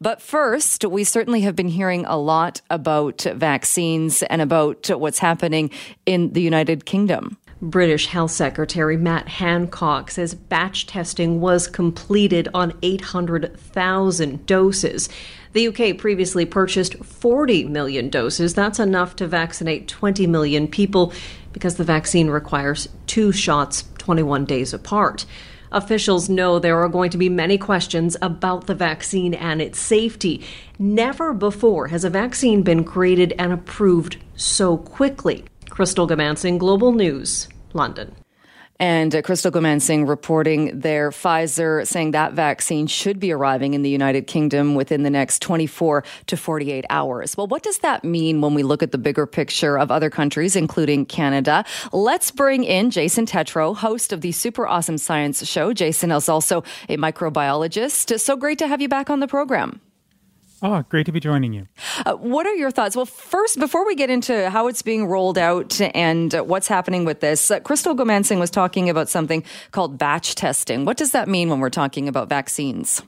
But 0.00 0.20
first, 0.20 0.84
we 0.84 1.04
certainly 1.04 1.42
have 1.42 1.56
been 1.56 1.68
hearing 1.68 2.04
a 2.06 2.16
lot 2.16 2.60
about 2.70 3.22
vaccines 3.34 4.22
and 4.24 4.42
about 4.42 4.88
what's 4.88 5.18
happening 5.18 5.70
in 6.04 6.32
the 6.32 6.42
United 6.42 6.84
Kingdom. 6.84 7.36
British 7.62 8.06
Health 8.06 8.32
Secretary 8.32 8.98
Matt 8.98 9.28
Hancock 9.28 10.10
says 10.10 10.34
batch 10.34 10.86
testing 10.86 11.40
was 11.40 11.66
completed 11.66 12.48
on 12.52 12.74
800,000 12.82 14.44
doses. 14.44 15.08
The 15.54 15.68
UK 15.68 15.96
previously 15.96 16.44
purchased 16.44 17.02
40 17.02 17.64
million 17.64 18.10
doses. 18.10 18.52
That's 18.52 18.78
enough 18.78 19.16
to 19.16 19.26
vaccinate 19.26 19.88
20 19.88 20.26
million 20.26 20.68
people 20.68 21.14
because 21.54 21.76
the 21.76 21.84
vaccine 21.84 22.28
requires 22.28 22.90
two 23.06 23.32
shots 23.32 23.84
21 23.96 24.44
days 24.44 24.74
apart. 24.74 25.24
Officials 25.72 26.28
know 26.28 26.58
there 26.58 26.82
are 26.82 26.88
going 26.88 27.10
to 27.10 27.18
be 27.18 27.28
many 27.28 27.58
questions 27.58 28.16
about 28.20 28.66
the 28.66 28.74
vaccine 28.74 29.34
and 29.34 29.60
its 29.62 29.78
safety. 29.78 30.44
Never 30.78 31.32
before 31.32 31.88
has 31.88 32.04
a 32.04 32.10
vaccine 32.10 32.62
been 32.62 32.84
created 32.84 33.34
and 33.38 33.52
approved 33.52 34.18
so 34.34 34.76
quickly. 34.76 35.44
Crystal 35.70 36.08
Goomansingh, 36.08 36.58
Global 36.58 36.92
News, 36.92 37.48
London. 37.72 38.14
And 38.78 39.14
uh, 39.14 39.22
Crystal 39.22 39.50
Goomansingh 39.50 40.08
reporting 40.08 40.78
there, 40.78 41.10
Pfizer 41.10 41.86
saying 41.86 42.10
that 42.10 42.34
vaccine 42.34 42.86
should 42.86 43.18
be 43.18 43.32
arriving 43.32 43.74
in 43.74 43.82
the 43.82 43.90
United 43.90 44.26
Kingdom 44.26 44.74
within 44.74 45.02
the 45.02 45.10
next 45.10 45.40
24 45.40 46.04
to 46.26 46.36
48 46.36 46.84
hours. 46.90 47.36
Well, 47.36 47.46
what 47.46 47.62
does 47.62 47.78
that 47.78 48.04
mean 48.04 48.40
when 48.40 48.54
we 48.54 48.62
look 48.62 48.82
at 48.82 48.92
the 48.92 48.98
bigger 48.98 49.26
picture 49.26 49.78
of 49.78 49.90
other 49.90 50.10
countries, 50.10 50.56
including 50.56 51.06
Canada? 51.06 51.64
Let's 51.92 52.30
bring 52.30 52.64
in 52.64 52.90
Jason 52.90 53.26
Tetro, 53.26 53.74
host 53.74 54.12
of 54.12 54.20
the 54.20 54.32
Super 54.32 54.66
Awesome 54.66 54.98
Science 54.98 55.46
Show. 55.46 55.72
Jason 55.72 56.10
is 56.10 56.28
also 56.28 56.62
a 56.88 56.96
microbiologist. 56.96 58.20
So 58.20 58.36
great 58.36 58.58
to 58.58 58.68
have 58.68 58.80
you 58.80 58.88
back 58.88 59.08
on 59.10 59.20
the 59.20 59.28
program. 59.28 59.80
Oh, 60.62 60.82
great 60.88 61.04
to 61.06 61.12
be 61.12 61.20
joining 61.20 61.52
you. 61.52 61.68
Uh, 62.06 62.14
what 62.14 62.46
are 62.46 62.54
your 62.54 62.70
thoughts? 62.70 62.96
Well, 62.96 63.04
first, 63.04 63.58
before 63.58 63.86
we 63.86 63.94
get 63.94 64.08
into 64.08 64.48
how 64.48 64.68
it's 64.68 64.80
being 64.80 65.06
rolled 65.06 65.36
out 65.36 65.78
and 65.94 66.34
uh, 66.34 66.42
what's 66.42 66.66
happening 66.66 67.04
with 67.04 67.20
this, 67.20 67.50
uh, 67.50 67.60
Crystal 67.60 67.94
Goomansingh 67.94 68.38
was 68.38 68.50
talking 68.50 68.88
about 68.88 69.10
something 69.10 69.44
called 69.70 69.98
batch 69.98 70.34
testing. 70.34 70.86
What 70.86 70.96
does 70.96 71.12
that 71.12 71.28
mean 71.28 71.50
when 71.50 71.60
we're 71.60 71.68
talking 71.68 72.08
about 72.08 72.30
vaccines? 72.30 73.02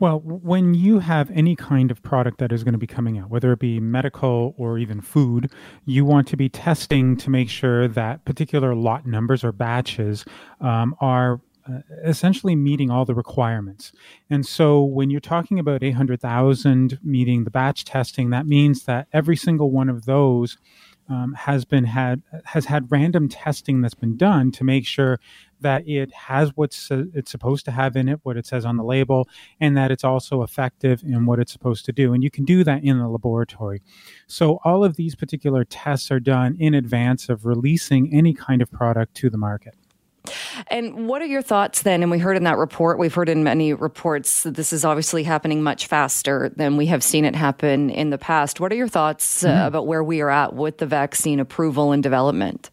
Well, 0.00 0.20
when 0.20 0.74
you 0.74 0.98
have 0.98 1.30
any 1.30 1.54
kind 1.54 1.90
of 1.90 2.02
product 2.02 2.38
that 2.38 2.52
is 2.52 2.64
going 2.64 2.72
to 2.72 2.78
be 2.78 2.86
coming 2.86 3.16
out, 3.16 3.30
whether 3.30 3.52
it 3.52 3.60
be 3.60 3.78
medical 3.78 4.54
or 4.58 4.76
even 4.76 5.00
food, 5.00 5.50
you 5.86 6.04
want 6.04 6.26
to 6.28 6.36
be 6.36 6.48
testing 6.48 7.16
to 7.18 7.30
make 7.30 7.48
sure 7.48 7.86
that 7.88 8.24
particular 8.24 8.74
lot 8.74 9.06
numbers 9.06 9.44
or 9.44 9.52
batches 9.52 10.24
um, 10.60 10.96
are 11.00 11.40
uh, 11.66 11.80
essentially 12.04 12.54
meeting 12.54 12.90
all 12.90 13.04
the 13.04 13.14
requirements. 13.14 13.92
And 14.28 14.44
so 14.44 14.82
when 14.82 15.10
you're 15.10 15.20
talking 15.20 15.58
about 15.58 15.82
800,000 15.82 16.98
meeting 17.02 17.44
the 17.44 17.50
batch 17.50 17.84
testing, 17.84 18.30
that 18.30 18.46
means 18.46 18.84
that 18.84 19.08
every 19.12 19.36
single 19.36 19.70
one 19.70 19.88
of 19.88 20.04
those 20.04 20.58
um, 21.08 21.34
has 21.34 21.64
been 21.64 21.84
had 21.84 22.22
has 22.44 22.64
had 22.64 22.90
random 22.90 23.28
testing 23.28 23.82
that's 23.82 23.94
been 23.94 24.16
done 24.16 24.50
to 24.52 24.64
make 24.64 24.86
sure 24.86 25.20
that 25.60 25.86
it 25.86 26.12
has 26.12 26.50
what's 26.54 26.90
uh, 26.90 27.04
it's 27.14 27.30
supposed 27.30 27.64
to 27.66 27.70
have 27.70 27.96
in 27.96 28.08
it, 28.08 28.20
what 28.22 28.36
it 28.36 28.46
says 28.46 28.64
on 28.64 28.76
the 28.76 28.84
label, 28.84 29.28
and 29.60 29.76
that 29.76 29.90
it's 29.90 30.04
also 30.04 30.42
effective 30.42 31.02
in 31.02 31.26
what 31.26 31.38
it's 31.38 31.52
supposed 31.52 31.84
to 31.86 31.92
do. 31.92 32.14
And 32.14 32.22
you 32.22 32.30
can 32.30 32.44
do 32.44 32.64
that 32.64 32.82
in 32.82 32.98
the 32.98 33.08
laboratory. 33.08 33.82
So 34.26 34.60
all 34.64 34.84
of 34.84 34.96
these 34.96 35.14
particular 35.14 35.64
tests 35.64 36.10
are 36.10 36.20
done 36.20 36.56
in 36.58 36.74
advance 36.74 37.28
of 37.28 37.44
releasing 37.44 38.14
any 38.14 38.32
kind 38.32 38.62
of 38.62 38.70
product 38.70 39.14
to 39.16 39.30
the 39.30 39.38
market. 39.38 39.74
And 40.68 41.06
what 41.08 41.22
are 41.22 41.26
your 41.26 41.42
thoughts 41.42 41.82
then? 41.82 42.02
And 42.02 42.10
we 42.10 42.18
heard 42.18 42.36
in 42.36 42.44
that 42.44 42.56
report, 42.56 42.98
we've 42.98 43.14
heard 43.14 43.28
in 43.28 43.44
many 43.44 43.74
reports 43.74 44.44
that 44.44 44.54
this 44.54 44.72
is 44.72 44.84
obviously 44.84 45.22
happening 45.22 45.62
much 45.62 45.86
faster 45.86 46.50
than 46.56 46.76
we 46.76 46.86
have 46.86 47.02
seen 47.02 47.24
it 47.24 47.34
happen 47.34 47.90
in 47.90 48.10
the 48.10 48.18
past. 48.18 48.60
What 48.60 48.72
are 48.72 48.76
your 48.76 48.88
thoughts 48.88 49.44
uh, 49.44 49.48
mm-hmm. 49.48 49.66
about 49.66 49.86
where 49.86 50.02
we 50.02 50.20
are 50.20 50.30
at 50.30 50.54
with 50.54 50.78
the 50.78 50.86
vaccine 50.86 51.40
approval 51.40 51.92
and 51.92 52.02
development? 52.02 52.70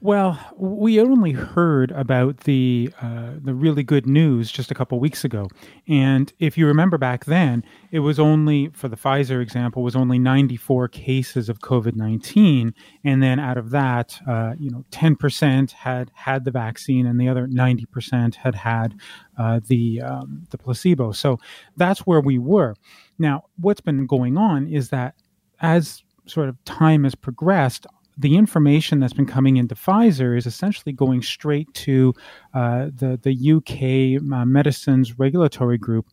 Well, 0.00 0.38
we 0.56 1.00
only 1.00 1.32
heard 1.32 1.90
about 1.90 2.38
the 2.40 2.92
uh, 3.02 3.32
the 3.42 3.52
really 3.52 3.82
good 3.82 4.06
news 4.06 4.52
just 4.52 4.70
a 4.70 4.74
couple 4.74 5.00
weeks 5.00 5.24
ago, 5.24 5.48
and 5.88 6.32
if 6.38 6.56
you 6.56 6.68
remember 6.68 6.98
back 6.98 7.24
then, 7.24 7.64
it 7.90 7.98
was 7.98 8.20
only 8.20 8.68
for 8.68 8.86
the 8.86 8.96
Pfizer 8.96 9.42
example 9.42 9.82
was 9.82 9.96
only 9.96 10.20
94 10.20 10.86
cases 10.88 11.48
of 11.48 11.58
COVID 11.58 11.96
19, 11.96 12.74
and 13.02 13.20
then 13.20 13.40
out 13.40 13.58
of 13.58 13.70
that, 13.70 14.20
uh, 14.28 14.54
you 14.56 14.70
know, 14.70 14.84
10 14.92 15.16
percent 15.16 15.72
had 15.72 16.12
had 16.14 16.44
the 16.44 16.52
vaccine, 16.52 17.04
and 17.04 17.20
the 17.20 17.28
other 17.28 17.48
90 17.48 17.84
percent 17.86 18.36
had 18.36 18.54
had 18.54 18.94
uh, 19.36 19.58
the 19.66 20.00
um, 20.00 20.44
the 20.50 20.58
placebo. 20.58 21.10
So 21.10 21.40
that's 21.76 22.06
where 22.06 22.20
we 22.20 22.38
were. 22.38 22.76
Now, 23.18 23.46
what's 23.56 23.80
been 23.80 24.06
going 24.06 24.36
on 24.36 24.68
is 24.68 24.90
that 24.90 25.16
as 25.60 26.04
sort 26.26 26.48
of 26.48 26.62
time 26.64 27.04
has 27.04 27.14
progressed, 27.14 27.86
the 28.18 28.36
information 28.36 28.98
that's 28.98 29.12
been 29.12 29.26
coming 29.26 29.56
into 29.56 29.76
Pfizer 29.76 30.36
is 30.36 30.44
essentially 30.44 30.92
going 30.92 31.22
straight 31.22 31.72
to 31.74 32.12
uh, 32.52 32.86
the 32.86 33.18
the 33.22 33.52
UK 33.52 34.20
uh, 34.20 34.44
medicines 34.44 35.18
regulatory 35.18 35.78
group, 35.78 36.06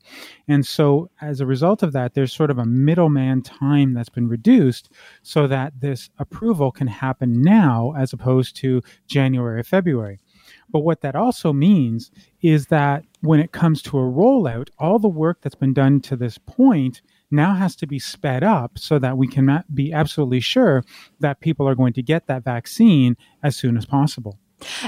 and 0.47 0.65
so 0.65 1.09
as 1.21 1.41
a 1.41 1.45
result 1.45 1.81
of 1.81 1.93
that, 1.93 2.13
there's 2.13 2.31
sort 2.31 2.51
of 2.51 2.59
a 2.59 2.65
middleman 2.65 3.41
time 3.41 3.93
that's 3.93 4.09
been 4.09 4.27
reduced, 4.27 4.91
so 5.23 5.47
that 5.47 5.73
this 5.79 6.09
approval 6.19 6.71
can 6.71 6.87
happen 6.87 7.41
now 7.41 7.93
as 7.97 8.13
opposed 8.13 8.55
to 8.57 8.81
January 9.07 9.59
or 9.59 9.63
February. 9.63 10.19
But 10.69 10.81
what 10.81 11.01
that 11.01 11.15
also 11.15 11.53
means 11.53 12.11
is 12.41 12.67
that 12.67 13.03
when 13.21 13.39
it 13.39 13.51
comes 13.51 13.81
to 13.83 13.97
a 13.97 14.01
rollout, 14.01 14.69
all 14.77 14.99
the 14.99 15.07
work 15.07 15.41
that's 15.41 15.55
been 15.55 15.73
done 15.73 16.01
to 16.01 16.15
this 16.15 16.37
point 16.37 17.01
now 17.35 17.53
has 17.53 17.75
to 17.77 17.87
be 17.87 17.99
sped 17.99 18.43
up 18.43 18.77
so 18.77 18.99
that 18.99 19.17
we 19.17 19.27
can 19.27 19.63
be 19.73 19.93
absolutely 19.93 20.39
sure 20.39 20.83
that 21.19 21.39
people 21.39 21.67
are 21.67 21.75
going 21.75 21.93
to 21.93 22.01
get 22.01 22.27
that 22.27 22.43
vaccine 22.43 23.17
as 23.43 23.55
soon 23.55 23.77
as 23.77 23.85
possible. 23.85 24.39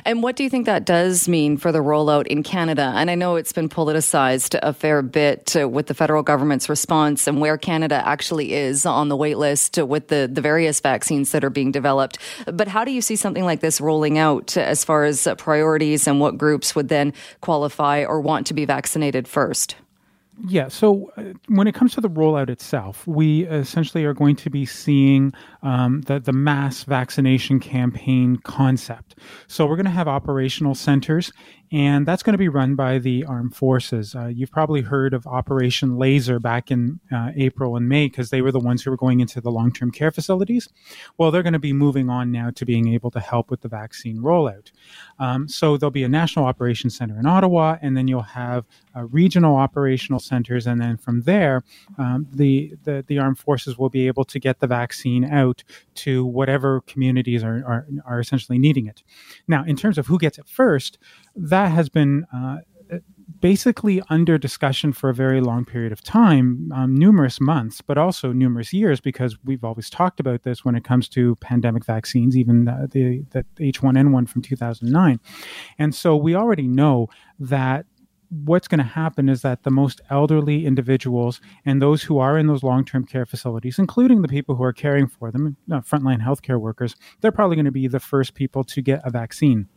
And 0.05 0.23
what 0.23 0.35
do 0.35 0.43
you 0.43 0.49
think 0.49 0.65
that 0.65 0.85
does 0.85 1.27
mean 1.27 1.57
for 1.57 1.71
the 1.71 1.79
rollout 1.79 2.27
in 2.27 2.43
Canada? 2.43 2.93
And 2.95 3.11
I 3.11 3.15
know 3.15 3.35
it's 3.35 3.53
been 3.53 3.69
politicized 3.69 4.57
a 4.63 4.73
fair 4.73 5.01
bit 5.01 5.55
uh, 5.55 5.67
with 5.67 5.87
the 5.87 5.93
federal 5.93 6.23
government's 6.23 6.69
response 6.69 7.27
and 7.27 7.41
where 7.41 7.57
Canada 7.57 8.01
actually 8.07 8.53
is 8.53 8.85
on 8.85 9.09
the 9.09 9.17
wait 9.17 9.37
list 9.37 9.77
with 9.77 10.07
the, 10.07 10.29
the 10.31 10.41
various 10.41 10.79
vaccines 10.79 11.31
that 11.31 11.43
are 11.43 11.49
being 11.49 11.71
developed. 11.71 12.17
But 12.45 12.67
how 12.67 12.85
do 12.85 12.91
you 12.91 13.01
see 13.01 13.15
something 13.15 13.43
like 13.43 13.59
this 13.59 13.81
rolling 13.81 14.17
out 14.17 14.55
as 14.57 14.83
far 14.83 15.03
as 15.03 15.27
priorities 15.37 16.07
and 16.07 16.19
what 16.19 16.37
groups 16.37 16.75
would 16.75 16.87
then 16.87 17.13
qualify 17.41 18.03
or 18.03 18.21
want 18.21 18.47
to 18.47 18.53
be 18.53 18.65
vaccinated 18.65 19.27
first? 19.27 19.75
Yeah. 20.45 20.67
So 20.67 21.11
uh, 21.17 21.33
when 21.47 21.65
it 21.65 21.73
comes 21.73 21.95
to 21.95 22.01
the 22.01 22.09
rollout 22.09 22.49
itself, 22.49 23.07
we 23.07 23.45
essentially 23.47 24.05
are 24.05 24.13
going 24.13 24.35
to 24.35 24.51
be 24.51 24.67
seeing 24.67 25.33
um, 25.63 26.01
the 26.01 26.19
the 26.19 26.31
mass 26.31 26.83
vaccination 26.83 27.59
campaign 27.59 28.37
concept. 28.43 29.15
So 29.47 29.65
we're 29.65 29.77
going 29.77 29.85
to 29.85 29.91
have 29.91 30.07
operational 30.07 30.75
centers, 30.75 31.31
and 31.71 32.05
that's 32.05 32.23
going 32.23 32.33
to 32.33 32.37
be 32.37 32.47
run 32.47 32.75
by 32.75 32.97
the 32.97 33.25
armed 33.25 33.55
forces. 33.55 34.15
Uh, 34.15 34.27
you've 34.27 34.51
probably 34.51 34.81
heard 34.81 35.13
of 35.13 35.27
Operation 35.27 35.97
Laser 35.97 36.39
back 36.39 36.71
in 36.71 36.99
uh, 37.11 37.31
April 37.35 37.75
and 37.75 37.89
May 37.89 38.07
because 38.07 38.29
they 38.29 38.41
were 38.41 38.51
the 38.51 38.59
ones 38.59 38.83
who 38.83 38.91
were 38.91 38.97
going 38.97 39.19
into 39.19 39.41
the 39.41 39.51
long 39.51 39.71
term 39.71 39.91
care 39.91 40.11
facilities. 40.11 40.69
Well, 41.17 41.29
they're 41.31 41.43
going 41.43 41.53
to 41.53 41.59
be 41.59 41.73
moving 41.73 42.09
on 42.09 42.31
now 42.31 42.51
to 42.51 42.65
being 42.65 42.93
able 42.93 43.11
to 43.11 43.19
help 43.19 43.51
with 43.51 43.61
the 43.61 43.67
vaccine 43.67 44.19
rollout. 44.19 44.71
Um, 45.19 45.47
so 45.47 45.75
there'll 45.75 45.91
be 45.91 46.03
a 46.03 46.09
national 46.09 46.45
operations 46.45 46.95
center 46.95 47.19
in 47.19 47.25
Ottawa, 47.25 47.77
and 47.81 47.97
then 47.97 48.07
you'll 48.07 48.21
have 48.21 48.65
uh, 48.95 49.03
regional 49.05 49.55
operational 49.55 50.19
centers, 50.19 50.65
and 50.67 50.79
then 50.79 50.97
from 50.97 51.23
there, 51.23 51.63
um, 51.97 52.27
the, 52.31 52.73
the 52.83 53.03
the 53.07 53.19
armed 53.19 53.39
forces 53.39 53.77
will 53.77 53.89
be 53.89 54.07
able 54.07 54.23
to 54.25 54.39
get 54.39 54.59
the 54.59 54.67
vaccine 54.67 55.25
out 55.25 55.63
to 55.95 56.25
whatever 56.25 56.81
communities 56.81 57.43
are 57.43 57.57
are, 57.65 57.87
are 58.05 58.19
essentially 58.19 58.57
needing 58.57 58.87
it. 58.87 59.03
Now, 59.47 59.63
in 59.65 59.75
terms 59.75 59.97
of 59.97 60.07
who 60.07 60.17
gets 60.17 60.37
it 60.37 60.47
first, 60.47 60.97
that 61.37 61.71
has 61.71 61.89
been 61.89 62.25
uh, 62.33 62.57
basically 63.39 64.01
under 64.09 64.37
discussion 64.37 64.93
for 64.93 65.09
a 65.09 65.13
very 65.13 65.41
long 65.41 65.65
period 65.65 65.91
of 65.91 66.01
time, 66.01 66.71
um, 66.73 66.95
numerous 66.95 67.39
months, 67.39 67.81
but 67.81 67.97
also 67.97 68.31
numerous 68.31 68.73
years, 68.73 68.99
because 68.99 69.37
we've 69.43 69.63
always 69.63 69.89
talked 69.89 70.19
about 70.19 70.43
this 70.43 70.65
when 70.65 70.75
it 70.75 70.83
comes 70.83 71.07
to 71.09 71.35
pandemic 71.37 71.85
vaccines, 71.85 72.35
even 72.37 72.65
the, 72.65 72.89
the, 72.91 73.43
the 73.57 73.71
H1N1 73.71 74.27
from 74.27 74.41
2009. 74.41 75.19
And 75.77 75.93
so 75.93 76.15
we 76.15 76.35
already 76.35 76.67
know 76.67 77.07
that 77.39 77.85
what's 78.29 78.67
going 78.67 78.79
to 78.79 78.83
happen 78.83 79.29
is 79.29 79.41
that 79.41 79.63
the 79.63 79.71
most 79.71 80.01
elderly 80.09 80.65
individuals 80.65 81.39
and 81.65 81.81
those 81.81 82.03
who 82.03 82.19
are 82.19 82.37
in 82.37 82.47
those 82.47 82.63
long-term 82.63 83.05
care 83.05 83.25
facilities, 83.25 83.79
including 83.79 84.21
the 84.21 84.27
people 84.27 84.55
who 84.55 84.63
are 84.63 84.73
caring 84.73 85.07
for 85.07 85.31
them, 85.31 85.55
uh, 85.71 85.79
frontline 85.79 86.21
healthcare 86.21 86.59
workers, 86.59 86.95
they're 87.21 87.31
probably 87.31 87.55
going 87.55 87.65
to 87.65 87.71
be 87.71 87.87
the 87.87 87.99
first 87.99 88.33
people 88.33 88.63
to 88.65 88.81
get 88.81 89.01
a 89.05 89.09
vaccine. 89.09 89.67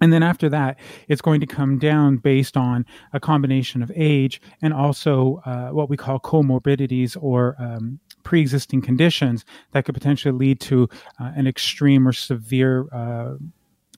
And 0.00 0.12
then 0.12 0.22
after 0.22 0.48
that, 0.50 0.78
it's 1.08 1.22
going 1.22 1.40
to 1.40 1.46
come 1.46 1.78
down 1.78 2.18
based 2.18 2.56
on 2.56 2.84
a 3.12 3.20
combination 3.20 3.82
of 3.82 3.90
age 3.94 4.40
and 4.60 4.74
also 4.74 5.40
uh, 5.46 5.68
what 5.68 5.88
we 5.88 5.96
call 5.96 6.20
comorbidities 6.20 7.16
or 7.20 7.56
um, 7.58 7.98
pre 8.22 8.40
existing 8.40 8.82
conditions 8.82 9.44
that 9.72 9.84
could 9.84 9.94
potentially 9.94 10.32
lead 10.32 10.60
to 10.60 10.88
uh, 11.20 11.32
an 11.34 11.46
extreme 11.46 12.06
or 12.06 12.12
severe 12.12 12.86
uh, 12.92 13.36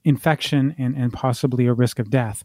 infection 0.04 0.74
and, 0.78 0.96
and 0.96 1.12
possibly 1.12 1.66
a 1.66 1.72
risk 1.72 1.98
of 1.98 2.10
death. 2.10 2.44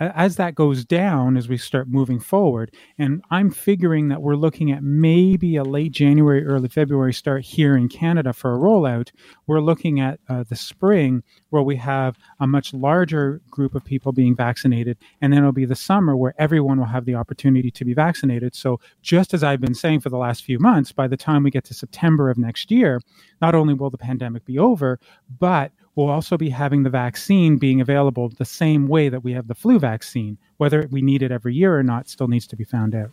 As 0.00 0.36
that 0.36 0.54
goes 0.54 0.84
down, 0.84 1.36
as 1.36 1.48
we 1.48 1.56
start 1.56 1.88
moving 1.88 2.20
forward, 2.20 2.74
and 2.98 3.22
I'm 3.30 3.50
figuring 3.50 4.08
that 4.08 4.22
we're 4.22 4.36
looking 4.36 4.70
at 4.70 4.82
maybe 4.82 5.56
a 5.56 5.64
late 5.64 5.92
January, 5.92 6.44
early 6.46 6.68
February 6.68 7.12
start 7.12 7.42
here 7.44 7.76
in 7.76 7.88
Canada 7.88 8.32
for 8.32 8.54
a 8.54 8.58
rollout. 8.58 9.10
We're 9.46 9.60
looking 9.60 10.00
at 10.00 10.20
uh, 10.28 10.44
the 10.48 10.56
spring 10.56 11.22
where 11.50 11.62
we 11.62 11.76
have 11.76 12.16
a 12.38 12.46
much 12.46 12.72
larger 12.72 13.40
group 13.50 13.74
of 13.74 13.84
people 13.84 14.12
being 14.12 14.36
vaccinated, 14.36 14.98
and 15.20 15.32
then 15.32 15.40
it'll 15.40 15.52
be 15.52 15.64
the 15.64 15.74
summer 15.74 16.16
where 16.16 16.34
everyone 16.38 16.78
will 16.78 16.86
have 16.86 17.04
the 17.04 17.14
opportunity 17.16 17.70
to 17.70 17.84
be 17.84 17.94
vaccinated. 17.94 18.54
So, 18.54 18.80
just 19.02 19.34
as 19.34 19.42
I've 19.42 19.60
been 19.60 19.74
saying 19.74 20.00
for 20.00 20.10
the 20.10 20.18
last 20.18 20.44
few 20.44 20.58
months, 20.58 20.92
by 20.92 21.08
the 21.08 21.16
time 21.16 21.42
we 21.42 21.50
get 21.50 21.64
to 21.64 21.74
September 21.74 22.30
of 22.30 22.38
next 22.38 22.70
year, 22.70 23.00
not 23.40 23.54
only 23.54 23.74
will 23.74 23.90
the 23.90 23.98
pandemic 23.98 24.44
be 24.44 24.58
over, 24.58 25.00
but 25.38 25.72
we'll 25.98 26.10
also 26.10 26.36
be 26.36 26.48
having 26.48 26.84
the 26.84 26.90
vaccine 26.90 27.58
being 27.58 27.80
available 27.80 28.28
the 28.28 28.44
same 28.44 28.86
way 28.86 29.08
that 29.08 29.24
we 29.24 29.32
have 29.32 29.48
the 29.48 29.54
flu 29.54 29.80
vaccine. 29.80 30.38
Whether 30.58 30.88
we 30.90 31.02
need 31.02 31.22
it 31.22 31.30
every 31.30 31.54
year 31.54 31.78
or 31.78 31.82
not 31.82 32.08
still 32.08 32.28
needs 32.28 32.46
to 32.48 32.56
be 32.56 32.64
found 32.64 32.94
out. 32.94 33.10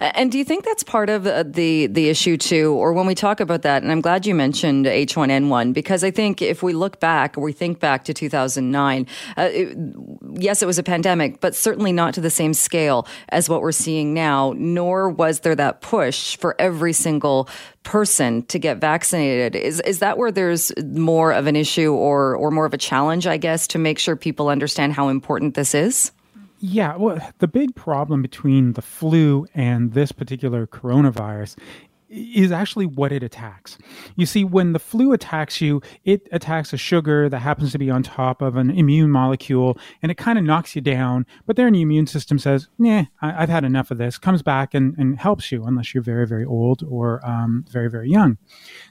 And 0.00 0.32
do 0.32 0.38
you 0.38 0.44
think 0.44 0.64
that's 0.64 0.82
part 0.82 1.08
of 1.08 1.24
the 1.24 1.86
the 1.86 2.08
issue 2.08 2.36
too, 2.36 2.74
or 2.74 2.92
when 2.92 3.06
we 3.06 3.14
talk 3.14 3.40
about 3.40 3.62
that? 3.62 3.82
And 3.82 3.92
I'm 3.92 4.00
glad 4.00 4.26
you 4.26 4.34
mentioned 4.34 4.86
H1N1 4.86 5.72
because 5.72 6.02
I 6.02 6.10
think 6.10 6.42
if 6.42 6.62
we 6.62 6.72
look 6.72 6.98
back, 6.98 7.38
or 7.38 7.40
we 7.40 7.52
think 7.52 7.78
back 7.78 8.04
to 8.04 8.14
2009, 8.14 9.06
uh, 9.36 9.48
it, 9.52 9.76
yes, 10.34 10.60
it 10.60 10.66
was 10.66 10.78
a 10.78 10.82
pandemic, 10.82 11.40
but 11.40 11.54
certainly 11.54 11.92
not 11.92 12.14
to 12.14 12.20
the 12.20 12.30
same 12.30 12.52
scale 12.52 13.06
as 13.28 13.48
what 13.48 13.62
we're 13.62 13.72
seeing 13.72 14.12
now. 14.12 14.52
Nor 14.56 15.08
was 15.08 15.40
there 15.40 15.54
that 15.54 15.80
push 15.80 16.36
for 16.36 16.56
every 16.58 16.92
single 16.92 17.48
person 17.84 18.42
to 18.46 18.58
get 18.58 18.78
vaccinated. 18.78 19.56
Is 19.56 19.80
is 19.80 20.00
that 20.00 20.18
where 20.18 20.30
there's 20.30 20.72
more 20.84 21.32
of 21.32 21.46
an 21.46 21.56
issue 21.56 21.92
or 21.92 22.34
or 22.36 22.50
more 22.50 22.66
of 22.66 22.74
a 22.74 22.78
challenge, 22.78 23.26
I 23.26 23.36
guess, 23.36 23.66
to 23.68 23.78
make 23.78 23.98
sure 23.98 24.16
people 24.16 24.48
understand 24.48 24.92
how 24.92 25.08
important 25.08 25.54
this 25.54 25.74
is? 25.74 26.12
Yeah, 26.60 26.96
well, 26.96 27.20
the 27.38 27.46
big 27.46 27.76
problem 27.76 28.20
between 28.20 28.72
the 28.72 28.82
flu 28.82 29.46
and 29.54 29.92
this 29.92 30.10
particular 30.10 30.66
coronavirus 30.66 31.56
is 32.08 32.50
actually 32.52 32.86
what 32.86 33.12
it 33.12 33.22
attacks. 33.22 33.78
You 34.16 34.26
see, 34.26 34.44
when 34.44 34.72
the 34.72 34.78
flu 34.78 35.12
attacks 35.12 35.60
you, 35.60 35.82
it 36.04 36.26
attacks 36.32 36.72
a 36.72 36.76
sugar 36.76 37.28
that 37.28 37.40
happens 37.40 37.72
to 37.72 37.78
be 37.78 37.90
on 37.90 38.02
top 38.02 38.40
of 38.40 38.56
an 38.56 38.70
immune 38.70 39.10
molecule 39.10 39.78
and 40.02 40.10
it 40.10 40.16
kind 40.16 40.38
of 40.38 40.44
knocks 40.44 40.74
you 40.74 40.82
down. 40.82 41.26
But 41.46 41.56
then 41.56 41.72
the 41.72 41.82
immune 41.82 42.06
system 42.06 42.38
says, 42.38 42.68
nah, 42.78 43.04
I- 43.20 43.38
have 43.38 43.48
had 43.48 43.64
enough 43.64 43.90
of 43.90 43.98
this, 43.98 44.18
comes 44.18 44.42
back 44.42 44.74
and, 44.74 44.96
and 44.98 45.18
helps 45.18 45.52
you, 45.52 45.64
unless 45.64 45.94
you're 45.94 46.02
very, 46.02 46.26
very 46.26 46.44
old 46.44 46.82
or 46.88 47.24
um, 47.26 47.64
very, 47.70 47.90
very 47.90 48.10
young. 48.10 48.38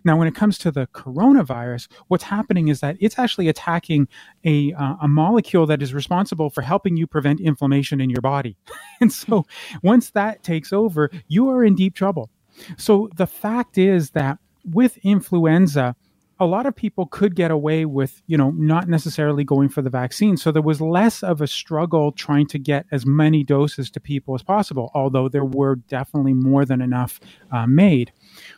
Now, 0.04 0.18
when 0.18 0.28
it 0.28 0.36
comes 0.36 0.58
to 0.60 0.72
the 0.72 0.88
coronavirus, 0.88 1.88
what's 2.08 2.24
happening 2.24 2.68
is 2.68 2.80
that 2.82 2.98
it's 3.00 3.20
actually 3.20 3.50
attacking 3.50 4.08
a, 4.46 4.74
uh, 4.74 4.96
a 5.02 5.08
molecule 5.08 5.66
that 5.66 5.82
is 5.82 5.94
responsible 5.94 6.50
for 6.50 6.62
helping 6.62 6.98
you 6.98 7.08
prevent 7.08 7.40
inflammation 7.40 8.00
in 8.00 8.10
your 8.10 8.22
body. 8.22 8.58
and 9.02 9.12
so 9.12 9.46
once 9.82 10.12
that 10.12 10.44
takes 10.44 10.72
over, 10.72 11.10
you 11.28 11.50
are 11.50 11.64
in 11.64 11.76
deep 11.76 11.96
trouble 11.96 12.30
so 12.78 13.10
the 13.16 13.28
fact 13.28 13.78
is 13.78 14.12
that 14.12 14.40
with 14.66 14.98
influenza, 15.04 15.96
a 16.40 16.46
lot 16.46 16.66
of 16.66 16.76
people 16.76 17.08
could 17.08 17.36
get 17.36 17.50
away 17.50 17.86
with, 17.86 18.22
you 18.28 18.38
know, 18.38 18.52
not 18.52 18.88
necessarily 18.88 19.44
going 19.44 19.70
for 19.70 19.82
the 19.82 19.90
vaccine. 19.90 20.38
So 20.38 20.52
there 20.52 20.62
was 20.62 20.80
less 20.80 21.24
of 21.24 21.42
a 21.42 21.48
struggle 21.48 22.12
trying 22.12 22.48
to 22.48 22.60
get 22.60 22.86
as 22.92 23.06
many 23.06 23.44
doses 23.44 23.90
to 23.92 24.00
people 24.00 24.36
as 24.36 24.44
possible, 24.44 24.92
although 24.94 25.30
there 25.30 25.46
were 25.46 25.76
definitely 25.76 26.34
more 26.34 26.64
than 26.64 26.82
enough 26.82 27.20
uh, 27.52 27.66
made. 27.66 28.12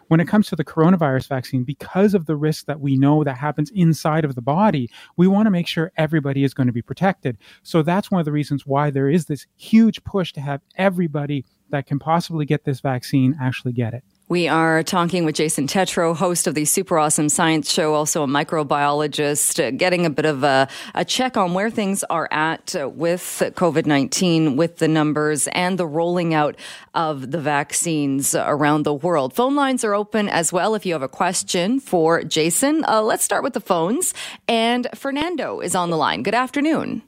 When 0.10 0.20
it 0.20 0.28
comes 0.28 0.48
to 0.48 0.56
the 0.56 0.66
coronavirus 0.66 1.28
vaccine, 1.28 1.64
because 1.64 2.14
of 2.14 2.26
the 2.26 2.36
risk 2.36 2.66
that 2.66 2.82
we 2.82 2.98
know 2.98 3.24
that 3.24 3.38
happens 3.38 3.72
inside 3.72 4.26
of 4.26 4.36
the 4.36 4.42
body, 4.42 4.90
we 5.16 5.28
want 5.28 5.46
to 5.46 5.52
make 5.52 5.68
sure 5.68 5.92
everybody 5.96 6.44
is 6.44 6.54
going 6.54 6.68
to 6.68 6.74
be 6.74 6.82
protected. 6.82 7.38
So 7.64 7.82
that's 7.82 8.12
one 8.12 8.20
of 8.20 8.26
the 8.26 8.32
reasons 8.32 8.66
why 8.66 8.90
there 8.90 9.10
is 9.10 9.26
this 9.26 9.46
huge 9.56 10.04
push 10.04 10.34
to 10.34 10.42
have 10.42 10.62
everybody 10.76 11.46
that 11.70 11.86
can 11.86 12.00
possibly 12.00 12.46
get 12.46 12.66
this 12.66 12.82
vaccine 12.82 13.38
actually 13.40 13.74
get 13.74 13.94
it. 13.94 14.04
We 14.30 14.48
are 14.48 14.84
talking 14.84 15.26
with 15.26 15.34
Jason 15.34 15.66
Tetro, 15.66 16.16
host 16.16 16.46
of 16.46 16.54
the 16.54 16.64
Super 16.66 17.00
Awesome 17.00 17.30
Science 17.30 17.74
Show, 17.74 17.96
also 17.96 18.22
a 18.22 18.28
microbiologist, 18.28 19.60
uh, 19.60 19.72
getting 19.72 20.06
a 20.06 20.12
bit 20.12 20.26
of 20.26 20.44
a, 20.44 20.68
a, 20.94 21.04
check 21.04 21.36
on 21.36 21.56
where 21.56 21.72
things 21.72 22.04
are 22.12 22.28
at 22.30 22.76
uh, 22.76 22.88
with 22.88 23.24
COVID 23.56 23.88
19, 23.88 24.56
with 24.56 24.78
the 24.78 24.88
numbers 24.88 25.48
and 25.48 25.80
the 25.80 25.88
rolling 25.88 26.36
out 26.36 26.58
of 26.94 27.32
the 27.32 27.40
vaccines 27.42 28.36
around 28.36 28.84
the 28.84 28.94
world. 28.94 29.34
Phone 29.34 29.56
lines 29.56 29.84
are 29.84 29.96
open 29.96 30.30
as 30.30 30.54
well 30.54 30.76
if 30.76 30.86
you 30.86 30.94
have 30.94 31.02
a 31.02 31.08
question 31.08 31.80
for 31.80 32.22
Jason. 32.22 32.86
Uh, 32.86 33.02
let's 33.02 33.24
start 33.24 33.42
with 33.42 33.54
the 33.54 33.60
phones. 33.60 34.14
And 34.48 34.88
Fernando 34.94 35.60
is 35.60 35.74
on 35.74 35.90
the 35.90 35.98
line. 35.98 36.22
Good 36.22 36.36
afternoon. 36.36 37.02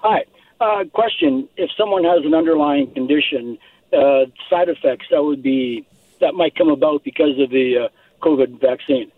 Hi. 0.00 0.26
Uh, 0.60 0.84
question 0.92 1.48
If 1.56 1.70
someone 1.74 2.04
has 2.04 2.26
an 2.26 2.34
underlying 2.34 2.92
condition, 2.92 3.56
uh, 3.94 4.26
side 4.50 4.68
effects 4.68 5.06
that 5.10 5.24
would 5.24 5.42
be 5.42 5.86
that 6.24 6.34
might 6.34 6.56
come 6.56 6.68
about 6.68 7.04
because 7.04 7.38
of 7.38 7.50
the 7.50 7.84
uh, 7.84 7.88
COVID 8.24 8.60
vaccine. 8.60 9.12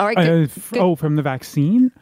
All 0.00 0.08
right. 0.08 0.16
Good, 0.16 0.50
uh, 0.50 0.60
good. 0.72 0.80
Oh, 0.80 0.96
from 0.96 1.14
the 1.14 1.22
vaccine? 1.22 1.92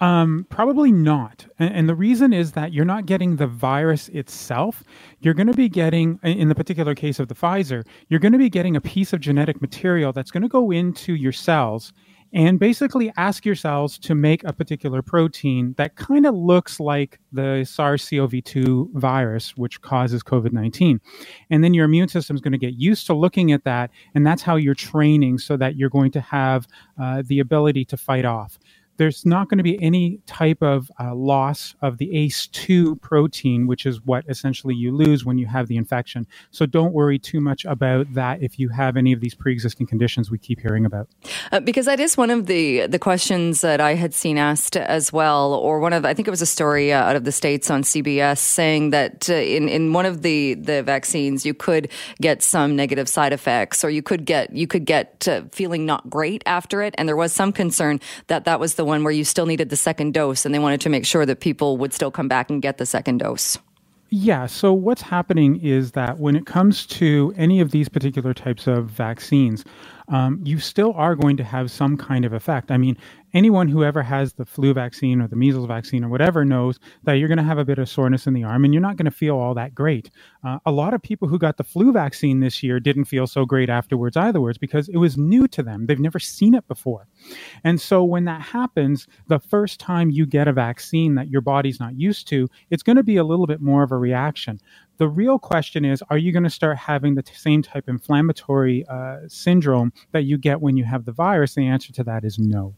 Um, 0.00 0.46
probably 0.48 0.92
not. 0.92 1.46
And, 1.58 1.74
and, 1.74 1.88
the 1.88 1.94
reason 1.94 2.32
is 2.32 2.52
that 2.52 2.72
you're 2.72 2.86
not 2.86 3.04
getting 3.04 3.36
the 3.36 3.46
virus 3.46 4.08
itself. 4.08 4.82
You're 5.20 5.34
going 5.34 5.48
to 5.48 5.52
be 5.52 5.68
getting, 5.68 6.18
in 6.22 6.48
the 6.48 6.54
particular 6.54 6.94
case 6.94 7.18
of 7.18 7.28
the 7.28 7.34
Pfizer, 7.34 7.84
you're 8.08 8.20
going 8.20 8.32
to 8.32 8.38
be 8.38 8.48
getting 8.48 8.76
a 8.76 8.80
piece 8.80 9.12
of 9.12 9.20
genetic 9.20 9.60
material 9.60 10.10
that's 10.12 10.30
going 10.30 10.42
to 10.42 10.48
go 10.48 10.70
into 10.70 11.14
your 11.14 11.32
cells 11.32 11.92
and 12.32 12.58
basically 12.58 13.12
ask 13.16 13.44
yourselves 13.44 13.98
to 13.98 14.14
make 14.14 14.44
a 14.44 14.52
particular 14.52 15.02
protein 15.02 15.74
that 15.76 15.96
kind 15.96 16.26
of 16.26 16.34
looks 16.34 16.78
like 16.78 17.18
the 17.32 17.64
SARS 17.64 18.08
CoV 18.08 18.44
2 18.44 18.90
virus, 18.94 19.56
which 19.56 19.80
causes 19.80 20.22
COVID 20.22 20.52
19. 20.52 21.00
And 21.50 21.64
then 21.64 21.74
your 21.74 21.84
immune 21.84 22.08
system 22.08 22.36
is 22.36 22.40
going 22.40 22.52
to 22.52 22.58
get 22.58 22.74
used 22.74 23.06
to 23.06 23.14
looking 23.14 23.52
at 23.52 23.64
that. 23.64 23.90
And 24.14 24.26
that's 24.26 24.42
how 24.42 24.56
you're 24.56 24.74
training 24.74 25.38
so 25.38 25.56
that 25.56 25.76
you're 25.76 25.90
going 25.90 26.12
to 26.12 26.20
have 26.20 26.68
uh, 27.00 27.22
the 27.26 27.40
ability 27.40 27.84
to 27.86 27.96
fight 27.96 28.24
off 28.24 28.58
there's 29.00 29.24
not 29.24 29.48
going 29.48 29.56
to 29.56 29.64
be 29.64 29.82
any 29.82 30.20
type 30.26 30.60
of 30.60 30.92
uh, 31.00 31.14
loss 31.14 31.74
of 31.80 31.96
the 31.96 32.08
ACE2 32.08 33.00
protein, 33.00 33.66
which 33.66 33.86
is 33.86 33.98
what 34.04 34.26
essentially 34.28 34.74
you 34.74 34.94
lose 34.94 35.24
when 35.24 35.38
you 35.38 35.46
have 35.46 35.68
the 35.68 35.78
infection. 35.78 36.26
So 36.50 36.66
don't 36.66 36.92
worry 36.92 37.18
too 37.18 37.40
much 37.40 37.64
about 37.64 38.12
that 38.12 38.42
if 38.42 38.58
you 38.58 38.68
have 38.68 38.98
any 38.98 39.14
of 39.14 39.20
these 39.20 39.34
pre-existing 39.34 39.86
conditions 39.86 40.30
we 40.30 40.36
keep 40.36 40.60
hearing 40.60 40.84
about. 40.84 41.08
Uh, 41.50 41.60
because 41.60 41.86
that 41.86 41.98
is 41.98 42.18
one 42.18 42.28
of 42.28 42.44
the 42.44 42.88
the 42.88 42.98
questions 42.98 43.62
that 43.62 43.80
I 43.80 43.94
had 43.94 44.12
seen 44.12 44.36
asked 44.36 44.76
as 44.76 45.10
well, 45.10 45.54
or 45.54 45.80
one 45.80 45.94
of 45.94 46.04
I 46.04 46.12
think 46.12 46.28
it 46.28 46.30
was 46.30 46.42
a 46.42 46.46
story 46.46 46.92
uh, 46.92 47.02
out 47.02 47.16
of 47.16 47.24
the 47.24 47.32
states 47.32 47.70
on 47.70 47.82
CBS 47.82 48.36
saying 48.36 48.90
that 48.90 49.30
uh, 49.30 49.34
in 49.34 49.66
in 49.70 49.94
one 49.94 50.04
of 50.04 50.20
the 50.20 50.54
the 50.54 50.82
vaccines 50.82 51.46
you 51.46 51.54
could 51.54 51.88
get 52.20 52.42
some 52.42 52.76
negative 52.76 53.08
side 53.08 53.32
effects, 53.32 53.82
or 53.82 53.88
you 53.88 54.02
could 54.02 54.26
get 54.26 54.54
you 54.54 54.66
could 54.66 54.84
get 54.84 55.26
uh, 55.26 55.40
feeling 55.52 55.86
not 55.86 56.10
great 56.10 56.42
after 56.44 56.82
it, 56.82 56.94
and 56.98 57.08
there 57.08 57.16
was 57.16 57.32
some 57.32 57.50
concern 57.50 57.98
that 58.26 58.44
that 58.44 58.60
was 58.60 58.74
the 58.74 58.89
one 58.90 59.02
where 59.04 59.12
you 59.12 59.24
still 59.24 59.46
needed 59.46 59.70
the 59.70 59.76
second 59.76 60.12
dose 60.12 60.44
and 60.44 60.54
they 60.54 60.58
wanted 60.58 60.82
to 60.82 60.90
make 60.90 61.06
sure 61.06 61.24
that 61.24 61.40
people 61.40 61.78
would 61.78 61.94
still 61.94 62.10
come 62.10 62.28
back 62.28 62.50
and 62.50 62.60
get 62.60 62.76
the 62.76 62.84
second 62.84 63.18
dose. 63.18 63.56
Yeah. 64.10 64.46
So, 64.46 64.72
what's 64.72 65.02
happening 65.02 65.60
is 65.62 65.92
that 65.92 66.18
when 66.18 66.34
it 66.34 66.44
comes 66.44 66.84
to 66.86 67.32
any 67.36 67.60
of 67.60 67.70
these 67.70 67.88
particular 67.88 68.34
types 68.34 68.66
of 68.66 68.86
vaccines, 68.86 69.64
um, 70.10 70.40
you 70.44 70.58
still 70.58 70.92
are 70.94 71.14
going 71.14 71.36
to 71.38 71.44
have 71.44 71.70
some 71.70 71.96
kind 71.96 72.24
of 72.24 72.32
effect. 72.32 72.70
I 72.70 72.76
mean, 72.76 72.98
anyone 73.32 73.68
who 73.68 73.84
ever 73.84 74.02
has 74.02 74.32
the 74.32 74.44
flu 74.44 74.74
vaccine 74.74 75.20
or 75.20 75.28
the 75.28 75.36
measles 75.36 75.66
vaccine 75.66 76.04
or 76.04 76.08
whatever 76.08 76.44
knows 76.44 76.78
that 77.04 77.14
you're 77.14 77.28
going 77.28 77.38
to 77.38 77.44
have 77.44 77.58
a 77.58 77.64
bit 77.64 77.78
of 77.78 77.88
soreness 77.88 78.26
in 78.26 78.34
the 78.34 78.42
arm 78.42 78.64
and 78.64 78.74
you're 78.74 78.82
not 78.82 78.96
going 78.96 79.04
to 79.04 79.10
feel 79.10 79.36
all 79.36 79.54
that 79.54 79.74
great. 79.74 80.10
Uh, 80.44 80.58
a 80.66 80.72
lot 80.72 80.94
of 80.94 81.00
people 81.00 81.28
who 81.28 81.38
got 81.38 81.56
the 81.56 81.64
flu 81.64 81.92
vaccine 81.92 82.40
this 82.40 82.62
year 82.62 82.80
didn't 82.80 83.04
feel 83.04 83.26
so 83.26 83.44
great 83.44 83.70
afterwards 83.70 84.16
either, 84.16 84.40
because 84.60 84.88
it 84.88 84.96
was 84.96 85.16
new 85.16 85.46
to 85.46 85.62
them. 85.62 85.86
They've 85.86 85.98
never 85.98 86.18
seen 86.18 86.54
it 86.54 86.66
before. 86.66 87.06
And 87.62 87.80
so 87.80 88.02
when 88.02 88.24
that 88.24 88.40
happens, 88.40 89.06
the 89.28 89.38
first 89.38 89.78
time 89.78 90.10
you 90.10 90.26
get 90.26 90.48
a 90.48 90.52
vaccine 90.52 91.14
that 91.14 91.28
your 91.28 91.40
body's 91.40 91.78
not 91.78 91.98
used 91.98 92.26
to, 92.28 92.48
it's 92.70 92.82
going 92.82 92.96
to 92.96 93.02
be 93.02 93.16
a 93.16 93.24
little 93.24 93.46
bit 93.46 93.60
more 93.60 93.82
of 93.82 93.92
a 93.92 93.96
reaction. 93.96 94.60
The 95.00 95.08
real 95.08 95.38
question 95.38 95.86
is 95.86 96.02
are 96.10 96.18
you 96.18 96.30
going 96.30 96.42
to 96.42 96.50
start 96.50 96.76
having 96.76 97.14
the 97.14 97.22
t- 97.22 97.32
same 97.32 97.62
type 97.62 97.84
of 97.84 97.88
inflammatory 97.88 98.84
uh, 98.86 99.20
syndrome 99.28 99.94
that 100.12 100.24
you 100.24 100.36
get 100.36 100.60
when 100.60 100.76
you 100.76 100.84
have 100.84 101.06
the 101.06 101.12
virus? 101.12 101.54
The 101.54 101.66
answer 101.66 101.90
to 101.94 102.04
that 102.04 102.22
is 102.22 102.38
no. 102.38 102.74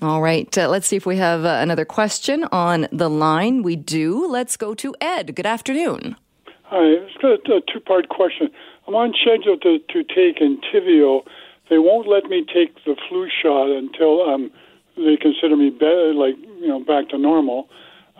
All 0.00 0.22
right. 0.22 0.56
Uh, 0.56 0.70
let's 0.70 0.86
see 0.86 0.96
if 0.96 1.04
we 1.04 1.16
have 1.16 1.44
uh, 1.44 1.58
another 1.60 1.84
question 1.84 2.44
on 2.52 2.88
the 2.90 3.10
line. 3.10 3.60
We 3.62 3.76
do. 3.76 4.26
Let's 4.26 4.56
go 4.56 4.72
to 4.76 4.94
Ed. 5.02 5.36
Good 5.36 5.44
afternoon. 5.44 6.16
Hi. 6.62 7.04
It's 7.04 7.18
got 7.20 7.46
a 7.54 7.60
two 7.70 7.80
part 7.80 8.08
question. 8.08 8.48
I'm 8.86 8.94
on 8.94 9.12
schedule 9.20 9.58
to, 9.58 9.78
to 9.78 10.04
take 10.04 10.40
Entyvio. 10.40 11.20
They 11.68 11.76
won't 11.76 12.08
let 12.08 12.30
me 12.30 12.46
take 12.46 12.82
the 12.86 12.96
flu 13.10 13.28
shot 13.42 13.68
until 13.68 14.22
um, 14.22 14.50
they 14.96 15.18
consider 15.20 15.54
me 15.54 15.68
better, 15.68 16.14
like, 16.14 16.36
you 16.62 16.68
know, 16.68 16.82
back 16.82 17.10
to 17.10 17.18
normal. 17.18 17.68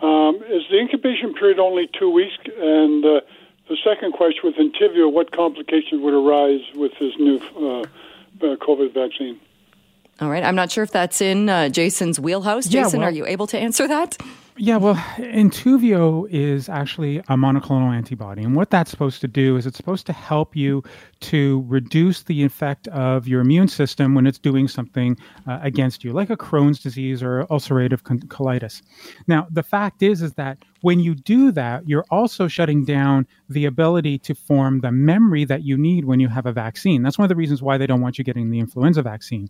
Um, 0.03 0.35
is 0.35 0.61
the 0.69 0.77
incubation 0.77 1.33
period 1.33 1.57
only 1.57 1.89
two 1.97 2.11
weeks? 2.11 2.37
And 2.45 3.03
uh, 3.03 3.19
the 3.69 3.77
second 3.83 4.13
question 4.13 4.41
with 4.43 4.55
Entyvio, 4.55 5.11
what 5.11 5.31
complications 5.31 6.01
would 6.01 6.13
arise 6.13 6.61
with 6.75 6.91
this 6.99 7.13
new 7.17 7.37
uh, 7.55 7.81
uh, 7.81 7.85
COVID 8.57 8.93
vaccine? 8.93 9.39
All 10.19 10.29
right. 10.29 10.43
I'm 10.43 10.55
not 10.55 10.71
sure 10.71 10.83
if 10.83 10.91
that's 10.91 11.21
in 11.21 11.47
uh, 11.47 11.69
Jason's 11.69 12.19
wheelhouse. 12.19 12.65
Jason, 12.65 12.99
yeah, 12.99 13.05
well, 13.05 13.13
are 13.13 13.15
you 13.15 13.25
able 13.25 13.47
to 13.47 13.57
answer 13.57 13.87
that? 13.87 14.17
Yeah, 14.61 14.75
well, 14.75 14.95
Entyvio 14.95 16.27
is 16.29 16.67
actually 16.67 17.19
a 17.19 17.37
monoclonal 17.37 17.95
antibody. 17.95 18.43
And 18.43 18.57
what 18.57 18.69
that's 18.69 18.91
supposed 18.91 19.21
to 19.21 19.27
do 19.29 19.55
is 19.55 19.65
it's 19.65 19.77
supposed 19.77 20.05
to 20.07 20.11
help 20.11 20.53
you 20.53 20.83
to 21.21 21.63
reduce 21.65 22.23
the 22.23 22.43
effect 22.43 22.89
of 22.89 23.25
your 23.25 23.39
immune 23.39 23.69
system 23.69 24.15
when 24.15 24.27
it's 24.27 24.37
doing 24.37 24.67
something 24.67 25.17
uh, 25.47 25.59
against 25.61 26.03
you, 26.03 26.11
like 26.11 26.29
a 26.29 26.35
Crohn's 26.35 26.79
disease 26.79 27.23
or 27.23 27.45
ulcerative 27.45 28.01
colitis. 28.27 28.81
Now, 29.27 29.47
the 29.49 29.63
fact 29.63 30.03
is, 30.03 30.21
is 30.21 30.33
that 30.33 30.57
when 30.81 30.99
you 30.99 31.15
do 31.15 31.51
that, 31.53 31.87
you're 31.87 32.05
also 32.11 32.49
shutting 32.49 32.83
down 32.83 33.27
the 33.47 33.65
ability 33.65 34.17
to 34.19 34.35
form 34.35 34.81
the 34.81 34.91
memory 34.91 35.45
that 35.45 35.63
you 35.63 35.77
need 35.77 36.03
when 36.03 36.19
you 36.19 36.27
have 36.27 36.45
a 36.45 36.51
vaccine. 36.51 37.01
That's 37.01 37.17
one 37.17 37.23
of 37.23 37.29
the 37.29 37.35
reasons 37.37 37.61
why 37.61 37.77
they 37.77 37.87
don't 37.87 38.01
want 38.01 38.17
you 38.17 38.25
getting 38.25 38.49
the 38.49 38.59
influenza 38.59 39.03
vaccine 39.03 39.49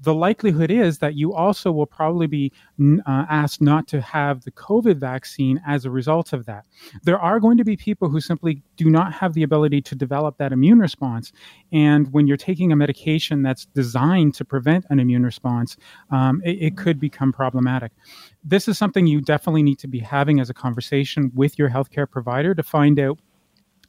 the 0.00 0.14
likelihood 0.14 0.70
is 0.70 0.98
that 0.98 1.14
you 1.14 1.34
also 1.34 1.72
will 1.72 1.86
probably 1.86 2.26
be 2.26 2.52
uh, 2.80 3.26
asked 3.28 3.60
not 3.60 3.86
to 3.88 4.00
have 4.00 4.44
the 4.44 4.50
COVID 4.52 4.96
vaccine 4.96 5.60
as 5.66 5.84
a 5.84 5.90
result 5.90 6.32
of 6.32 6.46
that. 6.46 6.64
There 7.02 7.18
are 7.18 7.40
going 7.40 7.56
to 7.58 7.64
be 7.64 7.76
people 7.76 8.08
who 8.08 8.20
simply 8.20 8.62
do 8.76 8.90
not 8.90 9.12
have 9.12 9.34
the 9.34 9.42
ability 9.42 9.82
to 9.82 9.94
develop 9.94 10.38
that 10.38 10.52
immune 10.52 10.78
response. 10.78 11.32
And 11.72 12.12
when 12.12 12.26
you're 12.26 12.36
taking 12.36 12.70
a 12.70 12.76
medication 12.76 13.42
that's 13.42 13.66
designed 13.66 14.34
to 14.34 14.44
prevent 14.44 14.84
an 14.90 15.00
immune 15.00 15.24
response, 15.24 15.76
um, 16.10 16.40
it, 16.44 16.62
it 16.62 16.76
could 16.76 17.00
become 17.00 17.32
problematic. 17.32 17.92
This 18.44 18.68
is 18.68 18.78
something 18.78 19.06
you 19.06 19.20
definitely 19.20 19.62
need 19.62 19.78
to 19.80 19.88
be 19.88 19.98
having 19.98 20.40
as 20.40 20.48
a 20.48 20.54
conversation 20.54 21.32
with 21.34 21.58
your 21.58 21.70
healthcare 21.70 22.08
provider 22.08 22.54
to 22.54 22.62
find 22.62 22.98
out 23.00 23.18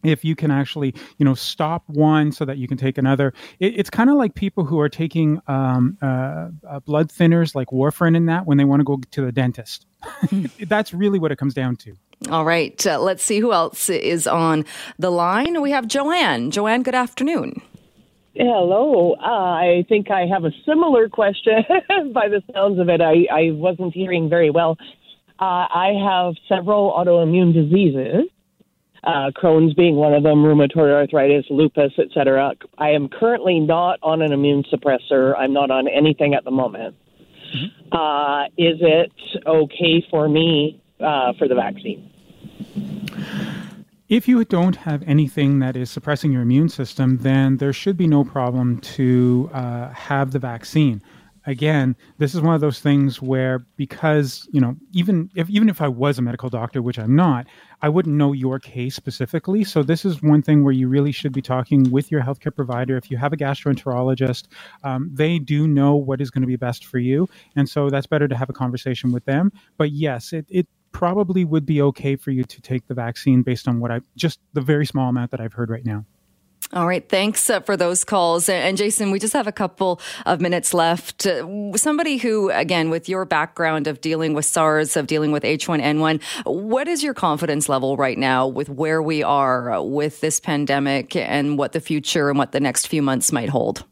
if 0.04 0.24
you 0.24 0.36
can 0.36 0.52
actually 0.52 0.94
you 1.18 1.26
know 1.26 1.34
stop 1.34 1.84
one 1.88 2.32
so 2.32 2.46
that 2.46 2.58
you 2.58 2.68
can 2.68 2.78
take 2.78 2.98
another 2.98 3.34
it, 3.60 3.78
it's 3.78 3.90
kind 3.90 4.10
of 4.10 4.16
like 4.16 4.36
people 4.36 4.66
who 4.66 4.80
are 4.80 4.90
taking 4.90 5.42
um, 5.48 5.98
uh, 6.02 6.50
uh, 6.68 6.80
blood 6.82 7.10
thinners 7.10 7.56
like 7.56 7.70
warfarin 7.70 8.16
and 8.16 8.30
that 8.30 8.46
when 8.46 8.58
they 8.58 8.66
want 8.66 8.80
to 8.80 8.84
go 8.84 9.00
to 9.12 9.26
the 9.26 9.32
dentist 9.32 9.86
hmm. 10.30 10.46
that's 10.68 10.94
really 10.94 11.20
what 11.20 11.32
it 11.32 11.38
comes 11.38 11.54
down 11.54 11.76
to 11.76 11.96
all 12.30 12.46
right 12.46 12.86
uh, 12.86 13.00
let's 13.00 13.24
see 13.24 13.40
who 13.40 13.54
else 13.54 13.90
is 13.90 14.28
on 14.28 14.66
the 14.98 15.12
line 15.12 15.62
we 15.62 15.72
have 15.72 15.88
joanne 15.88 16.52
joanne 16.52 16.84
good 16.84 16.96
afternoon 16.96 17.62
Hello. 18.36 19.16
Uh, 19.16 19.26
I 19.26 19.86
think 19.90 20.12
I 20.12 20.26
have 20.28 20.46
a 20.46 20.52
similar 20.66 21.10
question 21.10 21.66
by 22.14 22.30
the 22.30 22.42
sounds 22.54 22.80
of 22.80 22.88
it. 22.88 23.02
I, 23.02 23.26
I 23.30 23.52
wasn't 23.52 23.94
hearing 23.94 24.30
very 24.30 24.50
well. 24.50 24.78
Uh, 25.40 25.68
I 25.68 25.94
have 26.02 26.36
several 26.48 26.94
autoimmune 26.94 27.54
diseases 27.54 28.30
uh, 29.04 29.32
Crohn's 29.36 29.74
being 29.74 29.96
one 29.96 30.14
of 30.14 30.24
them, 30.24 30.44
rheumatoid 30.44 30.92
arthritis, 30.92 31.46
lupus, 31.50 31.94
etc. 31.98 32.54
I 32.78 32.90
am 32.90 33.10
currently 33.10 33.60
not 33.60 34.00
on 34.04 34.22
an 34.22 34.32
immune 34.32 34.64
suppressor. 34.64 35.38
I'm 35.38 35.54
not 35.54 35.72
on 35.72 35.88
anything 35.88 36.34
at 36.34 36.44
the 36.44 36.52
moment. 36.52 36.96
Mm-hmm. 37.56 37.96
Uh, 37.96 38.46
is 38.58 38.78
it 38.82 39.12
okay 39.46 40.06
for 40.10 40.30
me 40.30 40.82
uh, 41.00 41.34
for 41.38 41.48
the 41.48 41.56
vaccine? 41.56 42.12
If 44.10 44.28
you 44.28 44.44
don't 44.44 44.76
have 44.76 45.04
anything 45.06 45.60
that 45.60 45.76
is 45.76 45.92
suppressing 45.92 46.32
your 46.32 46.42
immune 46.42 46.70
system, 46.70 47.18
then 47.18 47.58
there 47.58 47.72
should 47.72 47.96
be 47.96 48.08
no 48.08 48.24
problem 48.24 48.80
to 48.80 49.50
uh, 49.54 49.90
have 49.90 50.32
the 50.32 50.40
vaccine 50.40 51.04
again, 51.46 51.96
this 52.18 52.36
is 52.36 52.42
one 52.42 52.56
of 52.56 52.62
those 52.62 52.80
things 52.80 53.22
where 53.22 53.60
because 53.76 54.48
you 54.52 54.62
know 54.62 54.76
even 54.92 55.30
if 55.36 55.50
even 55.50 55.70
if 55.70 55.82
I 55.82 55.88
was 55.88 56.18
a 56.18 56.22
medical 56.22 56.50
doctor, 56.50 56.82
which 56.82 57.00
I'm 57.00 57.16
not, 57.16 57.48
I 57.82 57.90
wouldn't 57.90 58.16
know 58.16 58.34
your 58.34 58.60
case 58.60 58.96
specifically. 58.96 59.64
So 59.64 59.84
this 59.84 60.06
is 60.06 60.22
one 60.22 60.42
thing 60.42 60.64
where 60.64 60.74
you 60.74 60.88
really 60.88 61.12
should 61.12 61.32
be 61.34 61.42
talking 61.42 61.90
with 61.92 62.12
your 62.12 62.22
healthcare 62.22 62.56
provider. 62.56 62.98
If 62.98 63.10
you 63.12 63.18
have 63.18 63.34
a 63.34 63.38
gastroenterologist, 63.38 64.48
um, 64.84 65.10
they 65.14 65.40
do 65.40 65.68
know 65.68 65.96
what 65.96 66.22
is 66.22 66.30
going 66.32 66.42
to 66.42 66.48
be 66.48 66.56
best 66.56 66.86
for 66.86 67.00
you, 67.00 67.28
and 67.56 67.68
so 67.68 67.90
that's 67.90 68.08
better 68.08 68.28
to 68.28 68.36
have 68.36 68.50
a 68.50 68.54
conversation 68.54 69.12
with 69.12 69.26
them. 69.26 69.52
But 69.78 69.92
yes, 69.92 70.34
it, 70.34 70.46
it 70.50 70.68
probably 70.92 71.46
would 71.46 71.66
be 71.66 71.82
okay 71.82 72.16
for 72.16 72.32
you 72.32 72.44
to 72.44 72.62
take 72.62 72.88
the 72.88 72.94
vaccine 72.94 73.44
based 73.44 73.68
on 73.68 73.80
what 73.80 73.92
I 73.92 74.02
just 74.16 74.40
the 74.54 74.62
very 74.62 74.86
small 74.86 75.10
amount 75.10 75.32
that 75.32 75.40
I've 75.40 75.54
heard 75.54 75.70
right 75.70 75.86
now. 75.86 76.06
All 76.72 76.86
right. 76.86 77.08
Thanks 77.08 77.50
uh, 77.50 77.62
for 77.62 77.76
those 77.76 78.04
calls. 78.04 78.48
And 78.48 78.78
Jason, 78.78 79.10
we 79.10 79.18
just 79.18 79.34
have 79.34 79.48
a 79.48 79.52
couple 79.52 80.00
of 80.28 80.40
minutes 80.40 80.72
left. 80.72 81.26
Uh, 81.26 81.76
somebody 81.76 82.18
who, 82.18 82.52
again, 82.52 82.92
with 82.92 83.10
your 83.10 83.26
background 83.26 83.88
of 83.88 84.02
dealing 84.02 84.36
with 84.36 84.46
SARS, 84.46 84.96
of 84.96 85.08
dealing 85.08 85.32
with 85.32 85.42
H1N1, 85.42 86.22
what 86.46 86.88
is 86.88 87.04
your 87.04 87.16
confidence 87.16 87.70
level 87.70 87.98
right 87.98 88.20
now 88.20 88.48
with 88.48 88.70
where 88.70 89.02
we 89.02 89.24
are 89.24 89.82
with 89.82 90.22
this 90.22 90.40
pandemic 90.40 91.16
and 91.16 91.58
what 91.58 91.72
the 91.72 91.82
future 91.82 92.30
and 92.30 92.38
what 92.38 92.52
the 92.52 92.60
next 92.60 92.86
few 92.86 93.02
months 93.02 93.32
might 93.32 93.50
hold? 93.50 93.84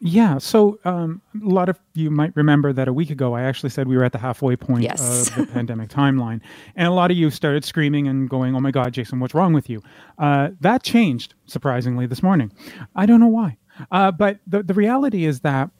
Yeah. 0.00 0.38
So 0.38 0.78
um, 0.84 1.22
a 1.42 1.48
lot 1.48 1.68
of 1.68 1.78
you 1.94 2.10
might 2.10 2.36
remember 2.36 2.72
that 2.72 2.86
a 2.86 2.92
week 2.92 3.10
ago 3.10 3.34
I 3.34 3.42
actually 3.42 3.70
said 3.70 3.88
we 3.88 3.96
were 3.96 4.04
at 4.04 4.12
the 4.12 4.18
halfway 4.18 4.54
point 4.56 4.82
yes. 4.82 5.30
of 5.30 5.36
the 5.36 5.46
pandemic 5.52 5.88
timeline. 5.88 6.40
And 6.74 6.86
a 6.88 6.90
lot 6.90 7.10
of 7.10 7.16
you 7.16 7.30
started 7.30 7.64
screaming 7.64 8.06
and 8.06 8.28
going, 8.28 8.54
oh 8.54 8.60
my 8.60 8.70
God, 8.70 8.92
Jason, 8.92 9.20
what's 9.20 9.34
wrong 9.34 9.52
with 9.52 9.70
you? 9.70 9.82
Uh, 10.18 10.50
that 10.60 10.82
changed, 10.82 11.34
surprisingly, 11.46 12.06
this 12.06 12.22
morning. 12.22 12.52
I 12.94 13.06
don't 13.06 13.20
know 13.20 13.26
why. 13.26 13.56
Uh, 13.90 14.10
but 14.10 14.40
the, 14.46 14.62
the 14.62 14.74
reality 14.74 15.24
is 15.24 15.40
that 15.40 15.70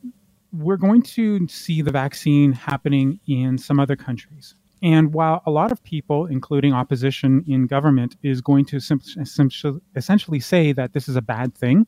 we're 0.52 0.76
going 0.76 1.02
to 1.02 1.46
see 1.48 1.82
the 1.82 1.90
vaccine 1.90 2.52
happening 2.52 3.20
in 3.26 3.58
some 3.58 3.78
other 3.78 3.96
countries. 3.96 4.54
And 4.82 5.12
while 5.12 5.42
a 5.46 5.50
lot 5.50 5.72
of 5.72 5.82
people, 5.84 6.26
including 6.26 6.72
opposition 6.72 7.44
in 7.48 7.66
government, 7.66 8.16
is 8.22 8.40
going 8.40 8.66
to 8.66 8.76
essentially 9.96 10.40
say 10.40 10.72
that 10.72 10.92
this 10.92 11.08
is 11.08 11.16
a 11.16 11.22
bad 11.22 11.54
thing, 11.54 11.86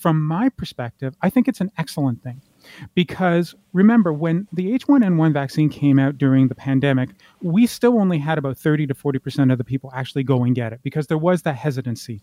from 0.00 0.26
my 0.26 0.48
perspective, 0.48 1.14
I 1.20 1.28
think 1.28 1.46
it's 1.46 1.60
an 1.60 1.70
excellent 1.76 2.22
thing. 2.22 2.40
Because 2.94 3.54
remember, 3.72 4.12
when 4.12 4.48
the 4.52 4.78
H1N1 4.78 5.32
vaccine 5.32 5.68
came 5.68 5.98
out 5.98 6.16
during 6.16 6.48
the 6.48 6.54
pandemic, 6.54 7.10
we 7.42 7.66
still 7.66 7.98
only 7.98 8.18
had 8.18 8.38
about 8.38 8.56
30 8.56 8.86
to 8.86 8.94
40% 8.94 9.52
of 9.52 9.58
the 9.58 9.64
people 9.64 9.90
actually 9.94 10.24
go 10.24 10.44
and 10.44 10.54
get 10.54 10.72
it 10.72 10.80
because 10.82 11.06
there 11.06 11.18
was 11.18 11.42
that 11.42 11.56
hesitancy. 11.56 12.22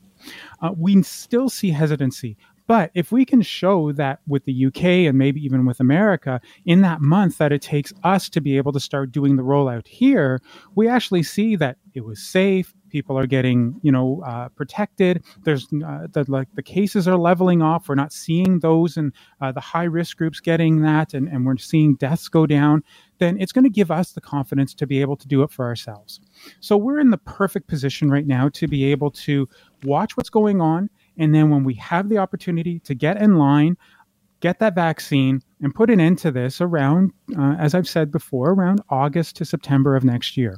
Uh, 0.61 0.71
we 0.75 1.01
still 1.03 1.49
see 1.49 1.69
hesitancy. 1.69 2.35
But 2.67 2.91
if 2.93 3.11
we 3.11 3.23
can 3.23 3.41
show 3.41 3.93
that 3.93 4.19
with 4.27 4.43
the 4.43 4.65
UK 4.65 4.83
and 5.07 5.17
maybe 5.17 5.43
even 5.43 5.65
with 5.65 5.79
America, 5.79 6.41
in 6.65 6.81
that 6.81 6.99
month 6.99 7.37
that 7.37 7.53
it 7.53 7.61
takes 7.61 7.93
us 8.03 8.29
to 8.29 8.41
be 8.41 8.57
able 8.57 8.73
to 8.73 8.79
start 8.79 9.11
doing 9.11 9.37
the 9.37 9.43
rollout 9.43 9.87
here, 9.87 10.41
we 10.75 10.87
actually 10.89 11.23
see 11.23 11.55
that 11.55 11.77
it 11.97 12.05
was 12.05 12.21
safe, 12.21 12.73
people 12.89 13.17
are 13.17 13.27
getting 13.27 13.79
you 13.83 13.91
know 13.91 14.23
uh, 14.25 14.49
protected. 14.49 15.23
There's 15.43 15.67
uh, 15.85 16.07
the 16.11 16.25
like 16.27 16.47
the 16.55 16.63
cases 16.63 17.07
are 17.07 17.17
leveling 17.17 17.61
off. 17.61 17.89
We're 17.89 17.95
not 17.95 18.13
seeing 18.13 18.59
those 18.59 18.97
and 18.97 19.11
uh, 19.41 19.51
the 19.51 19.59
high 19.59 19.83
risk 19.83 20.17
groups 20.17 20.39
getting 20.39 20.81
that 20.83 21.13
and, 21.13 21.27
and 21.27 21.45
we're 21.45 21.57
seeing 21.57 21.95
deaths 21.95 22.29
go 22.29 22.45
down 22.45 22.83
then 23.19 23.39
it's 23.41 23.51
going 23.51 23.63
to 23.63 23.69
give 23.69 23.89
us 23.89 24.11
the 24.11 24.21
confidence 24.21 24.75
to 24.75 24.85
be 24.85 25.01
able 25.01 25.15
to 25.17 25.27
do 25.27 25.41
it 25.41 25.51
for 25.51 25.65
ourselves. 25.65 26.19
So 26.59 26.77
we're 26.77 26.99
in 26.99 27.09
the 27.09 27.17
perfect 27.17 27.67
position 27.67 28.11
right 28.11 28.27
now 28.27 28.49
to 28.49 28.67
be 28.67 28.85
able 28.85 29.09
to 29.11 29.49
watch 29.83 30.15
what's 30.15 30.29
going 30.29 30.61
on 30.61 30.89
and 31.17 31.33
then 31.33 31.49
when 31.49 31.63
we 31.63 31.73
have 31.75 32.09
the 32.09 32.17
opportunity 32.17 32.79
to 32.79 32.95
get 32.95 33.21
in 33.21 33.37
line 33.37 33.77
get 34.39 34.59
that 34.59 34.75
vaccine 34.75 35.41
and 35.61 35.73
put 35.73 35.89
an 35.89 35.99
end 35.99 36.17
to 36.19 36.31
this 36.31 36.61
around 36.61 37.11
uh, 37.37 37.55
as 37.59 37.73
i've 37.73 37.87
said 37.87 38.11
before 38.11 38.51
around 38.51 38.81
august 38.89 39.35
to 39.35 39.45
september 39.45 39.95
of 39.95 40.03
next 40.03 40.37
year 40.37 40.57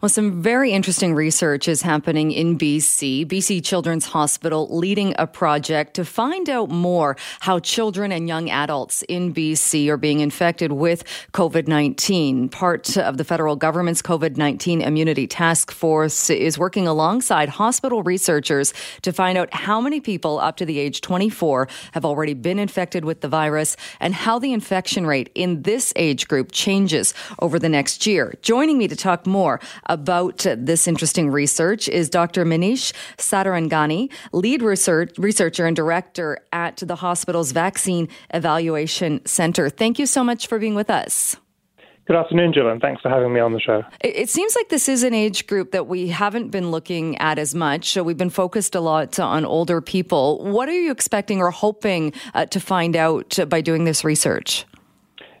well, 0.00 0.08
some 0.08 0.40
very 0.40 0.72
interesting 0.72 1.14
research 1.14 1.68
is 1.68 1.82
happening 1.82 2.32
in 2.32 2.56
BC. 2.56 3.26
BC 3.26 3.62
Children's 3.62 4.06
Hospital 4.06 4.66
leading 4.74 5.14
a 5.18 5.26
project 5.26 5.92
to 5.94 6.06
find 6.06 6.48
out 6.48 6.70
more 6.70 7.18
how 7.40 7.58
children 7.58 8.10
and 8.10 8.26
young 8.26 8.48
adults 8.48 9.02
in 9.10 9.34
BC 9.34 9.88
are 9.88 9.98
being 9.98 10.20
infected 10.20 10.72
with 10.72 11.04
COVID 11.34 11.68
19. 11.68 12.48
Part 12.48 12.96
of 12.96 13.18
the 13.18 13.24
federal 13.24 13.56
government's 13.56 14.00
COVID 14.00 14.38
19 14.38 14.80
immunity 14.80 15.26
task 15.26 15.70
force 15.70 16.30
is 16.30 16.56
working 16.56 16.86
alongside 16.86 17.50
hospital 17.50 18.02
researchers 18.02 18.72
to 19.02 19.12
find 19.12 19.36
out 19.36 19.52
how 19.52 19.82
many 19.82 20.00
people 20.00 20.40
up 20.40 20.56
to 20.56 20.64
the 20.64 20.78
age 20.78 21.02
24 21.02 21.68
have 21.92 22.06
already 22.06 22.32
been 22.32 22.58
infected 22.58 23.04
with 23.04 23.20
the 23.20 23.28
virus 23.28 23.76
and 24.00 24.14
how 24.14 24.38
the 24.38 24.54
infection 24.54 25.06
rate 25.06 25.30
in 25.34 25.60
this 25.62 25.92
age 25.96 26.26
group 26.26 26.52
changes 26.52 27.12
over 27.40 27.58
the 27.58 27.68
next 27.68 28.06
year. 28.06 28.32
Joining 28.40 28.78
me 28.78 28.88
to 28.88 28.96
talk 28.96 29.26
more 29.26 29.60
about 29.90 30.46
this 30.56 30.86
interesting 30.86 31.30
research 31.30 31.88
is 31.88 32.08
Dr. 32.08 32.46
Manish 32.46 32.92
Sadarangani, 33.18 34.10
lead 34.32 34.62
research, 34.62 35.18
researcher 35.18 35.66
and 35.66 35.74
director 35.74 36.38
at 36.52 36.76
the 36.76 36.96
hospital's 36.96 37.52
Vaccine 37.52 38.08
Evaluation 38.32 39.20
Center. 39.26 39.68
Thank 39.68 39.98
you 39.98 40.06
so 40.06 40.22
much 40.22 40.46
for 40.46 40.58
being 40.58 40.76
with 40.76 40.88
us. 40.88 41.36
Good 42.06 42.16
afternoon, 42.16 42.52
Jill, 42.52 42.68
and 42.68 42.80
thanks 42.80 43.02
for 43.02 43.08
having 43.08 43.32
me 43.32 43.40
on 43.40 43.52
the 43.52 43.60
show. 43.60 43.84
It, 44.00 44.28
seems 44.28 44.56
like 44.56 44.68
this 44.68 44.88
is 44.88 45.04
an 45.04 45.14
age 45.14 45.46
group 45.46 45.72
that 45.72 45.86
we 45.86 46.08
haven't 46.08 46.48
been 46.48 46.70
looking 46.70 47.16
at 47.18 47.38
as 47.38 47.54
much. 47.54 47.90
So 47.90 48.02
we've 48.02 48.16
been 48.16 48.30
focused 48.30 48.74
a 48.74 48.80
lot 48.80 49.20
on 49.20 49.44
older 49.44 49.80
people. 49.80 50.44
What 50.44 50.68
are 50.68 50.72
you 50.72 50.90
expecting 50.90 51.40
or 51.40 51.50
hoping 51.50 52.12
uh, 52.34 52.46
to 52.46 52.58
find 52.58 52.96
out 52.96 53.38
by 53.48 53.60
doing 53.60 53.84
this 53.84 54.02
research? 54.02 54.66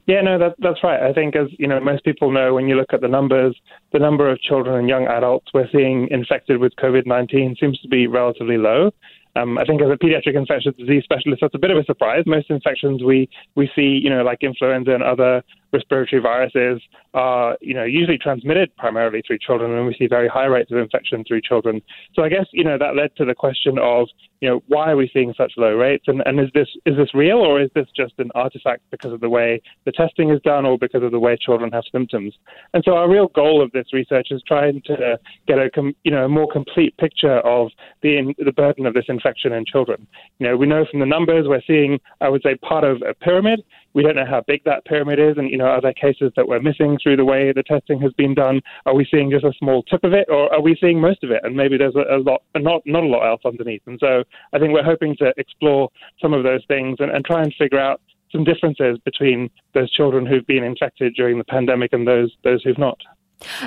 Yeah, 0.06 0.22
no, 0.22 0.38
that, 0.38 0.54
that's 0.58 0.82
right. 0.82 1.00
I 1.02 1.12
think, 1.12 1.36
as 1.36 1.48
you 1.58 1.68
know, 1.68 1.78
most 1.80 2.04
people 2.04 2.32
know, 2.32 2.54
when 2.54 2.68
you 2.68 2.74
look 2.74 2.92
at 2.92 3.00
the 3.00 3.08
numbers, 3.08 3.54
the 3.92 3.98
number 3.98 4.28
of 4.30 4.40
children 4.40 4.76
and 4.76 4.88
young 4.88 5.06
adults 5.06 5.48
we're 5.54 5.68
seeing 5.70 6.08
infected 6.10 6.58
with 6.58 6.74
COVID-19 6.76 7.58
seems 7.60 7.78
to 7.80 7.88
be 7.88 8.06
relatively 8.06 8.56
low. 8.56 8.90
Um, 9.36 9.58
I 9.58 9.64
think 9.64 9.80
as 9.80 9.88
a 9.88 9.96
pediatric 9.96 10.34
infectious 10.34 10.74
disease 10.76 11.04
specialist, 11.04 11.40
that's 11.40 11.54
a 11.54 11.58
bit 11.58 11.70
of 11.70 11.76
a 11.76 11.84
surprise. 11.84 12.24
Most 12.26 12.50
infections 12.50 13.04
we, 13.04 13.28
we 13.54 13.70
see, 13.76 14.00
you 14.02 14.10
know, 14.10 14.22
like 14.22 14.42
influenza 14.42 14.90
and 14.92 15.02
other 15.04 15.44
respiratory 15.72 16.20
viruses 16.20 16.82
are, 17.14 17.56
you 17.60 17.74
know, 17.74 17.84
usually 17.84 18.18
transmitted 18.18 18.74
primarily 18.76 19.22
through 19.26 19.38
children, 19.38 19.72
and 19.72 19.86
we 19.86 19.94
see 19.98 20.06
very 20.06 20.28
high 20.28 20.46
rates 20.46 20.70
of 20.70 20.78
infection 20.78 21.24
through 21.26 21.40
children. 21.42 21.82
So 22.14 22.22
I 22.22 22.28
guess, 22.28 22.46
you 22.52 22.64
know, 22.64 22.78
that 22.78 22.96
led 22.96 23.14
to 23.16 23.24
the 23.24 23.34
question 23.34 23.78
of, 23.78 24.08
you 24.40 24.48
know, 24.48 24.62
why 24.68 24.90
are 24.90 24.96
we 24.96 25.10
seeing 25.12 25.34
such 25.36 25.52
low 25.56 25.74
rates, 25.74 26.04
and, 26.06 26.22
and 26.24 26.40
is 26.40 26.48
this 26.54 26.68
is 26.86 26.96
this 26.96 27.14
real 27.14 27.38
or 27.38 27.60
is 27.60 27.70
this 27.74 27.86
just 27.94 28.14
an 28.18 28.30
artifact 28.34 28.82
because 28.90 29.12
of 29.12 29.20
the 29.20 29.28
way 29.28 29.60
the 29.84 29.92
testing 29.92 30.30
is 30.30 30.40
done 30.42 30.64
or 30.64 30.78
because 30.78 31.02
of 31.02 31.10
the 31.10 31.18
way 31.18 31.36
children 31.36 31.70
have 31.72 31.84
symptoms? 31.92 32.34
And 32.72 32.82
so 32.84 32.94
our 32.94 33.08
real 33.08 33.28
goal 33.28 33.62
of 33.62 33.70
this 33.72 33.92
research 33.92 34.28
is 34.30 34.42
trying 34.46 34.82
to 34.86 35.18
get 35.46 35.58
a, 35.58 35.70
you 36.04 36.10
know, 36.10 36.24
a 36.24 36.28
more 36.28 36.48
complete 36.50 36.96
picture 36.96 37.38
of 37.40 37.68
the 38.02 38.34
the 38.38 38.52
burden 38.52 38.86
of 38.86 38.94
this 38.94 39.04
infection 39.08 39.52
in 39.52 39.64
children. 39.66 40.06
You 40.38 40.48
know, 40.48 40.56
we 40.56 40.66
know 40.66 40.86
from 40.90 41.00
the 41.00 41.06
numbers 41.06 41.46
we're 41.46 41.62
seeing, 41.66 41.98
I 42.20 42.28
would 42.28 42.42
say, 42.42 42.54
part 42.56 42.84
of 42.84 43.02
a 43.02 43.14
pyramid. 43.14 43.62
We 43.92 44.02
don't 44.02 44.16
know 44.16 44.26
how 44.26 44.42
big 44.46 44.62
that 44.64 44.84
pyramid 44.84 45.18
is, 45.18 45.36
and 45.36 45.50
you 45.50 45.58
know, 45.58 45.66
are 45.66 45.80
there 45.80 45.92
cases 45.92 46.32
that 46.36 46.46
we're 46.46 46.60
missing 46.60 46.98
through 47.02 47.16
the 47.16 47.24
way 47.24 47.52
the 47.52 47.62
testing 47.62 48.00
has 48.00 48.12
been 48.14 48.34
done? 48.34 48.60
Are 48.86 48.94
we 48.94 49.06
seeing 49.10 49.30
just 49.30 49.44
a 49.44 49.52
small 49.58 49.82
tip 49.84 50.04
of 50.04 50.12
it, 50.12 50.26
or 50.28 50.52
are 50.52 50.62
we 50.62 50.76
seeing 50.80 51.00
most 51.00 51.24
of 51.24 51.30
it? 51.30 51.40
And 51.42 51.56
maybe 51.56 51.76
there's 51.76 51.96
a, 51.96 52.16
a 52.16 52.18
lot, 52.18 52.42
not 52.56 52.82
not 52.86 53.04
a 53.04 53.06
lot 53.06 53.26
else 53.26 53.40
underneath. 53.44 53.82
And 53.86 53.98
so, 54.00 54.24
I 54.52 54.58
think 54.58 54.72
we're 54.72 54.84
hoping 54.84 55.16
to 55.16 55.32
explore 55.36 55.88
some 56.20 56.32
of 56.32 56.44
those 56.44 56.64
things 56.68 56.96
and, 57.00 57.10
and 57.10 57.24
try 57.24 57.42
and 57.42 57.54
figure 57.58 57.80
out 57.80 58.00
some 58.32 58.44
differences 58.44 58.98
between 59.04 59.50
those 59.74 59.90
children 59.90 60.24
who've 60.24 60.46
been 60.46 60.64
infected 60.64 61.14
during 61.14 61.38
the 61.38 61.44
pandemic 61.44 61.92
and 61.92 62.06
those 62.06 62.32
those 62.44 62.62
who've 62.62 62.78
not. 62.78 62.98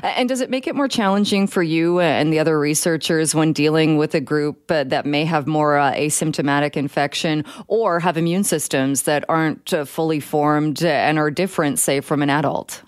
And 0.01 0.29
does 0.29 0.41
it 0.41 0.49
make 0.49 0.67
it 0.67 0.75
more 0.75 0.87
challenging 0.87 1.47
for 1.47 1.63
you 1.63 1.99
and 1.99 2.31
the 2.31 2.39
other 2.39 2.59
researchers 2.59 3.33
when 3.33 3.53
dealing 3.53 3.97
with 3.97 4.13
a 4.15 4.21
group 4.21 4.69
uh, 4.71 4.83
that 4.85 5.05
may 5.05 5.25
have 5.25 5.47
more 5.47 5.77
uh, 5.77 5.93
asymptomatic 5.93 6.75
infection 6.75 7.43
or 7.67 7.99
have 7.99 8.17
immune 8.17 8.43
systems 8.43 9.03
that 9.03 9.25
aren't 9.29 9.73
uh, 9.73 9.85
fully 9.85 10.19
formed 10.19 10.83
and 10.83 11.17
are 11.17 11.31
different, 11.31 11.79
say, 11.79 11.99
from 11.99 12.21
an 12.21 12.29
adult? 12.29 12.83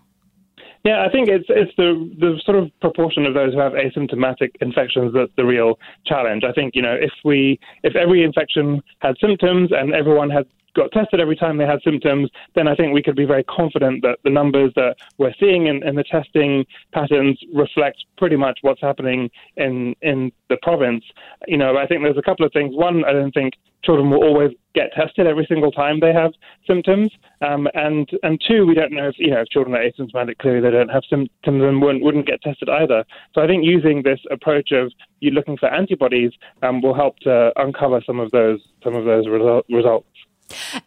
Yeah, 0.86 1.04
I 1.04 1.10
think 1.12 1.30
it's 1.30 1.46
it's 1.50 1.72
the 1.78 2.12
the 2.20 2.40
sort 2.46 2.58
of 2.58 2.70
proportion 2.80 3.26
of 3.26 3.34
those 3.34 3.54
who 3.54 3.60
have 3.60 3.74
asymptomatic 3.74 4.52
infections 4.62 5.16
that's 5.16 5.32
the 5.36 5.44
real 5.44 5.80
challenge. 6.06 6.44
I 6.44 6.52
think 6.52 6.76
you 6.76 6.84
know 6.84 6.94
if 6.94 7.12
we 7.24 7.60
if 7.82 7.96
every 7.96 8.24
infection 8.24 8.84
had 9.00 9.16
symptoms 9.20 9.72
and 9.72 9.96
everyone 9.96 10.30
had 10.30 10.46
got 10.76 10.92
tested 10.92 11.20
every 11.20 11.36
time 11.36 11.58
they 11.58 11.66
had 11.66 11.82
symptoms, 11.84 12.30
then 12.54 12.68
I 12.68 12.76
think 12.76 12.94
we 12.94 13.02
could 13.02 13.16
be 13.16 13.26
very 13.26 13.44
confident 13.44 14.02
that 14.04 14.20
the 14.24 14.30
numbers 14.30 14.72
that 14.76 14.96
we're 15.18 15.34
seeing 15.40 15.68
in, 15.68 15.84
in 15.88 15.96
the 15.96 16.04
testing 16.04 16.66
patterns 16.94 17.40
reflect 17.54 18.06
pretty 18.18 18.36
much 18.36 18.60
what's 18.62 18.82
happening 18.82 19.30
in 19.58 19.96
in 20.02 20.32
the 20.50 20.58
province. 20.62 21.04
You 21.48 21.58
know, 21.58 21.78
I 21.78 21.88
think 21.88 22.02
there's 22.04 22.18
a 22.18 22.22
couple 22.22 22.46
of 22.46 22.54
things. 22.54 22.76
One, 22.76 23.04
I 23.06 23.14
don't 23.14 23.34
think 23.34 23.54
children 23.84 24.10
will 24.10 24.24
always 24.24 24.52
get 24.74 24.92
tested 24.94 25.28
every 25.28 25.46
single 25.48 25.72
time 25.72 26.00
they 26.00 26.12
have 26.12 26.34
symptoms, 26.68 27.12
um, 27.42 27.68
and 27.74 28.10
and 28.24 28.42
two, 28.46 28.66
we 28.66 28.74
don't 28.74 28.92
know 28.92 29.08
if 29.08 29.16
you 29.18 29.32
know 29.32 29.42
if 29.42 29.50
children 29.50 29.76
are 29.76 29.84
asymptomatic. 29.84 30.38
Clearly, 30.40 30.62
they 30.62 30.72
don't 30.72 30.90
have 30.90 31.04
symptoms 31.10 31.30
and 31.64 31.82
wouldn't, 31.82 32.04
wouldn't 32.04 32.28
get 32.28 32.42
tested 32.42 32.70
either. 32.70 33.06
So 33.34 33.42
I 33.42 33.48
think 33.48 33.64
using 33.64 34.02
this 34.04 34.20
approach 34.32 34.72
of 34.72 34.92
you 35.20 35.32
looking 35.32 35.58
for 35.58 35.74
antibodies 35.74 36.32
um, 36.62 36.82
will 36.82 36.96
help 36.96 37.20
to 37.20 37.52
uncover 37.56 38.02
some 38.06 38.20
of 38.20 38.32
those 38.32 38.60
some 38.84 38.96
of 38.96 39.06
those 39.06 39.28
result, 39.28 39.66
results. 39.70 40.08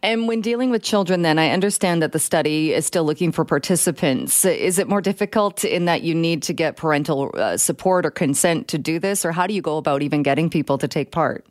And 0.01 0.27
when 0.27 0.41
dealing 0.41 0.69
with 0.69 0.83
children, 0.83 1.21
then 1.21 1.37
I 1.37 1.49
understand 1.49 2.01
that 2.01 2.11
the 2.11 2.19
study 2.19 2.73
is 2.73 2.85
still 2.85 3.03
looking 3.03 3.31
for 3.31 3.45
participants. 3.45 4.45
Is 4.45 4.79
it 4.79 4.87
more 4.87 5.01
difficult 5.01 5.63
in 5.63 5.85
that 5.85 6.01
you 6.01 6.15
need 6.15 6.43
to 6.43 6.53
get 6.53 6.77
parental 6.77 7.31
uh, 7.33 7.57
support 7.57 8.05
or 8.05 8.11
consent 8.11 8.67
to 8.69 8.77
do 8.77 8.99
this, 8.99 9.25
or 9.25 9.31
how 9.31 9.47
do 9.47 9.53
you 9.53 9.61
go 9.61 9.77
about 9.77 10.01
even 10.01 10.23
getting 10.23 10.49
people 10.49 10.77
to 10.77 10.87
take 10.87 11.11
part? 11.11 11.45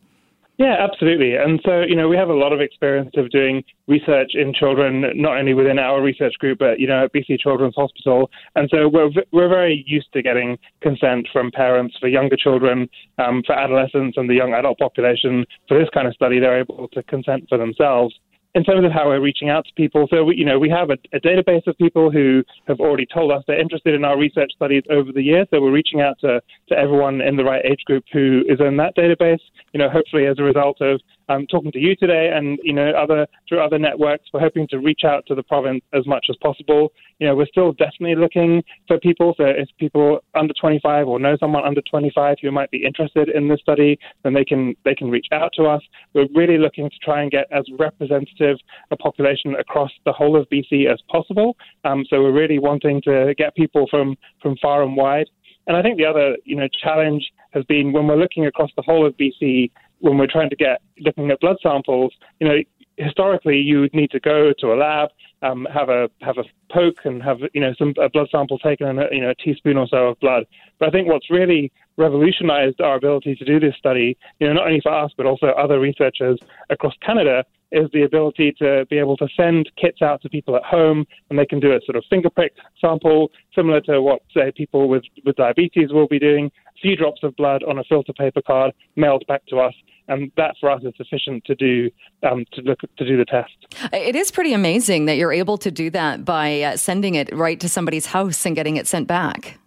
Yeah, 0.59 0.75
absolutely. 0.81 1.37
And 1.37 1.61
so, 1.65 1.83
you 1.83 1.95
know, 1.95 2.09
we 2.09 2.17
have 2.17 2.31
a 2.31 2.35
lot 2.35 2.53
of 2.53 2.61
experience 2.61 3.13
of 3.17 3.31
doing 3.31 3.63
research 3.87 4.33
in 4.35 4.53
children, 4.53 5.05
not 5.15 5.39
only 5.39 5.55
within 5.55 5.79
our 5.79 6.03
research 6.03 6.35
group, 6.41 6.59
but, 6.59 6.81
you 6.81 6.89
know, 6.89 7.05
at 7.05 7.13
BC 7.13 7.39
Children's 7.39 7.77
Hospital. 7.77 8.29
And 8.57 8.69
so 8.69 8.89
we're, 8.89 9.09
we're 9.31 9.49
very 9.49 9.85
used 9.87 10.13
to 10.15 10.23
getting 10.23 10.59
consent 10.81 11.29
from 11.33 11.53
parents 11.53 11.97
for 12.01 12.09
younger 12.09 12.37
children, 12.37 12.89
um, 13.19 13.45
for 13.47 13.53
adolescents 13.57 14.17
and 14.17 14.29
the 14.29 14.35
young 14.35 14.53
adult 14.53 14.79
population. 14.79 15.47
For 15.69 15.79
this 15.79 15.89
kind 15.95 16.09
of 16.09 16.15
study, 16.15 16.41
they're 16.41 16.59
able 16.59 16.89
to 16.89 17.05
consent 17.05 17.45
for 17.49 17.57
themselves 17.57 18.17
in 18.55 18.65
terms 18.65 18.85
of 18.85 18.93
how 18.93 19.09
we're 19.09 19.21
reaching 19.21 19.51
out 19.51 19.67
to 19.67 19.73
people, 19.75 20.07
so 20.11 20.25
we, 20.25 20.37
you 20.37 20.45
know 20.45 20.59
we 20.59 20.71
have 20.71 20.91
a, 20.91 20.97
a, 21.13 21.21
database 21.21 21.67
of 21.67 21.77
people 21.77 22.11
who 22.11 22.43
have 22.67 22.81
already 22.81 23.07
told 23.07 23.31
us 23.31 23.43
they're 23.47 23.61
interested 23.61 23.95
in 23.95 24.05
our 24.05 24.19
research 24.19 24.51
studies 24.57 24.83
over 24.91 25.13
the 25.13 25.23
years. 25.23 25.47
So 25.51 25.61
we're 25.61 25.73
reaching 25.73 26.01
out 26.01 26.19
to, 26.21 26.41
to 26.69 26.79
everyone 26.79 27.21
in 27.21 27.37
the 27.37 27.45
right 27.45 27.65
age 27.65 27.83
group 27.85 28.05
who 28.13 28.43
is 28.49 28.59
in 28.61 28.77
that 28.79 28.97
database. 28.97 29.41
You 29.73 29.79
know, 29.79 29.91
hopefully 29.91 30.27
as 30.27 30.39
a 30.39 30.43
result 30.43 30.81
of 30.81 31.01
um, 31.29 31.47
talking 31.47 31.73
to 31.73 31.79
you 31.79 31.95
today 31.97 32.31
and 32.35 32.59
you 32.63 32.73
know 32.73 32.91
other 32.91 33.27
through 33.49 33.61
other 33.61 33.79
networks, 33.79 34.25
we're 34.33 34.41
hoping 34.41 34.67
to 34.69 34.79
reach 34.79 35.03
out 35.05 35.25
to 35.27 35.35
the 35.35 35.43
province 35.43 35.83
as 35.93 36.07
much 36.07 36.27
as 36.31 36.37
possible. 36.37 36.93
You 37.19 37.27
know, 37.27 37.37
we're 37.37 37.47
still 37.47 37.73
definitely 37.73 38.15
looking 38.15 38.63
for 38.87 38.99
people. 38.99 39.35
So 39.37 39.45
if 39.45 39.69
people 39.79 40.21
under 40.35 40.55
25 40.55 41.09
or 41.09 41.19
know 41.19 41.37
someone 41.39 41.65
under 41.65 41.81
25 41.83 42.37
who 42.41 42.51
might 42.51 42.71
be 42.71 42.85
interested 42.85 43.29
in 43.29 43.49
this 43.49 43.61
study, 43.61 43.99
then 44.23 44.35
they 44.35 44.45
can 44.45 44.75
they 44.85 44.95
can 44.95 45.11
reach 45.11 45.27
out 45.33 45.53
to 45.55 45.65
us. 45.65 45.83
We're 46.15 46.29
really 46.35 46.59
looking 46.59 46.89
to 46.91 46.97
try 47.03 47.23
and 47.23 47.31
get 47.31 47.47
as 47.51 47.65
representative 47.79 48.59
a 48.91 48.97
population 48.97 49.55
across 49.57 49.91
the 50.05 50.13
whole 50.13 50.37
of 50.39 50.49
BC 50.51 50.91
as 50.91 51.01
possible. 51.11 51.57
Um, 51.85 52.05
so 52.09 52.23
we're 52.23 52.33
really 52.33 52.59
wanting 52.59 53.03
to 53.03 53.35
get 53.37 53.55
people 53.55 53.87
from 53.91 54.17
from 54.43 54.57
far 54.63 54.83
and 54.83 54.97
wide. 54.97 55.27
And 55.69 55.77
I 55.77 55.83
think 55.83 55.99
the 55.99 56.07
other, 56.07 56.37
you 56.45 56.57
know, 56.57 56.67
challenge 56.83 57.31
has 57.51 57.63
been 57.65 57.93
when 57.93 58.07
we're 58.07 58.17
looking 58.17 58.47
across 58.47 58.71
the 58.75 58.83
whole 58.83 59.07
of 59.07 59.15
BC, 59.19 59.71
when 60.01 60.19
we're 60.19 60.27
trying 60.27 60.51
to 60.51 60.57
get 60.57 60.81
looking 61.01 61.31
at 61.31 61.41
blood 61.41 61.57
samples, 61.63 62.13
you 62.41 62.49
know, 62.49 62.59
historically 62.97 63.59
you 63.59 63.81
would 63.81 63.95
need 63.95 64.11
to 64.11 64.21
go 64.21 64.53
to 64.59 64.73
a 64.73 64.77
lab, 64.77 65.11
um, 65.43 65.67
have 65.73 65.89
a 65.89 66.11
have 66.21 66.37
a 66.39 66.45
poke, 66.73 67.05
and 67.05 67.23
have 67.23 67.39
you 67.55 67.61
know 67.61 67.73
some 67.79 67.95
a 68.01 68.09
blood 68.09 68.29
sample 68.31 68.59
taken 68.59 68.87
and 68.87 69.01
a, 69.01 69.07
you 69.11 69.21
know 69.21 69.31
a 69.31 69.35
teaspoon 69.35 69.77
or 69.77 69.87
so 69.89 70.09
of 70.09 70.21
blood. 70.21 70.45
But 70.79 70.89
I 70.89 70.91
think 70.91 71.09
what's 71.09 71.31
really 71.31 71.73
revolutionized 71.97 72.81
our 72.81 72.97
ability 72.97 73.35
to 73.37 73.45
do 73.45 73.59
this 73.59 73.75
study, 73.77 74.17
you 74.39 74.47
know, 74.47 74.55
not 74.55 74.67
only 74.67 74.81
for 74.81 74.93
us 74.93 75.13
but 75.17 75.27
also 75.27 75.49
other 75.49 75.81
researchers 75.81 76.39
across 76.71 76.95
Canada, 77.05 77.45
is 77.73 77.89
the 77.93 78.03
ability 78.03 78.55
to 78.59 78.87
be 78.89 78.99
able 78.99 79.17
to 79.17 79.29
send 79.37 79.71
kits 79.77 80.01
out 80.01 80.23
to 80.23 80.29
people 80.29 80.57
at 80.57 80.65
home 80.65 81.07
and 81.29 81.39
they 81.39 81.45
can 81.45 81.61
do 81.61 81.73
a 81.73 81.81
sort 81.85 81.97
of 81.97 82.05
finger 82.09 82.31
prick 82.31 82.55
sample, 82.81 83.31
similar 83.55 83.81
to 83.83 84.01
what, 84.01 84.23
say, 84.35 84.51
people 84.57 84.89
with, 84.89 85.03
with 85.25 85.37
diabetes 85.37 85.93
will 85.93 86.09
be 86.09 86.19
doing, 86.19 86.47
a 86.47 86.81
few 86.81 86.97
drops 86.97 87.23
of 87.23 87.37
blood 87.37 87.63
on 87.65 87.79
a 87.79 87.85
filter 87.85 88.13
paper 88.13 88.41
card 88.41 88.73
mailed 88.97 89.25
back 89.27 89.45
to 89.47 89.59
us. 89.59 89.75
And 90.09 90.33
that 90.37 90.57
for 90.61 90.71
us 90.71 90.83
is 90.83 90.95
sufficient 90.97 91.45
to 91.45 91.55
do 91.55 91.91
um, 92.29 92.45
to 92.53 92.63
look 92.63 92.81
to 92.81 93.05
do 93.07 93.17
the 93.17 93.25
test. 93.25 93.53
It 93.93 94.17
is 94.17 94.31
pretty 94.31 94.53
amazing 94.53 95.07
that 95.07 95.17
you're 95.17 95.33
able 95.33 95.59
to 95.59 95.71
do 95.71 95.91
that 95.91 96.25
by 96.25 96.63
uh, 96.63 96.77
sending 96.77 97.15
it 97.15 97.35
right 97.35 97.61
to 97.61 97.69
somebody's 97.69 98.07
house 98.07 98.45
and 98.47 98.57
getting 98.57 98.77
it 98.77 98.87
sent 98.87 99.07
back. 99.07 99.59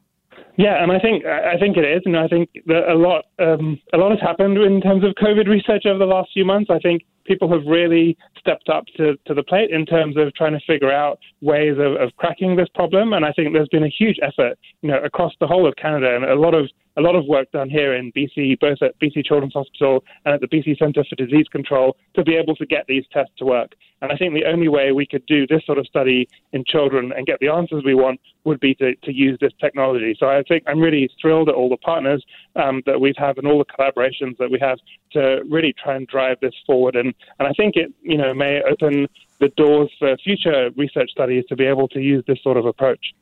Yeah, 0.58 0.84
and 0.84 0.92
I 0.92 1.00
think 1.00 1.26
I 1.26 1.58
think 1.58 1.78
it 1.78 1.86
is, 1.86 2.02
and 2.06 2.18
I 2.18 2.28
think 2.28 2.50
that 2.66 2.90
a 2.90 2.96
lot 2.96 3.26
um, 3.40 3.80
a 3.94 3.98
lot 3.98 4.12
has 4.12 4.20
happened 4.20 4.58
in 4.58 4.82
terms 4.82 5.04
of 5.04 5.12
COVID 5.16 5.48
research 5.48 5.86
over 5.86 6.00
the 6.00 6.06
last 6.06 6.32
few 6.34 6.46
months. 6.46 6.70
I 6.70 6.80
think 6.80 7.04
people 7.26 7.52
have 7.52 7.66
really 7.66 8.18
stepped 8.38 8.70
up 8.70 8.86
to, 8.98 9.16
to 9.26 9.34
the 9.34 9.44
plate 9.44 9.70
in 9.72 9.86
terms 9.86 10.18
of 10.18 10.34
trying 10.34 10.54
to 10.54 10.60
figure 10.66 10.92
out 10.92 11.20
ways 11.42 11.78
of, 11.78 11.94
of 12.02 12.16
cracking 12.18 12.56
this 12.56 12.68
problem. 12.74 13.14
And 13.14 13.26
I 13.26 13.32
think 13.32 13.54
there's 13.54 13.70
been 13.70 13.84
a 13.84 13.90
huge 13.90 14.18
effort, 14.22 14.58
you 14.82 14.90
know, 14.90 15.02
across 15.04 15.34
the 15.40 15.48
whole 15.48 15.68
of 15.68 15.76
Canada 15.76 16.16
and 16.16 16.26
a 16.26 16.36
lot 16.36 16.54
of 16.54 16.70
a 16.98 17.02
lot 17.02 17.16
of 17.16 17.26
work 17.26 17.52
done 17.52 17.70
here 17.70 17.96
in 17.96 18.12
BC, 18.12 18.60
both 18.60 18.82
at 18.82 19.00
BC 19.00 19.26
Children's 19.26 19.54
Hospital 19.54 20.04
and 20.26 20.34
at 20.36 20.42
the 20.42 20.48
BC 20.48 20.78
Centre 20.78 21.04
for 21.08 21.16
Disease 21.16 21.48
Control, 21.52 21.96
to 22.16 22.24
be 22.24 22.36
able 22.36 22.56
to 22.56 22.66
get 22.66 22.86
these 22.88 23.04
tests 23.12 23.34
to 23.38 23.46
work. 23.46 23.74
And 24.02 24.12
I 24.12 24.18
think 24.18 24.34
the 24.34 24.46
only 24.46 24.68
way 24.68 24.92
we 24.92 25.06
could 25.06 25.26
do 25.28 25.46
this 25.46 25.64
sort 25.66 25.78
of 25.78 25.86
study 25.86 26.28
in 26.54 26.64
children 26.66 27.14
and 27.16 27.28
get 27.28 27.40
the 27.40 27.50
answers 27.50 27.84
we 27.86 27.94
want 27.94 28.20
would 28.46 28.60
be 28.60 28.74
to, 28.76 28.96
to 28.96 29.14
use 29.14 29.38
this 29.40 29.54
technology. 29.62 30.16
So 30.20 30.28
I 30.28 30.42
think 30.48 30.64
I'm 30.68 30.80
really 30.80 31.10
thrilled 31.22 31.50
at 31.50 31.56
all 31.56 31.70
the 31.70 31.78
partners 31.78 32.26
um, 32.56 32.82
that 32.88 33.00
we 33.00 33.14
have 33.18 33.28
had 33.28 33.38
and 33.38 33.48
all 33.48 33.60
the 33.60 33.66
collaborations 33.66 34.38
that 34.38 34.50
we 34.50 34.60
have 34.60 34.80
to 35.12 35.44
really 35.48 35.74
try 35.74 35.96
and 35.96 36.08
drive 36.08 36.38
this 36.42 36.56
forward. 36.66 36.96
And, 36.96 37.14
and 37.40 37.48
I 37.48 37.52
think 37.54 37.76
it, 37.76 37.94
you 38.02 38.18
know, 38.18 38.34
may 38.34 38.62
open 38.64 39.08
the 39.40 39.50
doors 39.50 39.92
for 40.00 40.18
future 40.18 40.70
research 40.76 41.12
studies 41.12 41.44
to 41.50 41.56
be 41.56 41.66
able 41.66 41.88
to 41.90 42.00
use 42.00 42.24
this 42.28 42.42
sort 42.44 42.58
of 42.58 42.66
approach. 42.66 43.14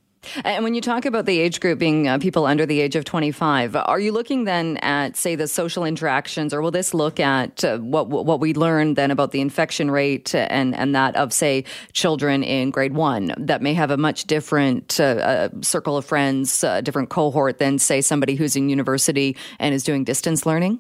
And 0.44 0.64
when 0.64 0.76
you 0.76 0.82
talk 0.82 1.06
about 1.06 1.26
the 1.26 1.40
age 1.40 1.60
group 1.60 1.80
being 1.80 2.08
uh, 2.08 2.18
people 2.20 2.46
under 2.46 2.66
the 2.66 2.82
age 2.82 2.96
of 2.96 3.06
25, 3.06 3.76
are 3.76 4.00
you 4.00 4.12
looking 4.12 4.44
then 4.44 4.78
at, 4.78 5.16
say, 5.16 5.36
the 5.36 5.48
social 5.48 5.86
interactions, 5.86 6.54
or 6.54 6.62
will 6.62 6.72
this 6.72 6.94
look 6.94 7.20
at 7.20 7.64
uh, 7.64 7.78
what 7.78 8.10
what 8.10 8.40
we 8.40 8.54
learned 8.54 8.96
then 8.96 9.12
about 9.12 9.32
the 9.32 9.42
infection 9.42 9.90
rate 9.90 10.36
and 10.36 10.76
and 10.76 10.94
that 10.94 11.16
of, 11.16 11.32
say, 11.32 11.64
children 11.94 12.44
in 12.44 12.70
grade 12.70 12.94
one 12.94 13.34
that 13.38 13.62
may 13.62 13.74
have 13.74 13.92
a 13.92 13.98
much 13.98 14.26
different 14.26 15.00
uh, 15.00 15.04
uh 15.04 15.50
circle 15.62 15.96
of 15.96 16.06
friends, 16.06 16.64
uh, 16.64 16.82
different 16.82 17.10
cohort 17.10 17.58
than, 17.58 17.80
say, 17.80 18.02
somebody 18.02 18.36
who's 18.36 18.56
in 18.56 18.70
university 18.70 19.38
and 19.58 19.74
is 19.74 19.84
doing 19.84 20.04
distance 20.04 20.46
learning? 20.46 20.80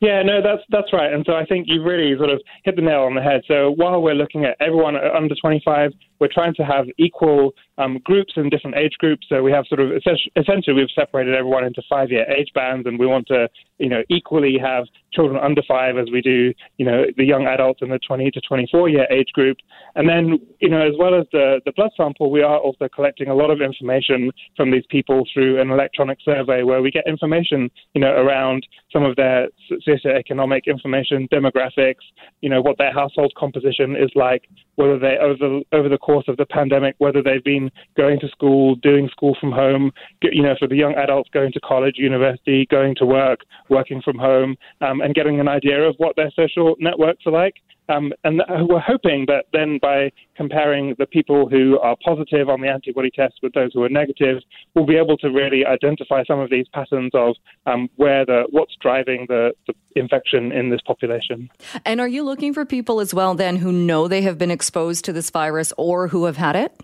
Yeah, 0.00 0.22
no, 0.22 0.42
that's 0.42 0.62
that's 0.70 0.92
right. 0.92 1.12
And 1.12 1.24
so 1.26 1.34
I 1.34 1.44
think 1.44 1.66
you've 1.68 1.84
really 1.84 2.16
sort 2.16 2.30
of 2.30 2.40
hit 2.64 2.76
the 2.76 2.82
nail 2.82 3.02
on 3.02 3.14
the 3.14 3.22
head. 3.22 3.42
So 3.46 3.72
while 3.76 4.00
we're 4.02 4.14
looking 4.14 4.44
at 4.44 4.56
everyone 4.60 4.96
under 4.96 5.34
25, 5.34 5.92
we're 6.20 6.28
trying 6.32 6.54
to 6.54 6.64
have 6.64 6.86
equal 6.98 7.52
um, 7.78 7.98
groups 8.04 8.34
and 8.36 8.50
different 8.50 8.76
age 8.76 8.94
groups. 8.98 9.26
So 9.28 9.42
we 9.42 9.50
have 9.52 9.64
sort 9.68 9.80
of 9.80 9.90
essentially 10.36 10.74
we've 10.74 10.88
separated 10.94 11.34
everyone 11.34 11.64
into 11.64 11.82
five-year 11.88 12.30
age 12.30 12.50
bands, 12.54 12.86
and 12.86 12.98
we 12.98 13.06
want 13.06 13.26
to 13.28 13.48
you 13.78 13.88
know 13.88 14.02
equally 14.08 14.56
have 14.58 14.84
children 15.12 15.40
under 15.42 15.62
five 15.66 15.96
as 15.98 16.06
we 16.12 16.20
do 16.20 16.52
you 16.76 16.86
know 16.86 17.04
the 17.16 17.24
young 17.24 17.46
adults 17.46 17.80
in 17.82 17.90
the 17.90 17.98
20 17.98 18.30
to 18.30 18.40
24 18.40 18.88
year 18.88 19.06
age 19.10 19.30
group. 19.32 19.58
And 19.96 20.08
then 20.08 20.38
you 20.60 20.68
know 20.68 20.86
as 20.86 20.94
well 20.98 21.14
as 21.14 21.26
the 21.32 21.60
the 21.64 21.72
blood 21.72 21.90
sample, 21.96 22.30
we 22.30 22.42
are 22.42 22.58
also 22.58 22.88
collecting 22.88 23.28
a 23.28 23.34
lot 23.34 23.50
of 23.50 23.60
information 23.60 24.30
from 24.56 24.70
these 24.70 24.84
people 24.88 25.24
through 25.32 25.60
an 25.60 25.70
electronic 25.70 26.18
survey 26.24 26.62
where 26.62 26.82
we 26.82 26.90
get 26.90 27.06
information 27.06 27.70
you 27.94 28.00
know 28.00 28.12
around 28.12 28.66
some 28.92 29.04
of 29.04 29.16
their 29.16 29.48
socioeconomic 29.86 30.66
information, 30.66 31.28
demographics, 31.32 32.04
you 32.40 32.48
know 32.48 32.62
what 32.62 32.78
their 32.78 32.92
household 32.92 33.32
composition 33.36 33.96
is 33.96 34.10
like, 34.14 34.48
whether 34.76 34.98
they 34.98 35.16
over 35.18 35.60
over 35.72 35.88
the 35.88 35.98
course 35.98 36.26
of 36.28 36.36
the 36.36 36.46
pandemic, 36.46 36.94
whether 36.98 37.22
they've 37.22 37.44
been 37.44 37.70
going 37.96 38.20
to 38.20 38.28
school, 38.28 38.74
doing 38.76 39.08
school 39.08 39.36
from 39.40 39.52
home, 39.52 39.92
you 40.22 40.42
know, 40.42 40.54
for 40.58 40.68
the 40.68 40.76
young 40.76 40.94
adults 40.94 41.30
going 41.32 41.52
to 41.52 41.60
college, 41.60 41.94
university, 41.98 42.66
going 42.70 42.94
to 42.96 43.06
work, 43.06 43.40
working 43.68 44.02
from 44.02 44.18
home, 44.18 44.56
um, 44.80 45.00
and 45.00 45.14
getting 45.14 45.40
an 45.40 45.48
idea 45.48 45.82
of 45.82 45.94
what 45.98 46.16
their 46.16 46.30
social 46.34 46.76
networks 46.80 47.26
are 47.26 47.32
like. 47.32 47.56
Um, 47.88 48.12
and 48.24 48.42
we're 48.68 48.80
hoping 48.80 49.26
that 49.26 49.46
then 49.52 49.78
by 49.80 50.10
comparing 50.36 50.94
the 50.98 51.06
people 51.06 51.48
who 51.48 51.78
are 51.80 51.96
positive 52.04 52.48
on 52.48 52.60
the 52.60 52.68
antibody 52.68 53.10
test 53.10 53.34
with 53.42 53.52
those 53.52 53.72
who 53.74 53.82
are 53.82 53.88
negative, 53.88 54.38
we'll 54.74 54.86
be 54.86 54.96
able 54.96 55.16
to 55.18 55.28
really 55.28 55.64
identify 55.66 56.24
some 56.24 56.40
of 56.40 56.50
these 56.50 56.66
patterns 56.72 57.12
of 57.14 57.36
um, 57.66 57.88
where 57.96 58.24
the 58.24 58.44
what's 58.50 58.74
driving 58.80 59.26
the, 59.28 59.52
the 59.66 59.74
infection 59.96 60.52
in 60.52 60.70
this 60.70 60.80
population. 60.86 61.50
And 61.84 62.00
are 62.00 62.08
you 62.08 62.24
looking 62.24 62.54
for 62.54 62.64
people 62.64 63.00
as 63.00 63.12
well 63.12 63.34
then 63.34 63.56
who 63.56 63.70
know 63.70 64.08
they 64.08 64.22
have 64.22 64.38
been 64.38 64.50
exposed 64.50 65.04
to 65.04 65.12
this 65.12 65.30
virus 65.30 65.72
or 65.76 66.08
who 66.08 66.24
have 66.24 66.36
had 66.36 66.56
it? 66.56 66.80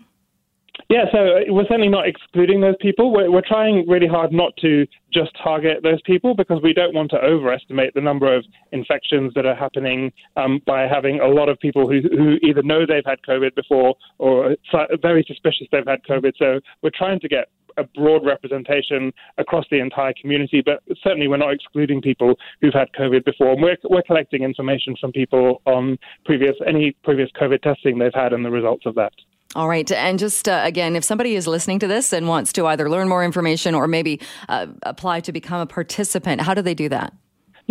Yeah, 0.89 1.05
so 1.11 1.17
uh, 1.19 1.39
we're 1.47 1.67
certainly 1.67 1.89
not 1.89 2.07
excluding 2.07 2.61
those 2.61 2.75
people. 2.79 3.11
We're, 3.13 3.29
we're 3.29 3.45
trying 3.45 3.85
really 3.87 4.07
hard 4.07 4.31
not 4.31 4.55
to 4.57 4.87
just 5.13 5.31
target 5.41 5.83
those 5.83 6.01
people 6.03 6.33
because 6.33 6.61
we 6.63 6.73
don't 6.73 6.95
want 6.95 7.11
to 7.11 7.17
overestimate 7.17 7.93
the 7.93 8.01
number 8.01 8.33
of 8.33 8.45
infections 8.71 9.33
that 9.35 9.45
are 9.45 9.55
happening 9.55 10.11
um, 10.37 10.61
by 10.65 10.87
having 10.87 11.19
a 11.19 11.27
lot 11.27 11.49
of 11.49 11.59
people 11.59 11.89
who, 11.89 12.01
who 12.15 12.37
either 12.41 12.63
know 12.63 12.85
they've 12.85 13.05
had 13.05 13.19
COVID 13.27 13.53
before 13.55 13.95
or 14.17 14.55
are 14.73 14.87
very 15.01 15.25
suspicious 15.27 15.67
they've 15.71 15.85
had 15.85 16.03
COVID. 16.09 16.33
So 16.37 16.61
we're 16.81 16.91
trying 16.95 17.19
to 17.19 17.27
get 17.27 17.49
a 17.77 17.83
broad 17.83 18.25
representation 18.25 19.13
across 19.37 19.65
the 19.71 19.79
entire 19.79 20.13
community, 20.19 20.61
but 20.65 20.83
certainly 21.03 21.27
we're 21.27 21.37
not 21.37 21.53
excluding 21.53 22.01
people 22.01 22.35
who've 22.61 22.73
had 22.73 22.89
COVID 22.97 23.25
before. 23.25 23.53
And 23.53 23.61
we're, 23.61 23.77
we're 23.89 24.03
collecting 24.03 24.43
information 24.43 24.95
from 24.99 25.11
people 25.11 25.61
on 25.65 25.97
previous 26.25 26.55
any 26.65 26.95
previous 27.03 27.29
COVID 27.39 27.61
testing 27.61 27.99
they've 27.99 28.11
had 28.13 28.33
and 28.33 28.45
the 28.45 28.51
results 28.51 28.85
of 28.85 28.95
that. 28.95 29.13
All 29.55 29.67
right. 29.67 29.89
And 29.91 30.17
just 30.17 30.47
uh, 30.47 30.61
again, 30.63 30.95
if 30.95 31.03
somebody 31.03 31.35
is 31.35 31.45
listening 31.45 31.79
to 31.79 31.87
this 31.87 32.13
and 32.13 32.27
wants 32.27 32.53
to 32.53 32.65
either 32.67 32.89
learn 32.89 33.09
more 33.09 33.23
information 33.23 33.75
or 33.75 33.87
maybe 33.87 34.21
uh, 34.47 34.67
apply 34.83 35.19
to 35.21 35.31
become 35.31 35.59
a 35.59 35.65
participant, 35.65 36.41
how 36.41 36.53
do 36.53 36.61
they 36.61 36.73
do 36.73 36.87
that? 36.89 37.13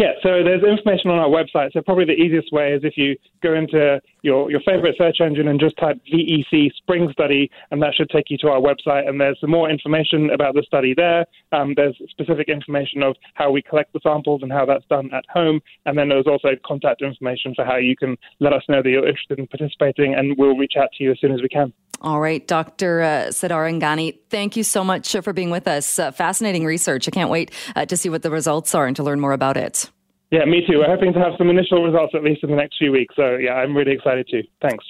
Yeah, 0.00 0.12
so 0.22 0.42
there's 0.42 0.62
information 0.62 1.10
on 1.10 1.18
our 1.18 1.28
website. 1.28 1.74
So 1.74 1.82
probably 1.82 2.06
the 2.06 2.12
easiest 2.12 2.50
way 2.52 2.72
is 2.72 2.84
if 2.84 2.96
you 2.96 3.18
go 3.42 3.52
into 3.52 4.00
your, 4.22 4.50
your 4.50 4.60
favorite 4.60 4.94
search 4.96 5.20
engine 5.20 5.46
and 5.46 5.60
just 5.60 5.76
type 5.76 6.00
VEC 6.10 6.72
Spring 6.74 7.10
Study, 7.12 7.50
and 7.70 7.82
that 7.82 7.94
should 7.94 8.08
take 8.08 8.30
you 8.30 8.38
to 8.38 8.48
our 8.48 8.62
website. 8.62 9.06
And 9.06 9.20
there's 9.20 9.38
some 9.42 9.50
more 9.50 9.68
information 9.68 10.30
about 10.30 10.54
the 10.54 10.62
study 10.62 10.94
there. 10.94 11.26
Um, 11.52 11.74
there's 11.76 11.94
specific 12.08 12.48
information 12.48 13.02
of 13.02 13.14
how 13.34 13.50
we 13.50 13.60
collect 13.60 13.92
the 13.92 14.00
samples 14.02 14.42
and 14.42 14.50
how 14.50 14.64
that's 14.64 14.86
done 14.86 15.12
at 15.12 15.26
home. 15.28 15.60
And 15.84 15.98
then 15.98 16.08
there's 16.08 16.26
also 16.26 16.56
contact 16.64 17.02
information 17.02 17.54
for 17.54 17.66
how 17.66 17.76
you 17.76 17.94
can 17.94 18.16
let 18.38 18.54
us 18.54 18.62
know 18.70 18.82
that 18.82 18.88
you're 18.88 19.06
interested 19.06 19.38
in 19.38 19.48
participating, 19.48 20.14
and 20.14 20.34
we'll 20.38 20.56
reach 20.56 20.76
out 20.78 20.88
to 20.96 21.04
you 21.04 21.10
as 21.12 21.20
soon 21.20 21.32
as 21.32 21.42
we 21.42 21.48
can. 21.50 21.74
All 22.00 22.20
right, 22.20 22.46
Dr. 22.46 23.02
Uh, 23.02 23.30
thank 23.32 24.56
you 24.56 24.62
so 24.62 24.82
much 24.82 25.12
for 25.22 25.32
being 25.32 25.50
with 25.50 25.68
us. 25.68 25.98
Uh, 25.98 26.10
fascinating 26.10 26.64
research. 26.64 27.06
I 27.06 27.10
can't 27.10 27.30
wait 27.30 27.50
uh, 27.76 27.84
to 27.86 27.96
see 27.96 28.08
what 28.08 28.22
the 28.22 28.30
results 28.30 28.74
are 28.74 28.86
and 28.86 28.96
to 28.96 29.02
learn 29.02 29.20
more 29.20 29.32
about 29.32 29.56
it. 29.56 29.90
Yeah, 30.30 30.44
me 30.44 30.64
too. 30.66 30.78
We're 30.78 30.86
hoping 30.86 31.12
to 31.12 31.18
have 31.18 31.32
some 31.36 31.50
initial 31.50 31.84
results 31.84 32.14
at 32.14 32.22
least 32.22 32.44
in 32.44 32.50
the 32.50 32.56
next 32.56 32.78
few 32.78 32.92
weeks. 32.92 33.14
So, 33.16 33.36
yeah, 33.36 33.54
I'm 33.54 33.76
really 33.76 33.92
excited 33.92 34.28
too. 34.30 34.42
Thanks. 34.62 34.84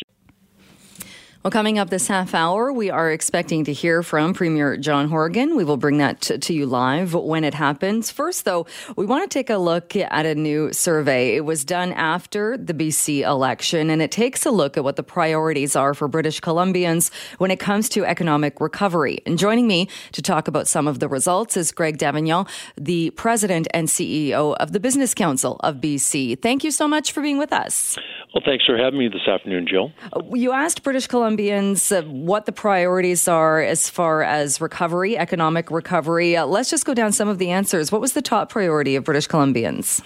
Well, 1.42 1.50
coming 1.50 1.78
up 1.78 1.88
this 1.88 2.06
half 2.06 2.34
hour, 2.34 2.70
we 2.70 2.90
are 2.90 3.10
expecting 3.10 3.64
to 3.64 3.72
hear 3.72 4.02
from 4.02 4.34
Premier 4.34 4.76
John 4.76 5.08
Horgan. 5.08 5.56
We 5.56 5.64
will 5.64 5.78
bring 5.78 5.96
that 5.96 6.20
to, 6.22 6.36
to, 6.36 6.52
you 6.52 6.66
live 6.66 7.14
when 7.14 7.44
it 7.44 7.54
happens. 7.54 8.10
First, 8.10 8.44
though, 8.44 8.66
we 8.94 9.06
want 9.06 9.22
to 9.24 9.38
take 9.38 9.48
a 9.48 9.56
look 9.56 9.96
at 9.96 10.26
a 10.26 10.34
new 10.34 10.70
survey. 10.74 11.36
It 11.36 11.46
was 11.46 11.64
done 11.64 11.94
after 11.94 12.58
the 12.58 12.74
BC 12.74 13.22
election, 13.22 13.88
and 13.88 14.02
it 14.02 14.10
takes 14.10 14.44
a 14.44 14.50
look 14.50 14.76
at 14.76 14.84
what 14.84 14.96
the 14.96 15.02
priorities 15.02 15.74
are 15.74 15.94
for 15.94 16.08
British 16.08 16.42
Columbians 16.42 17.10
when 17.38 17.50
it 17.50 17.58
comes 17.58 17.88
to 17.88 18.04
economic 18.04 18.60
recovery. 18.60 19.20
And 19.24 19.38
joining 19.38 19.66
me 19.66 19.88
to 20.12 20.20
talk 20.20 20.46
about 20.46 20.68
some 20.68 20.86
of 20.86 20.98
the 20.98 21.08
results 21.08 21.56
is 21.56 21.72
Greg 21.72 21.96
D'Avignon, 21.96 22.44
the 22.76 23.08
president 23.12 23.66
and 23.72 23.88
CEO 23.88 24.54
of 24.56 24.72
the 24.72 24.80
Business 24.80 25.14
Council 25.14 25.56
of 25.60 25.76
BC. 25.76 26.42
Thank 26.42 26.64
you 26.64 26.70
so 26.70 26.86
much 26.86 27.12
for 27.12 27.22
being 27.22 27.38
with 27.38 27.54
us. 27.54 27.96
Well, 28.34 28.42
thanks 28.44 28.66
for 28.66 28.76
having 28.76 28.98
me 28.98 29.08
this 29.08 29.26
afternoon, 29.26 29.66
Jill. 29.66 29.90
Uh, 30.12 30.20
you 30.34 30.52
asked 30.52 30.82
British 30.82 31.08
Columbians 31.08 31.29
uh, 31.38 32.02
what 32.02 32.46
the 32.46 32.52
priorities 32.52 33.28
are 33.28 33.60
as 33.60 33.88
far 33.88 34.22
as 34.22 34.60
recovery, 34.60 35.16
economic 35.16 35.70
recovery. 35.70 36.36
Uh, 36.36 36.46
let's 36.46 36.70
just 36.70 36.86
go 36.86 36.94
down 36.94 37.12
some 37.12 37.28
of 37.28 37.38
the 37.38 37.50
answers. 37.50 37.92
What 37.92 38.00
was 38.00 38.14
the 38.14 38.22
top 38.22 38.50
priority 38.50 38.96
of 38.96 39.04
British 39.04 39.28
Columbians? 39.28 40.02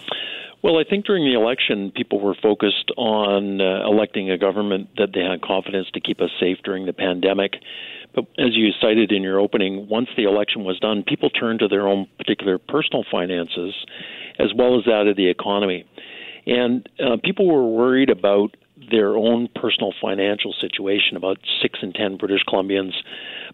Well, 0.62 0.78
I 0.78 0.84
think 0.88 1.04
during 1.04 1.24
the 1.24 1.38
election, 1.38 1.92
people 1.94 2.20
were 2.20 2.34
focused 2.42 2.90
on 2.96 3.60
uh, 3.60 3.86
electing 3.86 4.30
a 4.30 4.38
government 4.38 4.88
that 4.96 5.08
they 5.14 5.20
had 5.20 5.42
confidence 5.42 5.88
to 5.92 6.00
keep 6.00 6.20
us 6.20 6.30
safe 6.40 6.58
during 6.64 6.86
the 6.86 6.94
pandemic. 6.94 7.52
But 8.14 8.24
as 8.38 8.54
you 8.54 8.70
cited 8.80 9.12
in 9.12 9.22
your 9.22 9.38
opening, 9.40 9.88
once 9.88 10.08
the 10.16 10.24
election 10.24 10.64
was 10.64 10.78
done, 10.80 11.04
people 11.06 11.28
turned 11.30 11.58
to 11.58 11.68
their 11.68 11.86
own 11.86 12.06
particular 12.16 12.58
personal 12.58 13.04
finances 13.10 13.74
as 14.38 14.52
well 14.56 14.78
as 14.78 14.84
that 14.86 15.06
of 15.06 15.16
the 15.16 15.28
economy. 15.28 15.84
And 16.46 16.88
uh, 16.98 17.16
people 17.22 17.46
were 17.46 17.66
worried 17.66 18.10
about 18.10 18.56
their 18.90 19.16
own 19.16 19.48
personal 19.54 19.92
financial 20.00 20.54
situation, 20.60 21.16
about 21.16 21.38
six 21.62 21.78
in 21.82 21.92
ten 21.92 22.16
British 22.16 22.42
Columbians. 22.48 22.94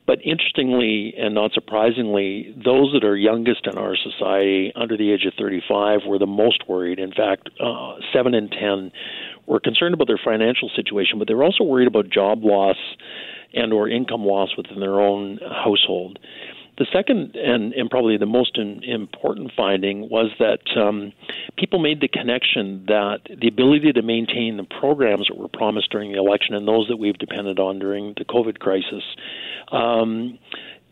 But 0.06 0.18
interestingly 0.24 1.14
and 1.16 1.34
not 1.34 1.52
surprisingly, 1.52 2.54
those 2.56 2.92
that 2.92 3.04
are 3.04 3.16
youngest 3.16 3.66
in 3.66 3.78
our 3.78 3.96
society, 3.96 4.72
under 4.74 4.96
the 4.96 5.12
age 5.12 5.24
of 5.26 5.34
35, 5.38 6.00
were 6.06 6.18
the 6.18 6.26
most 6.26 6.68
worried. 6.68 6.98
In 6.98 7.12
fact, 7.12 7.50
uh, 7.60 7.96
seven 8.12 8.34
in 8.34 8.48
ten 8.48 8.92
were 9.46 9.60
concerned 9.60 9.94
about 9.94 10.06
their 10.06 10.20
financial 10.22 10.70
situation, 10.74 11.18
but 11.18 11.28
they 11.28 11.34
were 11.34 11.44
also 11.44 11.64
worried 11.64 11.88
about 11.88 12.08
job 12.08 12.44
loss 12.44 12.76
and 13.54 13.72
or 13.72 13.88
income 13.88 14.24
loss 14.24 14.50
within 14.56 14.80
their 14.80 15.00
own 15.00 15.38
household. 15.38 16.18
The 16.80 16.86
second 16.94 17.36
and, 17.36 17.74
and 17.74 17.90
probably 17.90 18.16
the 18.16 18.24
most 18.24 18.56
in, 18.56 18.82
important 18.82 19.52
finding 19.54 20.08
was 20.08 20.30
that 20.38 20.60
um, 20.80 21.12
people 21.58 21.78
made 21.78 22.00
the 22.00 22.08
connection 22.08 22.86
that 22.86 23.18
the 23.38 23.48
ability 23.48 23.92
to 23.92 24.00
maintain 24.00 24.56
the 24.56 24.64
programs 24.64 25.28
that 25.28 25.36
were 25.36 25.48
promised 25.48 25.90
during 25.90 26.10
the 26.10 26.18
election 26.18 26.54
and 26.54 26.66
those 26.66 26.88
that 26.88 26.96
we've 26.96 27.18
depended 27.18 27.58
on 27.58 27.80
during 27.80 28.14
the 28.16 28.24
COVID 28.24 28.60
crisis. 28.60 29.04
Um, 29.70 30.38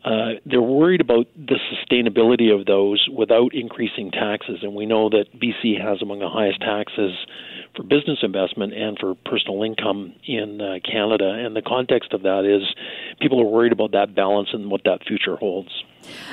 uh, 0.04 0.34
they're 0.46 0.62
worried 0.62 1.00
about 1.00 1.26
the 1.36 1.58
sustainability 1.72 2.56
of 2.56 2.66
those 2.66 3.06
without 3.12 3.54
increasing 3.54 4.10
taxes, 4.10 4.58
and 4.62 4.74
we 4.74 4.86
know 4.86 5.10
that 5.10 5.26
BC 5.34 5.80
has 5.82 6.00
among 6.00 6.20
the 6.20 6.28
highest 6.28 6.60
taxes 6.60 7.12
for 7.76 7.82
business 7.82 8.18
investment 8.22 8.72
and 8.74 8.98
for 8.98 9.14
personal 9.26 9.62
income 9.62 10.14
in 10.26 10.60
uh, 10.60 10.78
Canada. 10.88 11.30
And 11.30 11.54
the 11.54 11.62
context 11.62 12.12
of 12.12 12.22
that 12.22 12.44
is 12.44 12.74
people 13.20 13.40
are 13.40 13.44
worried 13.44 13.72
about 13.72 13.92
that 13.92 14.14
balance 14.14 14.48
and 14.52 14.70
what 14.70 14.82
that 14.84 15.04
future 15.06 15.36
holds. 15.36 15.70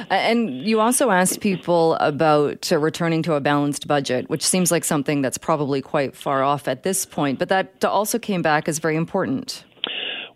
And 0.10 0.66
you 0.66 0.80
also 0.80 1.12
asked 1.12 1.42
people 1.42 1.96
about 1.96 2.72
uh, 2.72 2.78
returning 2.78 3.24
to 3.24 3.34
a 3.34 3.42
balanced 3.42 3.88
budget, 3.88 4.30
which 4.30 4.46
seems 4.46 4.72
like 4.72 4.86
something 4.86 5.22
that's 5.22 5.38
probably 5.38 5.82
quite 5.82 6.16
far 6.16 6.44
off 6.44 6.68
at 6.68 6.84
this 6.84 7.06
point, 7.06 7.40
but 7.40 7.50
that 7.50 7.84
also 7.84 8.18
came 8.18 8.42
back 8.42 8.70
as 8.70 8.80
very 8.80 8.96
important. 8.96 9.65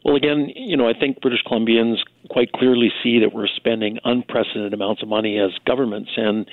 Well, 0.04 0.16
again, 0.16 0.50
you 0.56 0.78
know, 0.78 0.88
I 0.88 0.94
think 0.98 1.22
British 1.22 1.44
Columbians 1.46 1.98
quite 2.30 2.52
clearly 2.54 2.90
see 3.04 3.20
that 3.20 3.34
we're 3.34 3.48
spending 3.48 4.00
unprecedented 4.06 4.74
amounts 4.74 5.02
of 5.04 5.10
money 5.10 5.38
as 5.38 5.52
governments, 5.66 6.12
and 6.16 6.50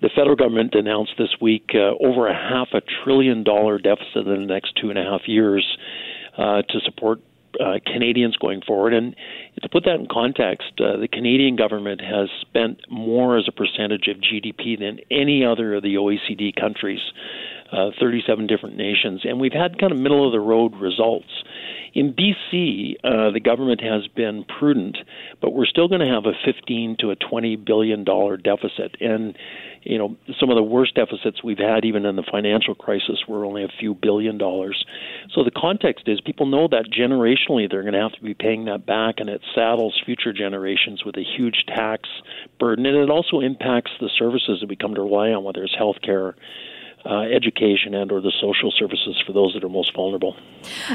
the 0.00 0.10
federal 0.14 0.36
government 0.36 0.74
announced 0.74 1.12
this 1.18 1.36
week 1.40 1.70
uh, 1.74 1.92
over 2.04 2.26
a 2.26 2.34
half 2.34 2.68
a 2.72 2.80
trillion 3.04 3.44
dollar 3.44 3.78
deficit 3.78 4.26
in 4.26 4.46
the 4.46 4.46
next 4.46 4.72
two 4.80 4.90
and 4.90 4.98
a 4.98 5.02
half 5.02 5.22
years 5.28 5.64
uh, 6.36 6.62
to 6.62 6.80
support 6.84 7.20
uh, 7.58 7.78
Canadians 7.84 8.36
going 8.36 8.62
forward. 8.62 8.94
And 8.94 9.14
to 9.62 9.68
put 9.68 9.84
that 9.84 9.96
in 9.96 10.06
context, 10.10 10.72
uh, 10.80 10.96
the 10.96 11.08
Canadian 11.08 11.56
government 11.56 12.00
has 12.00 12.28
spent 12.40 12.80
more 12.88 13.36
as 13.36 13.46
a 13.48 13.52
percentage 13.52 14.08
of 14.08 14.18
GDP 14.18 14.78
than 14.78 15.00
any 15.10 15.44
other 15.44 15.74
of 15.74 15.82
the 15.82 15.94
OECD 15.94 16.54
countries, 16.58 17.00
uh, 17.72 17.90
37 17.98 18.46
different 18.46 18.76
nations. 18.76 19.22
And 19.24 19.40
we've 19.40 19.52
had 19.52 19.78
kind 19.78 19.92
of 19.92 19.98
middle 19.98 20.24
of 20.24 20.32
the 20.32 20.40
road 20.40 20.74
results. 20.76 21.28
In 21.94 22.14
BC, 22.14 22.96
uh, 23.02 23.30
the 23.32 23.40
government 23.40 23.80
has 23.80 24.06
been 24.08 24.44
prudent, 24.44 24.98
but 25.40 25.52
we're 25.52 25.66
still 25.66 25.88
going 25.88 26.00
to 26.00 26.12
have 26.12 26.26
a 26.26 26.32
15 26.44 26.96
to 27.00 27.10
a 27.10 27.16
20 27.16 27.56
billion 27.56 28.04
dollar 28.04 28.36
deficit. 28.36 28.96
And 29.00 29.36
you 29.82 29.96
know, 29.96 30.16
some 30.38 30.50
of 30.50 30.56
the 30.56 30.62
worst 30.62 30.94
deficits 30.94 31.42
we've 31.42 31.58
had, 31.58 31.84
even 31.84 32.04
in 32.04 32.16
the 32.16 32.26
financial 32.30 32.74
crisis, 32.74 33.24
were 33.26 33.44
only 33.44 33.64
a 33.64 33.68
few 33.78 33.94
billion 33.94 34.36
dollars. 34.36 34.84
So 35.34 35.42
the 35.42 35.50
context 35.50 36.06
is 36.06 36.20
people 36.20 36.46
know 36.46 36.68
that 36.68 36.90
generationally 36.90 37.70
they're 37.70 37.82
going 37.82 37.94
to 37.94 38.00
have 38.00 38.12
to 38.12 38.22
be 38.22 38.34
paying 38.34 38.66
that 38.66 38.84
back, 38.84 39.16
and 39.18 39.28
it 39.28 39.40
saddles 39.54 39.98
future 40.04 40.32
generations 40.32 41.04
with 41.04 41.16
a 41.16 41.24
huge 41.24 41.64
tax 41.66 42.08
burden, 42.58 42.84
and 42.84 42.96
it 42.96 43.10
also 43.10 43.40
impacts 43.40 43.92
the 44.00 44.10
services 44.18 44.58
that 44.60 44.68
we 44.68 44.76
come 44.76 44.94
to 44.94 45.00
rely 45.00 45.30
on, 45.30 45.44
whether 45.44 45.64
it's 45.64 45.76
healthcare 45.76 46.34
uh, 47.06 47.20
education 47.20 47.94
and 47.94 48.12
or 48.12 48.20
the 48.20 48.32
social 48.40 48.70
services 48.70 49.22
for 49.26 49.32
those 49.32 49.54
that 49.54 49.64
are 49.64 49.68
most 49.68 49.94
vulnerable. 49.94 50.36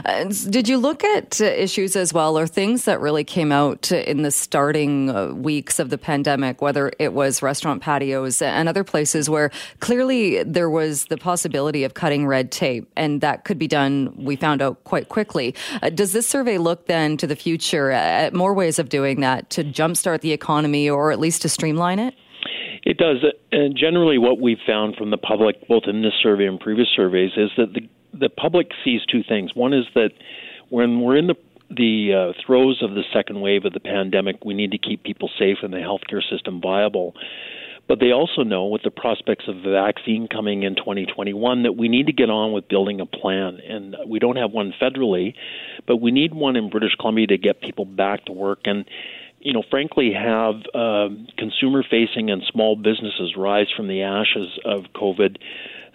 Uh, 0.05 0.25
did 0.49 0.69
you 0.69 0.77
look 0.77 1.03
at 1.03 1.41
uh, 1.41 1.45
issues 1.45 1.95
as 1.95 2.13
well 2.13 2.37
or 2.37 2.45
things 2.45 2.85
that 2.85 3.01
really 3.01 3.23
came 3.23 3.51
out 3.51 3.91
in 3.91 4.21
the 4.21 4.29
starting 4.29 5.09
uh, 5.09 5.33
weeks 5.33 5.79
of 5.79 5.89
the 5.89 5.97
pandemic 5.97 6.61
whether 6.61 6.91
it 6.99 7.13
was 7.13 7.41
restaurant 7.41 7.81
patios 7.81 8.41
and 8.41 8.69
other 8.69 8.83
places 8.83 9.29
where 9.29 9.49
clearly 9.79 10.43
there 10.43 10.69
was 10.69 11.05
the 11.05 11.17
possibility 11.17 11.83
of 11.83 11.95
cutting 11.95 12.27
red 12.27 12.51
tape 12.51 12.87
and 12.95 13.21
that 13.21 13.43
could 13.43 13.57
be 13.57 13.67
done 13.67 14.13
we 14.15 14.35
found 14.35 14.61
out 14.61 14.83
quite 14.83 15.09
quickly 15.09 15.55
uh, 15.81 15.89
does 15.89 16.13
this 16.13 16.27
survey 16.27 16.59
look 16.59 16.85
then 16.85 17.17
to 17.17 17.25
the 17.25 17.35
future 17.35 17.89
at 17.89 18.33
more 18.33 18.53
ways 18.53 18.77
of 18.77 18.89
doing 18.89 19.21
that 19.21 19.49
to 19.49 19.63
jumpstart 19.63 20.21
the 20.21 20.31
economy 20.31 20.87
or 20.87 21.11
at 21.11 21.19
least 21.19 21.41
to 21.41 21.49
streamline 21.49 21.97
it 21.97 22.13
it 22.85 22.97
does. 22.97 23.17
And 23.51 23.75
generally, 23.75 24.17
what 24.17 24.39
we've 24.39 24.59
found 24.65 24.95
from 24.95 25.09
the 25.09 25.17
public, 25.17 25.67
both 25.67 25.83
in 25.87 26.03
this 26.03 26.13
survey 26.21 26.45
and 26.45 26.59
previous 26.59 26.87
surveys, 26.95 27.31
is 27.35 27.49
that 27.57 27.73
the, 27.73 27.89
the 28.17 28.29
public 28.29 28.71
sees 28.83 29.01
two 29.11 29.23
things. 29.27 29.55
One 29.55 29.73
is 29.73 29.85
that 29.95 30.11
when 30.69 31.01
we're 31.01 31.17
in 31.17 31.27
the 31.27 31.35
the 31.67 32.13
uh, 32.13 32.41
throes 32.45 32.83
of 32.83 32.91
the 32.91 33.03
second 33.11 33.41
wave 33.41 33.65
of 33.65 33.73
the 33.73 33.79
pandemic, 33.79 34.45
we 34.45 34.53
need 34.53 34.71
to 34.71 34.77
keep 34.77 35.03
people 35.03 35.31
safe 35.39 35.57
and 35.63 35.73
the 35.73 35.77
healthcare 35.77 36.21
system 36.29 36.61
viable. 36.61 37.15
But 37.87 37.99
they 37.99 38.11
also 38.11 38.43
know, 38.43 38.65
with 38.65 38.81
the 38.83 38.91
prospects 38.91 39.45
of 39.47 39.61
the 39.61 39.71
vaccine 39.71 40.27
coming 40.27 40.63
in 40.63 40.75
2021, 40.75 41.63
that 41.63 41.73
we 41.73 41.87
need 41.87 42.07
to 42.07 42.13
get 42.13 42.29
on 42.29 42.51
with 42.51 42.67
building 42.67 42.99
a 42.99 43.05
plan. 43.05 43.59
And 43.67 43.95
we 44.07 44.17
don't 44.17 44.37
have 44.37 44.51
one 44.51 44.73
federally, 44.81 45.33
but 45.87 45.97
we 45.97 46.11
need 46.11 46.33
one 46.33 46.55
in 46.55 46.69
British 46.69 46.95
Columbia 46.99 47.27
to 47.27 47.37
get 47.37 47.61
people 47.61 47.85
back 47.85 48.25
to 48.25 48.31
work. 48.31 48.59
And 48.65 48.85
you 49.45 49.53
know, 49.53 49.63
frankly, 49.69 50.12
have 50.12 50.55
uh, 50.73 51.13
consumer 51.38 51.84
facing 51.88 52.31
and 52.31 52.41
small 52.51 52.75
businesses 52.75 53.36
rise 53.38 53.67
from 53.77 53.88
the 53.88 54.01
ashes 54.01 54.60
of 54.65 54.86
COVID 54.95 55.38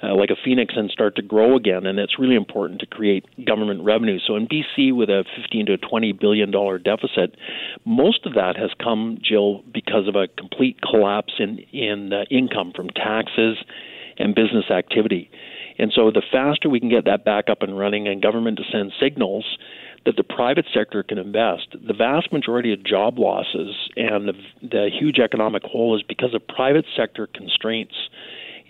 uh, 0.02 0.14
like 0.14 0.30
a 0.30 0.36
phoenix 0.44 0.74
and 0.76 0.88
start 0.88 1.16
to 1.16 1.22
grow 1.22 1.56
again. 1.56 1.84
And 1.84 1.98
it's 1.98 2.16
really 2.16 2.36
important 2.36 2.80
to 2.80 2.86
create 2.86 3.26
government 3.44 3.82
revenue. 3.82 4.18
So 4.24 4.36
in 4.36 4.46
BC, 4.46 4.94
with 4.94 5.10
a 5.10 5.24
15 5.36 5.66
to 5.66 5.76
20 5.78 6.12
billion 6.12 6.52
dollar 6.52 6.78
deficit, 6.78 7.36
most 7.84 8.24
of 8.24 8.34
that 8.34 8.56
has 8.56 8.70
come, 8.80 9.18
Jill, 9.20 9.62
because 9.74 10.06
of 10.06 10.14
a 10.14 10.28
complete 10.28 10.80
collapse 10.80 11.34
in 11.40 11.58
in 11.72 12.12
uh, 12.12 12.24
income 12.30 12.72
from 12.74 12.88
taxes 12.90 13.58
and 14.16 14.32
business 14.32 14.70
activity. 14.70 15.28
And 15.76 15.92
so 15.92 16.12
the 16.12 16.22
faster 16.30 16.68
we 16.68 16.78
can 16.78 16.90
get 16.90 17.06
that 17.06 17.24
back 17.24 17.50
up 17.50 17.62
and 17.62 17.76
running 17.76 18.06
and 18.06 18.22
government 18.22 18.58
to 18.58 18.64
send 18.70 18.92
signals 19.00 19.44
that 20.06 20.16
the 20.16 20.24
private 20.24 20.66
sector 20.72 21.02
can 21.02 21.18
invest. 21.18 21.76
The 21.86 21.94
vast 21.94 22.32
majority 22.32 22.72
of 22.72 22.82
job 22.82 23.18
losses 23.18 23.74
and 23.96 24.28
the, 24.28 24.32
the 24.62 24.88
huge 24.92 25.18
economic 25.18 25.62
hole 25.62 25.96
is 25.96 26.02
because 26.02 26.34
of 26.34 26.46
private 26.46 26.86
sector 26.96 27.26
constraints 27.26 27.94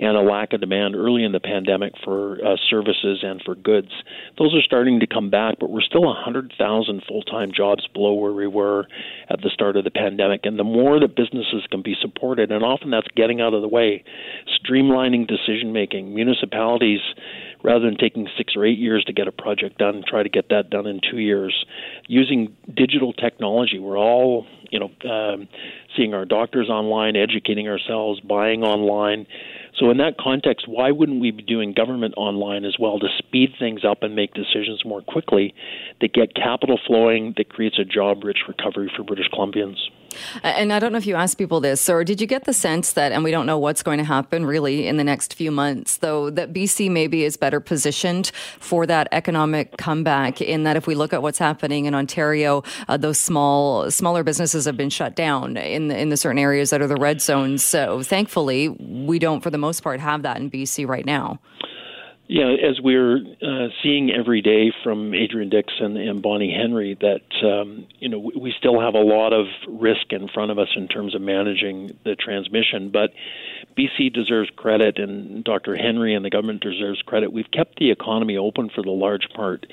and 0.01 0.17
a 0.17 0.23
lack 0.23 0.55
of 0.55 0.61
demand 0.61 0.97
early 0.97 1.25
in 1.25 1.33
the 1.33 1.41
pandemic 1.41 1.93
for 2.03 2.43
uh, 2.43 2.57
services 2.71 3.21
and 3.23 3.43
for 3.45 3.55
goods. 3.55 3.91
Those 4.39 4.55
are 4.55 4.63
starting 4.63 5.01
to 5.01 5.07
come 5.07 5.29
back, 5.29 5.57
but 5.61 5.71
we're 5.71 5.83
still 5.83 6.05
100,000 6.05 7.03
full 7.07 7.23
time 7.23 7.53
jobs 7.55 7.87
below 7.93 8.15
where 8.15 8.33
we 8.33 8.47
were 8.47 8.87
at 9.29 9.43
the 9.43 9.51
start 9.51 9.77
of 9.77 9.85
the 9.85 9.91
pandemic. 9.91 10.41
And 10.45 10.59
the 10.59 10.65
more 10.65 10.99
that 10.99 11.15
businesses 11.15 11.67
can 11.71 11.83
be 11.83 11.95
supported, 12.01 12.51
and 12.51 12.65
often 12.65 12.91
that's 12.91 13.09
getting 13.15 13.43
out 13.43 13.53
of 13.53 13.61
the 13.61 13.69
way, 13.69 14.03
streamlining 14.65 15.29
decision 15.29 15.73
making, 15.75 16.15
municipalities 16.15 17.01
rather 17.63 17.85
than 17.85 17.97
taking 17.97 18.29
six 18.37 18.55
or 18.57 18.65
eight 18.65 18.79
years 18.79 19.05
to 19.05 19.13
get 19.13 19.29
a 19.29 19.33
project 19.33 19.79
done, 19.79 20.03
try 20.07 20.23
to 20.23 20.29
get 20.29 20.49
that 20.51 20.71
done 20.71 20.87
in 20.87 21.01
two 21.11 21.19
years. 21.19 21.65
Using 22.07 22.57
digital 22.75 23.13
technology, 23.13 23.79
we're 23.79 23.99
all 23.99 24.47
you 24.71 24.79
know 24.79 24.91
um, 25.11 25.49
seeing 25.97 26.15
our 26.15 26.25
doctors 26.25 26.69
online, 26.69 27.17
educating 27.17 27.69
ourselves, 27.69 28.21
buying 28.21 28.63
online. 28.63 29.27
So 29.79 29.91
in 29.91 29.99
that 29.99 30.19
context, 30.19 30.67
why 30.69 30.91
wouldn't 30.91 31.21
we 31.21 31.31
be 31.31 31.43
doing 31.43 31.73
government 31.73 32.15
online 32.17 32.65
as 32.65 32.77
well 32.79 32.99
to 32.99 33.09
speed 33.19 33.51
things 33.59 33.85
up 33.85 34.03
and 34.03 34.17
make 34.17 34.35
decisions 34.35 34.85
more 34.85 35.01
quickly, 35.01 35.55
that 36.01 36.13
get 36.13 36.35
capital 36.35 36.79
flowing, 36.87 37.35
that 37.37 37.49
creates 37.49 37.79
a 37.79 37.85
job-rich 37.85 38.39
recovery 38.49 38.91
for 38.95 39.05
British 39.05 39.29
Columbians? 39.33 39.79
And 40.43 40.73
I 40.73 40.79
don't 40.79 40.93
know 40.93 40.99
if 40.99 41.07
you 41.07 41.15
asked 41.15 41.39
people 41.39 41.61
this, 41.61 41.89
or 41.89 42.05
did 42.05 42.21
you 42.21 42.27
get 42.27 42.45
the 42.45 42.53
sense 42.53 42.93
that, 42.93 43.13
and 43.13 43.25
we 43.25 43.31
don't 43.31 43.47
know 43.47 43.59
what's 43.59 43.83
going 43.83 43.99
to 43.99 44.05
happen 44.05 44.47
really 44.47 44.87
in 44.87 44.97
the 44.97 45.05
next 45.05 45.35
few 45.35 45.51
months, 45.51 45.99
though, 45.99 46.31
that 46.31 46.53
BC 46.53 46.91
maybe 46.91 47.25
is 47.25 47.37
better 47.37 47.61
positioned 47.61 48.29
for 48.59 48.87
that 48.87 49.09
economic 49.13 49.77
comeback 49.77 50.41
in 50.41 50.65
that 50.65 50.77
if 50.77 50.87
we 50.87 50.95
look 50.95 51.13
at 51.13 51.23
what's 51.23 51.39
happening 51.39 51.87
in 51.87 51.95
Ontario, 51.95 52.63
uh, 52.89 52.97
those 52.97 53.19
small, 53.19 53.91
smaller 53.91 54.23
businesses 54.23 54.65
have 54.65 54.77
been 54.77 54.91
shut 54.91 55.15
down 55.15 55.57
in 55.57 55.89
the, 55.89 55.99
in 55.99 56.09
the 56.09 56.17
certain 56.17 56.39
areas 56.39 56.71
that 56.71 56.81
are 56.81 56.87
the 56.87 56.97
red 56.97 57.21
zones. 57.21 57.63
So 57.63 58.03
thankfully, 58.03 58.69
we 58.69 59.19
don't, 59.19 59.41
for 59.41 59.51
the 59.51 59.59
most 59.59 59.83
part, 59.83 60.01
have 60.01 60.23
that 60.23 60.39
in 60.39 60.51
BC 60.51 60.87
right 60.87 61.07
now. 61.07 61.39
Yeah, 62.33 62.55
as 62.65 62.81
we're 62.81 63.17
uh, 63.17 63.71
seeing 63.83 64.13
every 64.13 64.41
day 64.41 64.71
from 64.85 65.15
Adrian 65.15 65.49
Dix 65.49 65.73
and, 65.81 65.97
and 65.97 66.23
Bonnie 66.23 66.57
Henry, 66.57 66.97
that 67.01 67.25
um, 67.45 67.89
you 67.99 68.09
know 68.09 68.21
we 68.21 68.55
still 68.57 68.81
have 68.81 68.95
a 68.95 69.03
lot 69.03 69.33
of 69.33 69.47
risk 69.67 70.13
in 70.13 70.29
front 70.29 70.53
of 70.53 70.59
us 70.61 70.69
in 70.77 70.87
terms 70.87 71.17
of 71.17 71.23
managing 71.23 71.99
the 72.05 72.15
transmission. 72.15 72.91
But 72.91 73.11
BC 73.77 74.13
deserves 74.13 74.49
credit, 74.55 75.01
and 75.01 75.43
Dr. 75.43 75.75
Henry 75.75 76.15
and 76.15 76.25
the 76.25 76.31
government 76.31 76.63
deserves 76.63 77.03
credit. 77.03 77.33
We've 77.33 77.51
kept 77.51 77.81
the 77.81 77.91
economy 77.91 78.37
open 78.37 78.71
for 78.73 78.83
the 78.85 78.93
large 78.93 79.29
part 79.35 79.67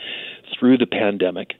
through 0.59 0.79
the 0.79 0.87
pandemic. 0.87 1.53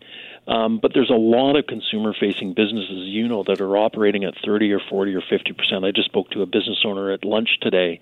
Um, 0.48 0.80
but 0.82 0.94
there's 0.94 1.10
a 1.10 1.14
lot 1.14 1.58
of 1.58 1.68
consumer 1.68 2.14
facing 2.18 2.54
businesses, 2.54 3.08
you 3.10 3.28
know, 3.28 3.44
that 3.48 3.60
are 3.60 3.78
operating 3.78 4.24
at 4.24 4.34
30 4.46 4.72
or 4.72 4.80
40 4.80 5.14
or 5.14 5.22
50 5.22 5.52
percent. 5.54 5.84
I 5.84 5.92
just 5.92 6.08
spoke 6.08 6.30
to 6.32 6.42
a 6.42 6.46
business 6.46 6.84
owner 6.86 7.12
at 7.12 7.26
lunch 7.26 7.60
today 7.62 8.00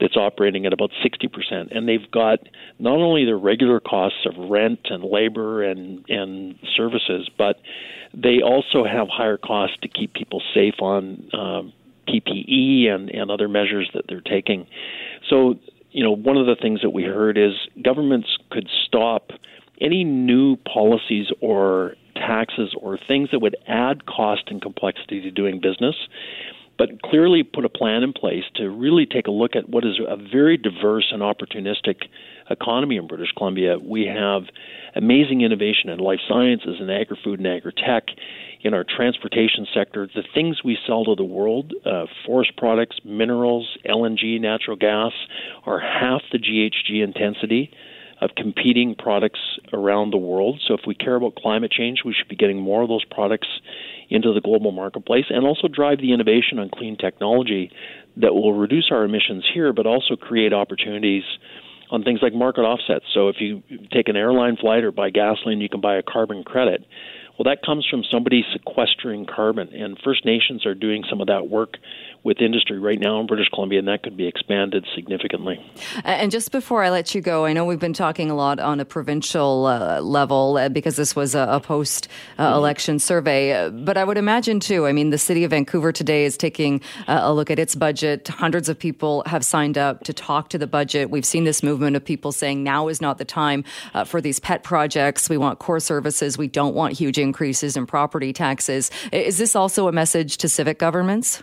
that's 0.00 0.16
operating 0.16 0.64
at 0.64 0.72
about 0.72 0.90
60 1.02 1.28
percent. 1.28 1.72
And 1.72 1.86
they've 1.86 2.10
got 2.10 2.38
not 2.78 2.96
only 2.96 3.26
their 3.26 3.36
regular 3.36 3.78
costs 3.78 4.24
of 4.24 4.50
rent 4.50 4.80
and 4.84 5.04
labor 5.04 5.62
and, 5.62 6.08
and 6.08 6.58
services, 6.74 7.28
but 7.36 7.60
they 8.14 8.40
also 8.42 8.84
have 8.84 9.08
higher 9.08 9.36
costs 9.36 9.76
to 9.82 9.88
keep 9.88 10.14
people 10.14 10.42
safe 10.54 10.80
on 10.80 11.28
um, 11.34 11.72
PPE 12.08 12.88
and, 12.88 13.10
and 13.10 13.30
other 13.30 13.48
measures 13.48 13.90
that 13.92 14.04
they're 14.08 14.20
taking. 14.22 14.66
So, 15.28 15.56
you 15.90 16.02
know, 16.02 16.12
one 16.12 16.38
of 16.38 16.46
the 16.46 16.56
things 16.56 16.80
that 16.82 16.90
we 16.90 17.04
heard 17.04 17.36
is 17.36 17.52
governments 17.82 18.28
could 18.50 18.68
stop 18.86 19.32
any 19.82 20.04
new 20.04 20.56
policies 20.56 21.26
or 21.40 21.94
taxes 22.14 22.74
or 22.80 22.98
things 23.08 23.30
that 23.32 23.40
would 23.40 23.56
add 23.66 24.06
cost 24.06 24.44
and 24.46 24.62
complexity 24.62 25.20
to 25.22 25.30
doing 25.30 25.60
business, 25.60 25.96
but 26.78 27.02
clearly 27.02 27.42
put 27.42 27.64
a 27.64 27.68
plan 27.68 28.02
in 28.02 28.12
place 28.12 28.44
to 28.54 28.70
really 28.70 29.06
take 29.06 29.26
a 29.26 29.30
look 29.30 29.54
at 29.56 29.68
what 29.68 29.84
is 29.84 29.98
a 30.06 30.16
very 30.16 30.56
diverse 30.56 31.12
and 31.12 31.22
opportunistic 31.22 32.04
economy 32.50 32.96
in 32.96 33.06
British 33.06 33.32
Columbia. 33.36 33.78
We 33.78 34.06
have 34.06 34.42
amazing 34.94 35.42
innovation 35.42 35.90
in 35.90 35.98
life 35.98 36.20
sciences 36.28 36.76
and 36.80 36.90
agri 36.90 37.18
food 37.22 37.40
and 37.40 37.48
agri 37.48 37.72
tech. 37.72 38.04
In 38.62 38.74
our 38.74 38.84
transportation 38.84 39.66
sector, 39.74 40.08
the 40.14 40.22
things 40.34 40.62
we 40.64 40.78
sell 40.86 41.04
to 41.04 41.16
the 41.16 41.24
world, 41.24 41.72
uh, 41.84 42.06
forest 42.24 42.52
products, 42.56 42.96
minerals, 43.04 43.76
LNG, 43.84 44.40
natural 44.40 44.76
gas, 44.76 45.12
are 45.66 45.80
half 45.80 46.22
the 46.30 46.38
GHG 46.38 47.02
intensity 47.02 47.72
of 48.22 48.30
competing 48.36 48.94
products 48.94 49.40
around 49.72 50.12
the 50.12 50.16
world. 50.16 50.60
So, 50.66 50.74
if 50.74 50.80
we 50.86 50.94
care 50.94 51.16
about 51.16 51.34
climate 51.34 51.72
change, 51.72 52.02
we 52.04 52.14
should 52.16 52.28
be 52.28 52.36
getting 52.36 52.60
more 52.60 52.82
of 52.82 52.88
those 52.88 53.04
products 53.04 53.48
into 54.10 54.32
the 54.32 54.40
global 54.40 54.70
marketplace 54.70 55.24
and 55.28 55.44
also 55.44 55.68
drive 55.68 55.98
the 55.98 56.12
innovation 56.12 56.58
on 56.58 56.70
clean 56.70 56.96
technology 56.96 57.70
that 58.16 58.32
will 58.34 58.54
reduce 58.54 58.90
our 58.92 59.04
emissions 59.04 59.44
here, 59.52 59.72
but 59.72 59.86
also 59.86 60.14
create 60.16 60.52
opportunities 60.52 61.24
on 61.90 62.04
things 62.04 62.20
like 62.22 62.32
market 62.32 62.62
offsets. 62.62 63.06
So, 63.12 63.28
if 63.28 63.36
you 63.40 63.62
take 63.92 64.08
an 64.08 64.16
airline 64.16 64.56
flight 64.56 64.84
or 64.84 64.92
buy 64.92 65.10
gasoline, 65.10 65.60
you 65.60 65.68
can 65.68 65.80
buy 65.80 65.96
a 65.96 66.02
carbon 66.02 66.44
credit. 66.44 66.86
Well, 67.38 67.52
that 67.52 67.64
comes 67.64 67.86
from 67.90 68.04
somebody 68.08 68.44
sequestering 68.52 69.26
carbon, 69.26 69.68
and 69.74 69.98
First 70.04 70.24
Nations 70.24 70.64
are 70.64 70.74
doing 70.74 71.02
some 71.08 71.20
of 71.20 71.26
that 71.26 71.48
work 71.48 71.74
with 72.24 72.40
industry 72.40 72.78
right 72.78 73.00
now 73.00 73.18
in 73.20 73.26
British 73.26 73.48
Columbia, 73.48 73.80
and 73.80 73.88
that 73.88 74.02
could 74.02 74.16
be 74.16 74.26
expanded 74.26 74.86
significantly. 74.94 75.58
And 76.04 76.30
just 76.30 76.52
before 76.52 76.84
I 76.84 76.90
let 76.90 77.14
you 77.14 77.20
go, 77.20 77.44
I 77.44 77.52
know 77.52 77.64
we've 77.64 77.80
been 77.80 77.92
talking 77.92 78.30
a 78.30 78.34
lot 78.34 78.60
on 78.60 78.78
a 78.78 78.84
provincial 78.84 79.66
uh, 79.66 80.00
level 80.00 80.56
uh, 80.56 80.68
because 80.68 80.96
this 80.96 81.16
was 81.16 81.34
a, 81.34 81.46
a 81.50 81.60
post 81.60 82.08
uh, 82.38 82.52
election 82.54 82.96
mm-hmm. 82.96 83.00
survey, 83.00 83.70
but 83.70 83.96
I 83.96 84.04
would 84.04 84.18
imagine 84.18 84.60
too. 84.60 84.86
I 84.86 84.92
mean, 84.92 85.10
the 85.10 85.18
city 85.18 85.42
of 85.44 85.50
Vancouver 85.50 85.90
today 85.90 86.24
is 86.24 86.36
taking 86.36 86.80
uh, 87.08 87.20
a 87.22 87.34
look 87.34 87.50
at 87.50 87.58
its 87.58 87.74
budget. 87.74 88.28
Hundreds 88.28 88.68
of 88.68 88.78
people 88.78 89.22
have 89.26 89.44
signed 89.44 89.76
up 89.76 90.04
to 90.04 90.12
talk 90.12 90.48
to 90.50 90.58
the 90.58 90.66
budget. 90.66 91.10
We've 91.10 91.26
seen 91.26 91.44
this 91.44 91.62
movement 91.62 91.96
of 91.96 92.04
people 92.04 92.30
saying 92.30 92.62
now 92.62 92.88
is 92.88 93.00
not 93.00 93.18
the 93.18 93.24
time 93.24 93.64
uh, 93.94 94.04
for 94.04 94.20
these 94.20 94.38
pet 94.38 94.62
projects. 94.62 95.28
We 95.28 95.38
want 95.38 95.58
core 95.58 95.80
services. 95.80 96.38
We 96.38 96.48
don't 96.48 96.74
want 96.74 96.94
huge 96.94 97.18
increases 97.18 97.76
in 97.76 97.86
property 97.86 98.32
taxes. 98.32 98.90
Is 99.10 99.38
this 99.38 99.56
also 99.56 99.88
a 99.88 99.92
message 99.92 100.36
to 100.38 100.48
civic 100.48 100.78
governments? 100.78 101.42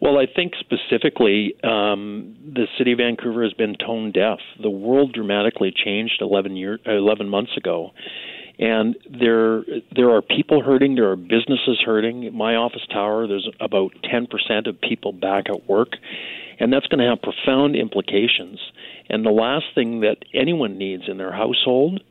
Well, 0.00 0.18
I 0.18 0.26
think 0.26 0.52
specifically 0.60 1.54
um, 1.64 2.36
the 2.54 2.66
city 2.76 2.92
of 2.92 2.98
Vancouver 2.98 3.42
has 3.42 3.54
been 3.54 3.74
tone 3.74 4.12
deaf. 4.12 4.38
The 4.60 4.70
world 4.70 5.12
dramatically 5.12 5.72
changed 5.74 6.18
11 6.20 6.56
year, 6.56 6.78
11 6.84 7.28
months 7.28 7.56
ago, 7.56 7.92
and 8.58 8.96
there 9.10 9.64
there 9.94 10.10
are 10.10 10.22
people 10.22 10.62
hurting, 10.62 10.94
there 10.94 11.10
are 11.10 11.16
businesses 11.16 11.80
hurting. 11.84 12.34
My 12.36 12.56
office 12.56 12.86
tower, 12.92 13.26
there's 13.26 13.48
about 13.60 13.92
10% 14.04 14.66
of 14.66 14.80
people 14.80 15.12
back 15.12 15.44
at 15.48 15.68
work, 15.68 15.92
and 16.58 16.72
that's 16.72 16.86
going 16.86 17.00
to 17.00 17.08
have 17.08 17.20
profound 17.22 17.76
implications. 17.76 18.60
And 19.08 19.24
the 19.24 19.30
last 19.30 19.66
thing 19.74 20.00
that 20.00 20.18
anyone 20.34 20.78
needs 20.78 21.04
in 21.08 21.18
their 21.18 21.32
household 21.32 22.02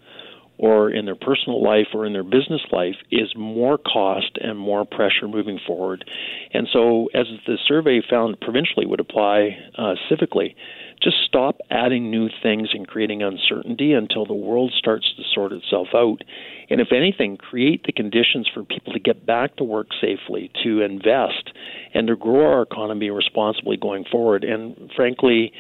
or 0.58 0.90
in 0.90 1.06
their 1.06 1.16
personal 1.16 1.62
life 1.62 1.88
or 1.94 2.06
in 2.06 2.14
their 2.14 2.24
business 2.24 2.62
life 2.72 2.96
is 3.12 3.34
more 3.36 3.78
cost 3.78 4.38
and 4.42 4.58
more 4.58 4.86
pressure 4.86 5.28
moving 5.28 5.60
forward. 5.66 6.06
And 6.54 6.68
so, 6.72 7.10
as 7.14 7.26
the 7.46 7.58
survey 7.68 8.02
found 8.10 8.40
provincially 8.40 8.86
would 8.86 9.00
apply 9.00 9.58
uh, 9.78 9.96
civically, 10.10 10.56
just 11.02 11.18
stop 11.26 11.58
adding 11.70 12.10
new 12.10 12.30
things 12.42 12.70
and 12.74 12.88
creating 12.88 13.22
uncertainty 13.22 13.94
until 13.94 14.26
the 14.26 14.34
world 14.34 14.74
starts 14.78 15.14
to 15.18 15.24
sort 15.34 15.52
itself 15.52 15.90
out. 15.94 16.22
And 16.70 16.80
if 16.82 16.88
anything, 16.92 17.38
create 17.38 17.84
the 17.86 17.92
conditions 17.92 18.50
for 18.54 18.64
people 18.64 18.94
to 18.94 19.00
get 19.00 19.26
back 19.26 19.58
to 19.58 19.64
work 19.64 19.88
safely, 20.02 20.52
to 20.64 20.82
invest, 20.82 21.52
and 21.94 22.08
to 22.08 22.16
grow 22.16 22.46
our 22.52 22.62
economy 22.64 23.10
responsibly 23.10 23.78
going 23.78 24.06
forward. 24.10 24.44
And 24.44 24.90
frankly, 24.96 25.52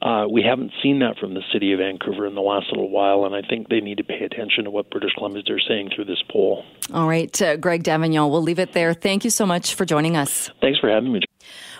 uh, 0.00 0.26
we 0.30 0.42
haven't 0.42 0.72
seen 0.82 1.00
that 1.00 1.18
from 1.18 1.34
the 1.34 1.42
city 1.52 1.72
of 1.72 1.78
Vancouver 1.78 2.26
in 2.26 2.34
the 2.34 2.40
last 2.40 2.66
little 2.70 2.88
while, 2.88 3.24
and 3.24 3.34
I 3.34 3.42
think 3.42 3.68
they 3.68 3.80
need 3.80 3.98
to 3.98 4.04
pay 4.04 4.22
attention 4.24 4.64
to 4.64 4.70
what 4.70 4.90
British 4.90 5.10
Columbians 5.18 5.50
are 5.50 5.60
saying 5.60 5.90
through 5.94 6.04
this 6.04 6.22
poll. 6.30 6.64
All 6.92 7.08
right, 7.08 7.40
uh, 7.42 7.56
Greg 7.56 7.82
D'Avignon, 7.82 8.30
we'll 8.30 8.42
leave 8.42 8.58
it 8.58 8.72
there. 8.72 8.94
Thank 8.94 9.24
you 9.24 9.30
so 9.30 9.44
much 9.44 9.74
for 9.74 9.84
joining 9.84 10.16
us. 10.16 10.50
Thanks 10.60 10.78
for 10.78 10.88
having 10.88 11.12
me. 11.12 11.20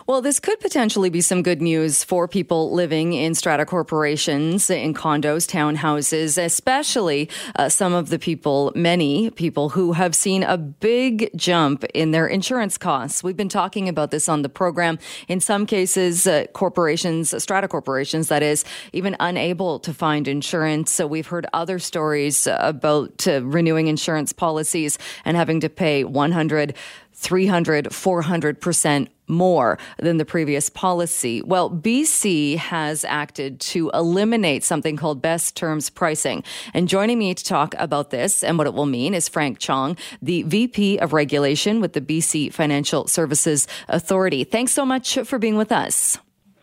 Well, 0.09 0.23
this 0.23 0.41
could 0.41 0.59
potentially 0.61 1.11
be 1.11 1.21
some 1.21 1.43
good 1.43 1.61
news 1.61 2.03
for 2.03 2.27
people 2.27 2.73
living 2.73 3.13
in 3.13 3.35
strata 3.35 3.67
corporations, 3.67 4.71
in 4.71 4.95
condos, 4.95 5.47
townhouses, 5.47 6.43
especially 6.43 7.29
uh, 7.57 7.69
some 7.69 7.93
of 7.93 8.09
the 8.09 8.19
people, 8.19 8.73
many 8.75 9.29
people 9.29 9.69
who 9.69 9.93
have 9.93 10.15
seen 10.15 10.45
a 10.45 10.57
big 10.57 11.29
jump 11.37 11.85
in 11.93 12.13
their 12.13 12.27
insurance 12.27 12.79
costs. 12.79 13.23
We've 13.23 13.37
been 13.37 13.51
talking 13.51 13.87
about 13.87 14.11
this 14.11 14.31
on 14.31 14.41
the 14.41 14.49
program. 14.49 14.99
In 15.29 15.41
some 15.41 15.67
cases, 15.67 16.27
uh, 16.27 16.47
corporations, 16.55 17.35
strata 17.43 17.69
corporations, 17.69 18.29
that 18.29 18.43
is, 18.43 18.65
even 18.95 19.15
unable 19.21 19.79
to 19.81 19.93
find 19.93 20.27
insurance. 20.27 20.91
So 20.91 21.07
we've 21.07 21.27
heard 21.27 21.47
other 21.53 21.79
stories 21.79 22.49
about 22.51 23.29
uh, 23.29 23.45
renewing 23.45 23.89
insurance 23.89 24.33
policies 24.33 24.99
and 25.27 25.37
having 25.37 25.61
to 25.61 25.69
pay 25.69 26.05
100 26.05 26.75
300, 27.19 27.87
400% 27.87 29.09
more 29.27 29.79
than 29.99 30.17
the 30.19 30.25
previous 30.25 30.71
policy. 30.71 31.43
Well, 31.43 31.69
BC 31.69 32.57
has 32.57 33.05
acted 33.05 33.61
to 33.61 33.91
eliminate 33.93 34.65
something 34.65 34.97
called 34.97 35.21
best 35.21 35.57
terms 35.57 35.91
pricing. 35.91 36.45
And 36.73 36.89
joining 36.89 37.19
me 37.19 37.35
to 37.35 37.45
talk 37.45 37.75
about 37.77 38.11
this 38.11 38.43
and 38.43 38.57
what 38.57 38.67
it 38.67 38.73
will 38.73 38.87
mean 38.87 39.15
is 39.15 39.29
Frank 39.29 39.59
Chong, 39.59 39.97
the 40.23 40.45
VP 40.45 40.99
of 40.99 41.13
Regulation 41.13 41.81
with 41.81 41.93
the 41.93 42.01
BC 42.01 42.53
Financial 42.53 43.09
Services 43.09 43.67
Authority. 43.89 44.45
Thanks 44.45 44.73
so 44.73 44.87
much 44.87 45.19
for 45.25 45.39
being 45.39 45.57
with 45.57 45.73
us. 45.73 46.19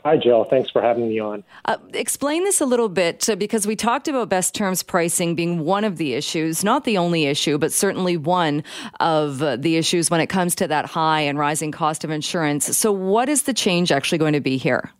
Hi, 0.05 0.17
Jill. 0.17 0.45
Thanks 0.47 0.69
for 0.69 0.83
having 0.83 1.09
me 1.09 1.19
on. 1.19 1.43
Uh, 1.65 1.77
explain 1.95 2.43
this 2.43 2.61
a 2.61 2.65
little 2.67 2.89
bit 2.89 3.27
uh, 3.27 3.35
because 3.35 3.65
we 3.65 3.75
talked 3.75 4.07
about 4.07 4.29
best 4.29 4.53
terms 4.53 4.83
pricing 4.83 5.33
being 5.33 5.61
one 5.61 5.83
of 5.83 5.97
the 5.97 6.13
issues, 6.13 6.63
not 6.63 6.83
the 6.83 6.95
only 6.95 7.25
issue, 7.25 7.57
but 7.57 7.73
certainly 7.73 8.15
one 8.15 8.63
of 8.99 9.41
uh, 9.41 9.55
the 9.55 9.77
issues 9.77 10.11
when 10.11 10.21
it 10.21 10.27
comes 10.27 10.53
to 10.53 10.67
that 10.67 10.85
high 10.85 11.21
and 11.21 11.39
rising 11.39 11.71
cost 11.71 12.03
of 12.03 12.11
insurance. 12.11 12.77
So, 12.77 12.91
what 12.91 13.29
is 13.29 13.43
the 13.43 13.53
change 13.53 13.91
actually 13.91 14.19
going 14.19 14.33
to 14.33 14.39
be 14.39 14.57
here? 14.57 14.91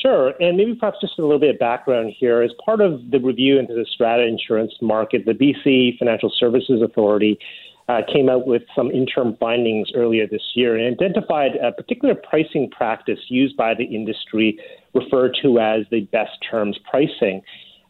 Sure. 0.00 0.32
And 0.40 0.56
maybe 0.56 0.74
perhaps 0.74 0.98
just 1.02 1.18
a 1.18 1.22
little 1.22 1.38
bit 1.38 1.50
of 1.50 1.58
background 1.58 2.14
here. 2.18 2.40
As 2.40 2.52
part 2.64 2.80
of 2.80 3.10
the 3.10 3.20
review 3.20 3.58
into 3.58 3.74
the 3.74 3.84
strata 3.84 4.26
insurance 4.26 4.72
market, 4.80 5.26
the 5.26 5.32
BC 5.32 5.98
Financial 5.98 6.32
Services 6.34 6.80
Authority 6.80 7.38
uh, 7.88 8.00
came 8.12 8.28
out 8.28 8.46
with 8.46 8.62
some 8.74 8.90
interim 8.90 9.36
findings 9.38 9.88
earlier 9.94 10.26
this 10.26 10.42
year 10.54 10.76
and 10.76 10.92
identified 10.92 11.52
a 11.56 11.72
particular 11.72 12.14
pricing 12.14 12.68
practice 12.70 13.18
used 13.28 13.56
by 13.56 13.74
the 13.74 13.84
industry 13.84 14.58
referred 14.94 15.36
to 15.42 15.60
as 15.60 15.86
the 15.90 16.00
best 16.12 16.32
terms 16.48 16.78
pricing. 16.90 17.42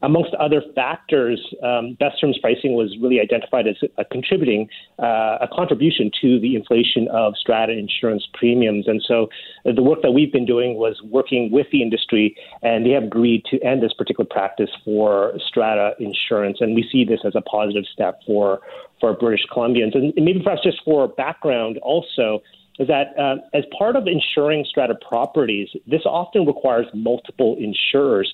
Amongst 0.03 0.35
other 0.35 0.63
factors, 0.75 1.41
um, 1.63 1.97
best 1.99 2.21
terms 2.21 2.39
pricing 2.39 2.75
was 2.75 2.97
really 3.01 3.19
identified 3.21 3.67
as 3.67 3.77
a 3.97 4.05
contributing 4.05 4.69
uh, 4.99 5.39
a 5.41 5.49
contribution 5.51 6.11
to 6.21 6.39
the 6.39 6.55
inflation 6.55 7.09
of 7.09 7.35
strata 7.37 7.73
insurance 7.73 8.27
premiums. 8.35 8.87
And 8.89 9.03
so, 9.07 9.29
uh, 9.65 9.73
the 9.73 9.83
work 9.83 10.03
that 10.03 10.13
we've 10.13 10.33
been 10.33 10.45
doing 10.47 10.75
was 10.75 11.01
working 11.03 11.51
with 11.51 11.67
the 11.73 11.83
industry, 11.83 12.37
and 12.63 12.85
they 12.85 12.91
have 12.91 13.05
agreed 13.05 13.45
to 13.51 13.61
end 13.63 13.83
this 13.83 13.93
particular 13.95 14.29
practice 14.31 14.71
for 14.85 15.33
strata 15.49 15.93
insurance. 15.99 16.59
And 16.61 16.75
we 16.75 16.87
see 16.93 17.05
this 17.05 17.21
as 17.25 17.35
a 17.35 17.41
positive 17.41 17.85
step 17.93 18.21
for 18.27 18.61
for 19.01 19.15
British 19.15 19.47
Columbians. 19.53 19.95
And 19.95 20.13
maybe 20.17 20.41
perhaps 20.43 20.63
just 20.63 20.79
for 20.85 21.09
background 21.09 21.79
also, 21.79 22.43
is 22.79 22.89
that 22.89 23.19
uh, 23.19 23.37
as 23.55 23.65
part 23.77 23.97
of 23.97 24.07
insuring 24.07 24.65
strata 24.69 24.95
properties, 25.09 25.69
this 25.87 26.03
often 26.05 26.47
requires 26.47 26.87
multiple 26.95 27.57
insurers, 27.59 28.33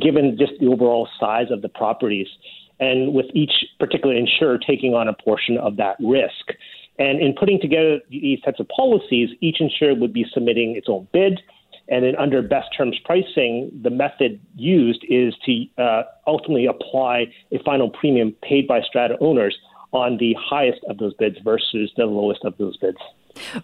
given 0.00 0.36
just 0.38 0.52
the 0.60 0.66
overall 0.66 1.08
size 1.18 1.50
of 1.50 1.62
the 1.62 1.68
properties, 1.68 2.28
and 2.78 3.12
with 3.12 3.26
each 3.34 3.52
particular 3.78 4.14
insurer 4.14 4.58
taking 4.58 4.94
on 4.94 5.08
a 5.08 5.12
portion 5.12 5.58
of 5.58 5.76
that 5.76 5.96
risk. 6.00 6.56
And 6.98 7.20
in 7.20 7.34
putting 7.38 7.60
together 7.60 8.00
these 8.10 8.40
types 8.42 8.60
of 8.60 8.68
policies, 8.68 9.30
each 9.40 9.60
insurer 9.60 9.94
would 9.94 10.12
be 10.12 10.26
submitting 10.32 10.76
its 10.76 10.86
own 10.88 11.08
bid. 11.12 11.40
And 11.88 12.04
then 12.04 12.14
under 12.16 12.40
best 12.40 12.68
terms 12.76 12.96
pricing, 13.04 13.70
the 13.82 13.90
method 13.90 14.40
used 14.54 15.04
is 15.08 15.34
to 15.46 15.82
uh, 15.82 16.02
ultimately 16.26 16.66
apply 16.66 17.32
a 17.50 17.58
final 17.64 17.90
premium 17.90 18.36
paid 18.42 18.68
by 18.68 18.80
strata 18.82 19.16
owners 19.20 19.56
on 19.92 20.18
the 20.18 20.36
highest 20.38 20.80
of 20.88 20.98
those 20.98 21.14
bids 21.14 21.36
versus 21.42 21.90
the 21.96 22.04
lowest 22.04 22.44
of 22.44 22.56
those 22.58 22.76
bids. 22.76 22.98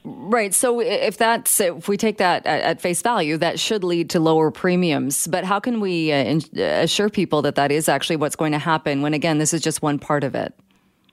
Right. 0.04 0.54
So 0.54 0.80
if 0.80 1.16
that's 1.16 1.60
if 1.60 1.88
we 1.88 1.96
take 1.96 2.18
that 2.18 2.46
at, 2.46 2.80
face 2.80 3.02
value, 3.02 3.36
that 3.38 3.58
should 3.58 3.84
lead 3.84 4.10
to 4.10 4.20
lower 4.20 4.50
premiums. 4.50 5.26
But 5.26 5.44
how 5.44 5.60
can 5.60 5.80
we 5.80 6.12
uh, 6.12 6.40
uh, 6.56 6.60
assure 6.60 7.08
people 7.08 7.42
that 7.42 7.54
that 7.56 7.70
is 7.72 7.88
actually 7.88 8.16
what's 8.16 8.36
going 8.36 8.52
to 8.52 8.58
happen? 8.58 9.02
When 9.02 9.14
again, 9.14 9.38
this 9.38 9.52
is 9.52 9.60
just 9.60 9.82
one 9.82 9.98
part 9.98 10.24
of 10.24 10.34
it. 10.34 10.54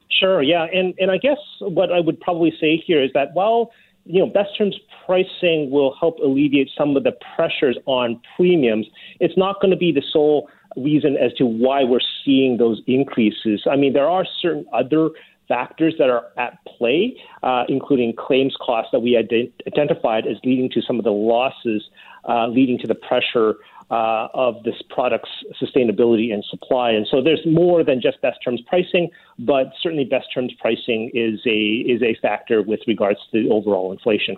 Sure. 0.10 0.42
Yeah. 0.42 0.66
And 0.74 0.94
and 1.00 1.12
I 1.12 1.18
guess 1.18 1.38
what 1.60 1.92
I 1.92 2.00
would 2.00 2.20
probably 2.20 2.54
say 2.60 2.78
here 2.78 3.04
is 3.04 3.12
that 3.14 3.34
while 3.34 3.72
you 4.06 4.20
know 4.20 4.28
best 4.28 4.58
terms 4.58 4.78
pricing 5.06 5.70
will 5.70 5.96
help 6.00 6.18
alleviate 6.20 6.70
some 6.78 6.96
of 6.96 7.04
the 7.04 7.14
pressures 7.36 7.78
on 7.86 8.22
premiums, 8.36 8.88
it's 9.20 9.38
not 9.38 9.60
going 9.62 9.72
to 9.72 9.78
be 9.78 9.92
the 9.92 10.04
sole 10.12 10.50
reason 10.78 11.18
as 11.18 11.34
to 11.34 11.46
why 11.46 11.84
we're 11.84 12.00
seeing 12.26 12.58
those 12.58 12.82
increases. 12.88 13.64
I 13.70 13.76
mean, 13.76 13.94
there 13.94 14.10
are 14.10 14.26
certain 14.42 14.66
other 14.74 15.10
factors 15.48 15.96
that 16.00 16.10
are 16.10 16.26
at 16.38 16.58
play, 16.66 17.16
uh, 17.44 17.64
including 17.68 18.14
claims 18.16 18.56
costs 18.62 18.92
that 18.92 19.00
we 19.00 19.12
ident- 19.12 19.52
identified 19.68 20.26
as 20.28 20.38
leading 20.44 20.70
to 20.72 20.82
some 20.82 20.98
of 20.98 21.04
the 21.04 21.12
losses, 21.12 21.84
uh, 22.28 22.48
leading 22.48 22.78
to 22.80 22.88
the 22.88 22.96
pressure 22.96 23.56
uh, 23.92 24.28
of 24.34 24.64
this 24.64 24.82
product's 24.90 25.30
sustainability 25.62 26.34
and 26.34 26.44
supply. 26.50 26.92
And 26.92 27.06
so 27.10 27.22
there's 27.22 27.46
more 27.46 27.84
than 27.84 28.02
just 28.02 28.22
best 28.22 28.40
terms 28.44 28.62
pricing, 28.68 29.10
but 29.38 29.72
certainly 29.82 30.06
best 30.06 30.28
terms 30.34 30.54
pricing 30.60 31.12
is 31.14 31.40
a 31.46 31.84
is 31.86 32.02
a 32.02 32.16
factor 32.22 32.62
with 32.62 32.80
regards 32.88 33.20
to 33.34 33.50
overall 33.50 33.92
inflation. 33.92 34.38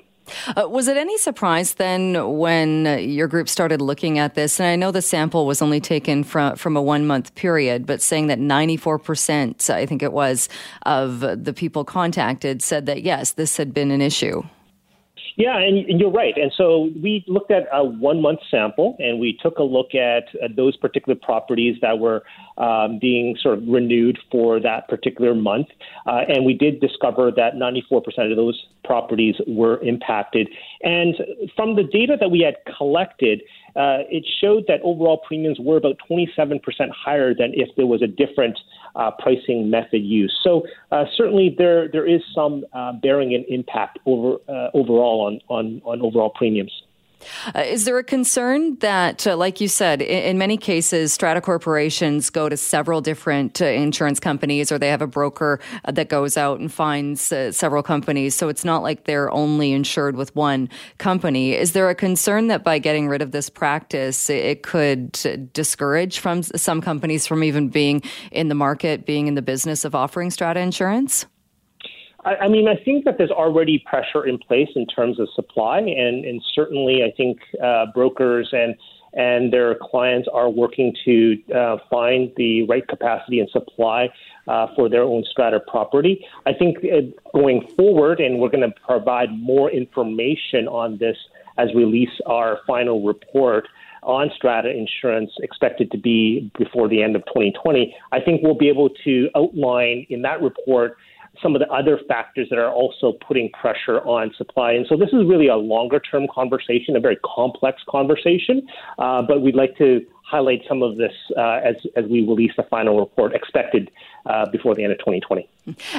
Uh, 0.56 0.68
was 0.68 0.88
it 0.88 0.98
any 0.98 1.18
surprise 1.18 1.76
then 1.76 2.38
when 2.38 2.86
your 3.08 3.28
group 3.28 3.50
started 3.50 3.82
looking 3.82 4.20
at 4.20 4.36
this? 4.36 4.60
And 4.60 4.68
I 4.68 4.76
know 4.76 4.92
the 4.92 5.02
sample 5.02 5.46
was 5.46 5.62
only 5.62 5.80
taken 5.80 6.24
from 6.24 6.56
from 6.56 6.78
a 6.78 6.82
one 6.82 7.06
month 7.06 7.36
period, 7.36 7.86
but 7.86 8.02
saying 8.02 8.28
that 8.28 8.40
ninety 8.40 8.78
four 8.78 8.98
percent, 9.00 9.70
I 9.70 9.86
think 9.86 10.02
it 10.04 10.14
was, 10.14 10.50
of 10.86 11.20
the 11.20 11.54
people 11.54 11.84
contacted 11.84 12.62
said 12.62 12.86
that 12.86 13.04
yes, 13.04 13.34
this 13.34 13.58
had 13.58 13.74
been 13.74 13.92
an 13.92 14.02
issue. 14.02 14.44
Yeah, 15.38 15.58
and, 15.58 15.78
and, 15.90 16.00
you're 16.00 16.12
right. 16.12 16.34
And 16.38 16.52
so 16.56 16.90
we 17.02 17.26
looked 17.28 17.52
at 17.52 17.64
a 17.74 17.84
one 17.84 18.22
month 18.22 18.40
sample 18.50 18.96
and 19.00 19.20
we 19.20 19.38
took 19.42 19.58
a 19.58 19.64
look 19.64 19.94
at 19.94 20.24
uh, 20.42 20.48
those 20.56 20.78
particular 20.78 21.20
properties 21.22 21.76
that 21.82 22.00
were 22.00 22.24
um, 22.58 23.00
being 23.00 23.36
sort 23.42 23.58
of 23.58 23.68
renewed 23.68 24.18
for 24.32 24.62
that 24.62 24.88
particular 24.88 25.36
month. 25.36 25.68
Uh, 26.06 26.22
and 26.30 26.46
we 26.46 26.54
did 26.54 26.80
discover 26.80 27.32
that 27.32 27.56
94% 27.56 28.32
of 28.32 28.38
those 28.38 28.66
properties 28.86 29.36
were 29.48 29.82
impacted. 29.82 30.50
And 30.82 31.16
from 31.56 31.76
the 31.76 31.84
data 31.84 32.18
that 32.20 32.30
we 32.30 32.40
had 32.42 32.56
collected, 32.78 33.42
uh, 33.76 34.08
it 34.10 34.26
showed 34.40 34.66
that 34.68 34.80
overall 34.84 35.18
premiums 35.18 35.60
were 35.60 35.78
about 35.78 35.98
27% 36.10 36.62
higher 36.92 37.34
than 37.34 37.52
if 37.54 37.70
there 37.76 37.88
was 37.88 38.02
a 38.02 38.08
different 38.08 38.58
uh, 38.96 39.12
pricing 39.20 39.70
method 39.70 40.02
used. 40.04 40.36
So 40.44 40.66
uh, 40.92 41.06
certainly 41.18 41.54
there 41.58 41.90
there 41.90 42.08
is 42.08 42.22
some 42.34 42.64
uh, 42.74 42.94
bearing 42.94 43.34
and 43.34 43.46
impact 43.50 44.00
over 44.06 44.38
uh, 44.48 44.70
overall 44.74 45.26
on, 45.28 45.42
on, 45.50 45.82
on 45.84 46.02
overall 46.02 46.30
premiums. 46.30 46.72
Uh, 47.54 47.60
is 47.60 47.86
there 47.86 47.98
a 47.98 48.04
concern 48.04 48.76
that, 48.80 49.26
uh, 49.28 49.36
like 49.36 49.62
you 49.62 49.68
said, 49.68 50.02
in, 50.02 50.24
in, 50.24 50.38
many 50.38 50.58
cases, 50.58 51.14
strata 51.14 51.42
corporations 51.42 52.30
go 52.30 52.50
to 52.50 52.58
several 52.58 53.02
different 53.02 53.62
uh, 53.62 53.66
insurance 53.66 54.20
companies 54.20 54.72
or 54.72 54.78
they 54.78 54.90
have 54.90 55.02
a 55.02 55.08
broker 55.08 55.60
uh, 55.86 55.92
that 55.92 56.10
goes 56.10 56.38
out 56.38 56.60
and 56.60 56.72
finds 56.72 57.32
uh, 57.32 57.52
several 57.52 57.84
companies? 57.84 58.36
So 58.36 58.50
it's 58.50 58.66
not 58.66 58.84
like 58.84 59.06
they're 59.06 59.32
only 59.32 59.72
insured 59.74 60.16
with 60.16 60.36
one 60.36 60.70
company. 60.98 61.54
Is 61.54 61.74
there 61.74 61.90
a 61.90 61.96
concern 61.96 62.48
that 62.48 62.64
by 62.64 62.80
getting 62.80 63.08
rid 63.08 63.22
of 63.22 63.32
this 63.32 63.50
practice, 63.50 64.30
it 64.30 64.64
could 64.64 65.12
discourage 65.54 66.20
from 66.20 66.44
some 66.44 66.82
companies 66.82 67.28
from 67.28 67.44
even 67.44 67.70
being 67.70 68.02
in 68.32 68.50
the 68.50 68.56
market, 68.56 69.06
being 69.06 69.28
in 69.28 69.36
the 69.36 69.42
business 69.42 69.86
of 69.86 69.96
offering 69.96 70.32
strata 70.32 70.60
insurance? 70.60 71.26
I, 72.26 72.36
I 72.36 72.48
mean, 72.50 72.68
I 72.68 72.76
think 72.84 73.06
that 73.06 73.18
there's 73.18 73.32
already 73.32 73.84
pressure 73.86 74.26
in 74.26 74.38
place 74.38 74.70
in 74.76 74.86
terms 74.88 75.20
of 75.20 75.30
supply, 75.36 75.80
and, 75.80 76.26
and 76.26 76.42
certainly 76.54 77.04
I 77.04 77.12
think 77.16 77.40
uh, 77.64 77.86
brokers 77.94 78.50
and 78.52 78.76
and 79.18 79.54
their 79.54 79.76
clients 79.82 80.28
are 80.34 80.50
working 80.50 80.94
to 81.06 81.38
uh, 81.56 81.78
find 81.90 82.34
the 82.36 82.64
right 82.64 82.86
capacity 82.86 83.40
and 83.40 83.50
supply 83.50 84.10
uh, 84.50 84.68
for 84.76 84.90
their 84.90 85.04
own 85.04 85.24
strata 85.32 85.62
property. 85.72 86.26
I 86.46 86.52
think 86.52 86.80
uh, 86.80 87.00
going 87.34 87.66
forward, 87.78 88.20
and 88.20 88.40
we're 88.40 88.50
going 88.50 88.70
to 88.70 88.76
provide 88.86 89.30
more 89.32 89.72
information 89.72 90.68
on 90.68 90.98
this 90.98 91.16
as 91.58 91.70
we 91.74 91.86
release 91.86 92.10
our 92.26 92.60
final 92.68 93.06
report 93.06 93.70
on 94.04 94.30
strata 94.36 94.70
insurance 94.70 95.32
expected 95.40 95.92
to 95.92 95.98
be 95.98 96.52
before 96.58 96.90
the 96.90 97.02
end 97.02 97.16
of 97.16 97.24
2020. 97.28 97.96
I 98.12 98.20
think 98.20 98.42
we'll 98.44 98.58
be 98.58 98.68
able 98.68 98.90
to 99.06 99.30
outline 99.36 100.06
in 100.10 100.22
that 100.24 100.42
report 100.42 100.98
some 101.42 101.56
of 101.56 101.62
the 101.62 101.68
other 101.70 102.00
factors 102.08 102.48
that 102.50 102.60
are 102.60 102.72
also 102.72 103.14
putting 103.28 103.50
pressure 103.52 104.00
on 104.02 104.32
supply. 104.38 104.74
And 104.74 104.86
so 104.88 104.98
this 104.98 105.10
is 105.10 105.26
really 105.26 105.48
a 105.48 105.56
longer 105.56 106.00
term 106.00 106.28
conversation, 106.34 106.96
a 106.96 107.00
very 107.00 107.18
complex 107.24 107.82
conversation, 107.90 108.68
uh, 109.00 109.22
but 109.22 109.42
we'd 109.42 109.56
like 109.56 109.78
to 109.78 110.06
highlight 110.36 110.62
some 110.68 110.84
of 110.84 110.98
this 110.98 111.14
uh, 111.38 111.62
as, 111.64 111.76
as 111.96 112.06
we 112.06 112.22
release 112.22 112.52
the 112.58 112.64
final 112.64 113.00
report 113.00 113.34
expected 113.34 113.90
uh, 114.26 114.50
before 114.50 114.76
the 114.76 114.84
end 114.84 114.92
of 114.92 115.00
2020. 115.00 115.48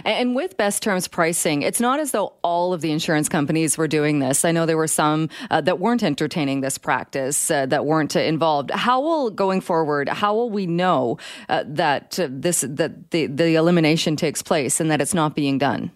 And 0.04 0.34
with 0.34 0.56
best 0.56 0.82
terms 0.82 1.08
pricing, 1.08 1.62
it's 1.62 1.80
not 1.80 2.00
as 2.00 2.10
though 2.10 2.34
all 2.42 2.74
of 2.74 2.82
the 2.82 2.90
insurance 2.90 3.28
companies 3.28 3.78
were 3.78 3.88
doing 3.88 4.18
this. 4.18 4.44
I 4.44 4.52
know 4.52 4.66
there 4.66 4.76
were 4.76 4.86
some 4.86 5.30
uh, 5.50 5.62
that 5.62 5.78
weren't 5.78 6.02
entertaining 6.02 6.60
this 6.60 6.76
practice, 6.76 7.50
uh, 7.50 7.66
that 7.66 7.86
weren't 7.86 8.14
involved. 8.14 8.70
How 8.72 9.00
will 9.00 9.30
going 9.30 9.60
forward? 9.62 10.08
How 10.08 10.34
will 10.34 10.50
we 10.50 10.66
know 10.66 11.18
uh, 11.48 11.64
that 11.66 12.18
this 12.28 12.60
that 12.68 13.10
the 13.10 13.26
the 13.26 13.54
elimination 13.54 14.16
takes 14.16 14.42
place 14.42 14.80
and 14.80 14.90
that 14.90 15.00
it's 15.00 15.14
not 15.14 15.34
being 15.34 15.56
done? 15.56 15.90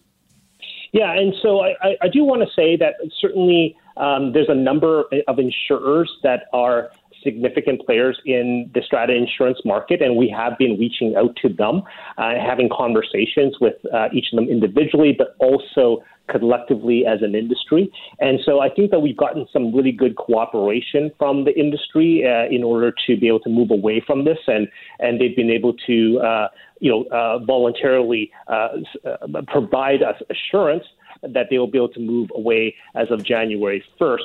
Yeah, 0.93 1.13
and 1.13 1.35
so 1.43 1.61
I, 1.63 1.97
I 2.03 2.09
do 2.09 2.25
want 2.25 2.43
to 2.43 2.49
say 2.55 2.77
that 2.77 2.95
certainly 3.21 3.77
um, 3.97 4.33
there's 4.33 4.49
a 4.49 4.55
number 4.55 5.05
of 5.29 5.39
insurers 5.39 6.11
that 6.23 6.45
are 6.53 6.91
significant 7.23 7.85
players 7.85 8.19
in 8.25 8.71
the 8.75 8.83
strata 8.83 9.15
insurance 9.15 9.59
market, 9.65 10.03
and 10.03 10.17
we 10.17 10.29
have 10.29 10.59
been 10.59 10.79
reaching 10.79 11.15
out 11.17 11.37
to 11.37 11.49
them, 11.49 11.83
uh, 12.19 12.35
having 12.41 12.69
conversations 12.71 13.57
with 13.61 13.75
uh, 13.93 14.09
each 14.13 14.27
of 14.33 14.37
them 14.37 14.49
individually, 14.49 15.15
but 15.17 15.37
also 15.39 16.03
collectively 16.31 17.05
as 17.07 17.23
an 17.23 17.35
industry. 17.35 17.91
And 18.21 18.39
so 18.45 18.61
I 18.61 18.69
think 18.71 18.91
that 18.93 19.01
we've 19.01 19.17
gotten 19.17 19.47
some 19.53 19.75
really 19.75 19.93
good 19.93 20.17
cooperation 20.17 21.11
from 21.19 21.45
the 21.45 21.59
industry 21.59 22.25
uh, 22.25 22.47
in 22.55 22.63
order 22.63 22.93
to 23.07 23.17
be 23.17 23.29
able 23.29 23.41
to 23.41 23.51
move 23.51 23.71
away 23.71 24.03
from 24.07 24.25
this, 24.25 24.39
and 24.47 24.69
and 25.01 25.21
they've 25.21 25.37
been 25.37 25.51
able 25.51 25.75
to 25.87 26.21
uh, 26.21 26.49
you 26.81 26.91
know 26.91 27.05
uh, 27.17 27.39
voluntarily 27.45 28.31
uh, 28.49 28.69
uh, 29.05 29.43
provide 29.49 30.03
us 30.03 30.17
assurance 30.31 30.85
that 31.23 31.49
they 31.51 31.59
will 31.59 31.67
be 31.71 31.79
able 31.79 31.89
to 31.89 32.01
move 32.01 32.31
away 32.35 32.75
as 32.95 33.11
of 33.11 33.23
January 33.23 33.85
1st. 34.01 34.19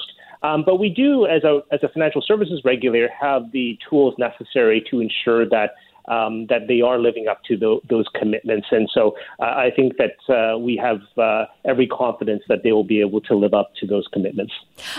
Um, 0.45 0.63
but 0.65 0.75
we 0.77 0.89
do, 0.89 1.25
as 1.25 1.43
a, 1.43 1.61
as 1.71 1.81
a 1.83 1.89
financial 1.89 2.21
services 2.21 2.61
regulator, 2.63 3.09
have 3.19 3.51
the 3.51 3.77
tools 3.89 4.13
necessary 4.17 4.83
to 4.91 4.99
ensure 4.99 5.47
that 5.49 5.71
um, 6.07 6.45
that 6.47 6.67
they 6.67 6.81
are 6.81 6.99
living 6.99 7.27
up 7.27 7.43
to 7.45 7.57
the, 7.57 7.79
those 7.89 8.05
commitments. 8.13 8.67
And 8.69 8.87
so 8.93 9.15
uh, 9.39 9.45
I 9.45 9.71
think 9.75 9.93
that 9.97 10.17
uh, 10.31 10.55
we 10.55 10.77
have 10.77 10.99
uh, 11.17 11.45
every 11.65 11.87
confidence 11.87 12.43
that 12.47 12.61
they 12.63 12.71
will 12.71 12.83
be 12.83 12.99
able 13.01 13.21
to 13.21 13.33
live 13.33 13.55
up 13.55 13.71
to 13.79 13.87
those 13.87 14.07
commitments. 14.13 14.53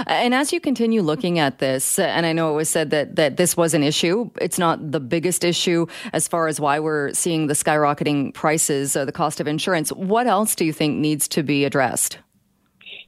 And 0.08 0.34
as 0.34 0.52
you 0.52 0.60
continue 0.60 1.02
looking 1.02 1.38
at 1.38 1.60
this, 1.60 2.00
and 2.00 2.26
I 2.26 2.32
know 2.32 2.52
it 2.52 2.56
was 2.56 2.68
said 2.68 2.90
that, 2.90 3.14
that 3.14 3.36
this 3.36 3.56
was 3.56 3.72
an 3.72 3.84
issue, 3.84 4.30
it's 4.40 4.58
not 4.58 4.90
the 4.90 4.98
biggest 4.98 5.44
issue 5.44 5.86
as 6.12 6.26
far 6.26 6.48
as 6.48 6.58
why 6.58 6.80
we're 6.80 7.12
seeing 7.12 7.46
the 7.46 7.54
skyrocketing 7.54 8.34
prices, 8.34 8.94
the 8.94 9.12
cost 9.12 9.40
of 9.40 9.46
insurance. 9.46 9.90
What 9.90 10.26
else 10.26 10.56
do 10.56 10.64
you 10.64 10.72
think 10.72 10.98
needs 10.98 11.28
to 11.28 11.44
be 11.44 11.64
addressed? 11.64 12.18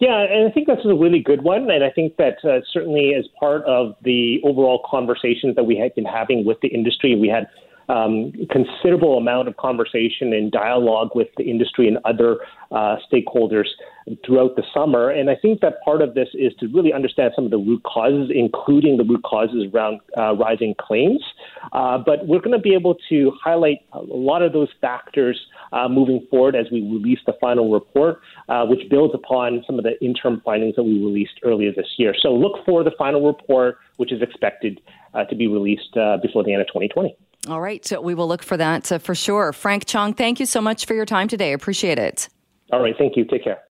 Yeah, 0.01 0.21
and 0.21 0.49
I 0.49 0.53
think 0.53 0.69
that's 0.69 0.85
a 0.85 0.95
really 0.95 1.21
good 1.21 1.43
one. 1.43 1.71
And 1.71 1.83
I 1.83 1.91
think 1.91 2.17
that 2.19 2.37
uh, 2.45 2.61
certainly 2.73 3.15
as 3.15 3.27
part 3.41 3.65
of 3.65 3.97
the 4.03 4.41
overall 4.45 4.81
conversations 4.89 5.57
that 5.57 5.65
we 5.65 5.77
had 5.77 5.95
been 5.95 6.05
having 6.05 6.45
with 6.45 6.61
the 6.61 6.69
industry, 6.69 7.17
we 7.17 7.29
had 7.29 7.49
um, 7.89 8.33
considerable 8.51 9.17
amount 9.17 9.49
of 9.49 9.57
conversation 9.57 10.33
and 10.33 10.53
dialogue 10.53 11.11
with 11.15 11.29
the 11.37 11.45
industry 11.45 11.89
and 11.89 11.99
other 12.05 12.39
uh, 12.71 12.97
stakeholders 13.11 13.67
throughout 14.25 14.57
the 14.57 14.63
summer. 14.75 15.11
And 15.11 15.31
I 15.31 15.37
think 15.37 15.61
that 15.61 15.83
part 15.85 16.03
of 16.03 16.15
this 16.15 16.29
is 16.35 16.53
to 16.61 16.69
really 16.69 16.93
understand 16.93 17.33
some 17.35 17.45
of 17.45 17.51
the 17.51 17.59
root 17.59 17.83
causes, 17.85 18.31
including 18.35 18.97
the 18.97 19.05
root 19.05 19.23
causes 19.23 19.67
around 19.73 20.01
uh, 20.17 20.35
rising 20.35 20.75
claims. 20.79 21.23
Uh, 21.73 21.99
but 21.99 22.27
we're 22.27 22.41
going 22.41 22.57
to 22.57 22.59
be 22.59 22.75
able 22.75 22.97
to 23.09 23.33
highlight 23.43 23.79
a 23.93 24.01
lot 24.01 24.43
of 24.43 24.53
those 24.53 24.69
factors 24.81 25.39
uh, 25.73 25.89
moving 25.89 26.27
forward 26.31 26.55
as 26.57 26.67
we 26.71 26.81
release 26.81 27.19
the 27.27 27.35
final 27.41 27.73
report, 27.73 28.21
uh, 28.49 28.65
which 28.65 28.89
builds 28.91 29.15
upon 29.15 29.63
some 29.67 29.79
of 29.79 29.85
the 29.85 30.03
interim 30.05 30.41
findings 30.45 30.77
that 30.77 30.83
we 30.83 30.99
released 30.99 31.41
earlier 31.45 31.73
this 31.75 31.89
year. 31.99 32.15
So 32.19 32.33
look 32.33 32.65
for 32.65 32.85
the 32.85 32.93
final 32.99 33.27
report, 33.27 33.79
which 33.97 34.13
is 34.13 34.23
expected 34.23 34.81
uh, 35.15 35.25
to 35.25 35.35
be 35.35 35.47
released 35.47 35.95
before 36.23 36.45
the 36.45 36.53
end 36.53 36.63
of 36.63 36.69
2020. 36.69 37.17
All 37.49 37.61
right. 37.61 37.85
So 37.85 38.01
we 38.01 38.15
will 38.15 38.29
look 38.29 38.43
for 38.43 38.57
that 38.57 38.93
uh, 38.93 38.99
for 38.99 39.15
sure. 39.15 39.53
Frank 39.53 39.87
Chong, 39.87 40.15
thank 40.15 40.39
you 40.39 40.47
so 40.47 40.61
much 40.61 40.87
for 40.87 40.95
your 40.95 41.07
time 41.07 41.29
today. 41.29 41.53
Appreciate 41.53 41.99
it. 41.99 42.29
All 42.73 42.81
right. 42.81 42.95
Thank 42.97 43.17
you. 43.17 43.25
Take 43.25 43.45
care. 43.45 43.59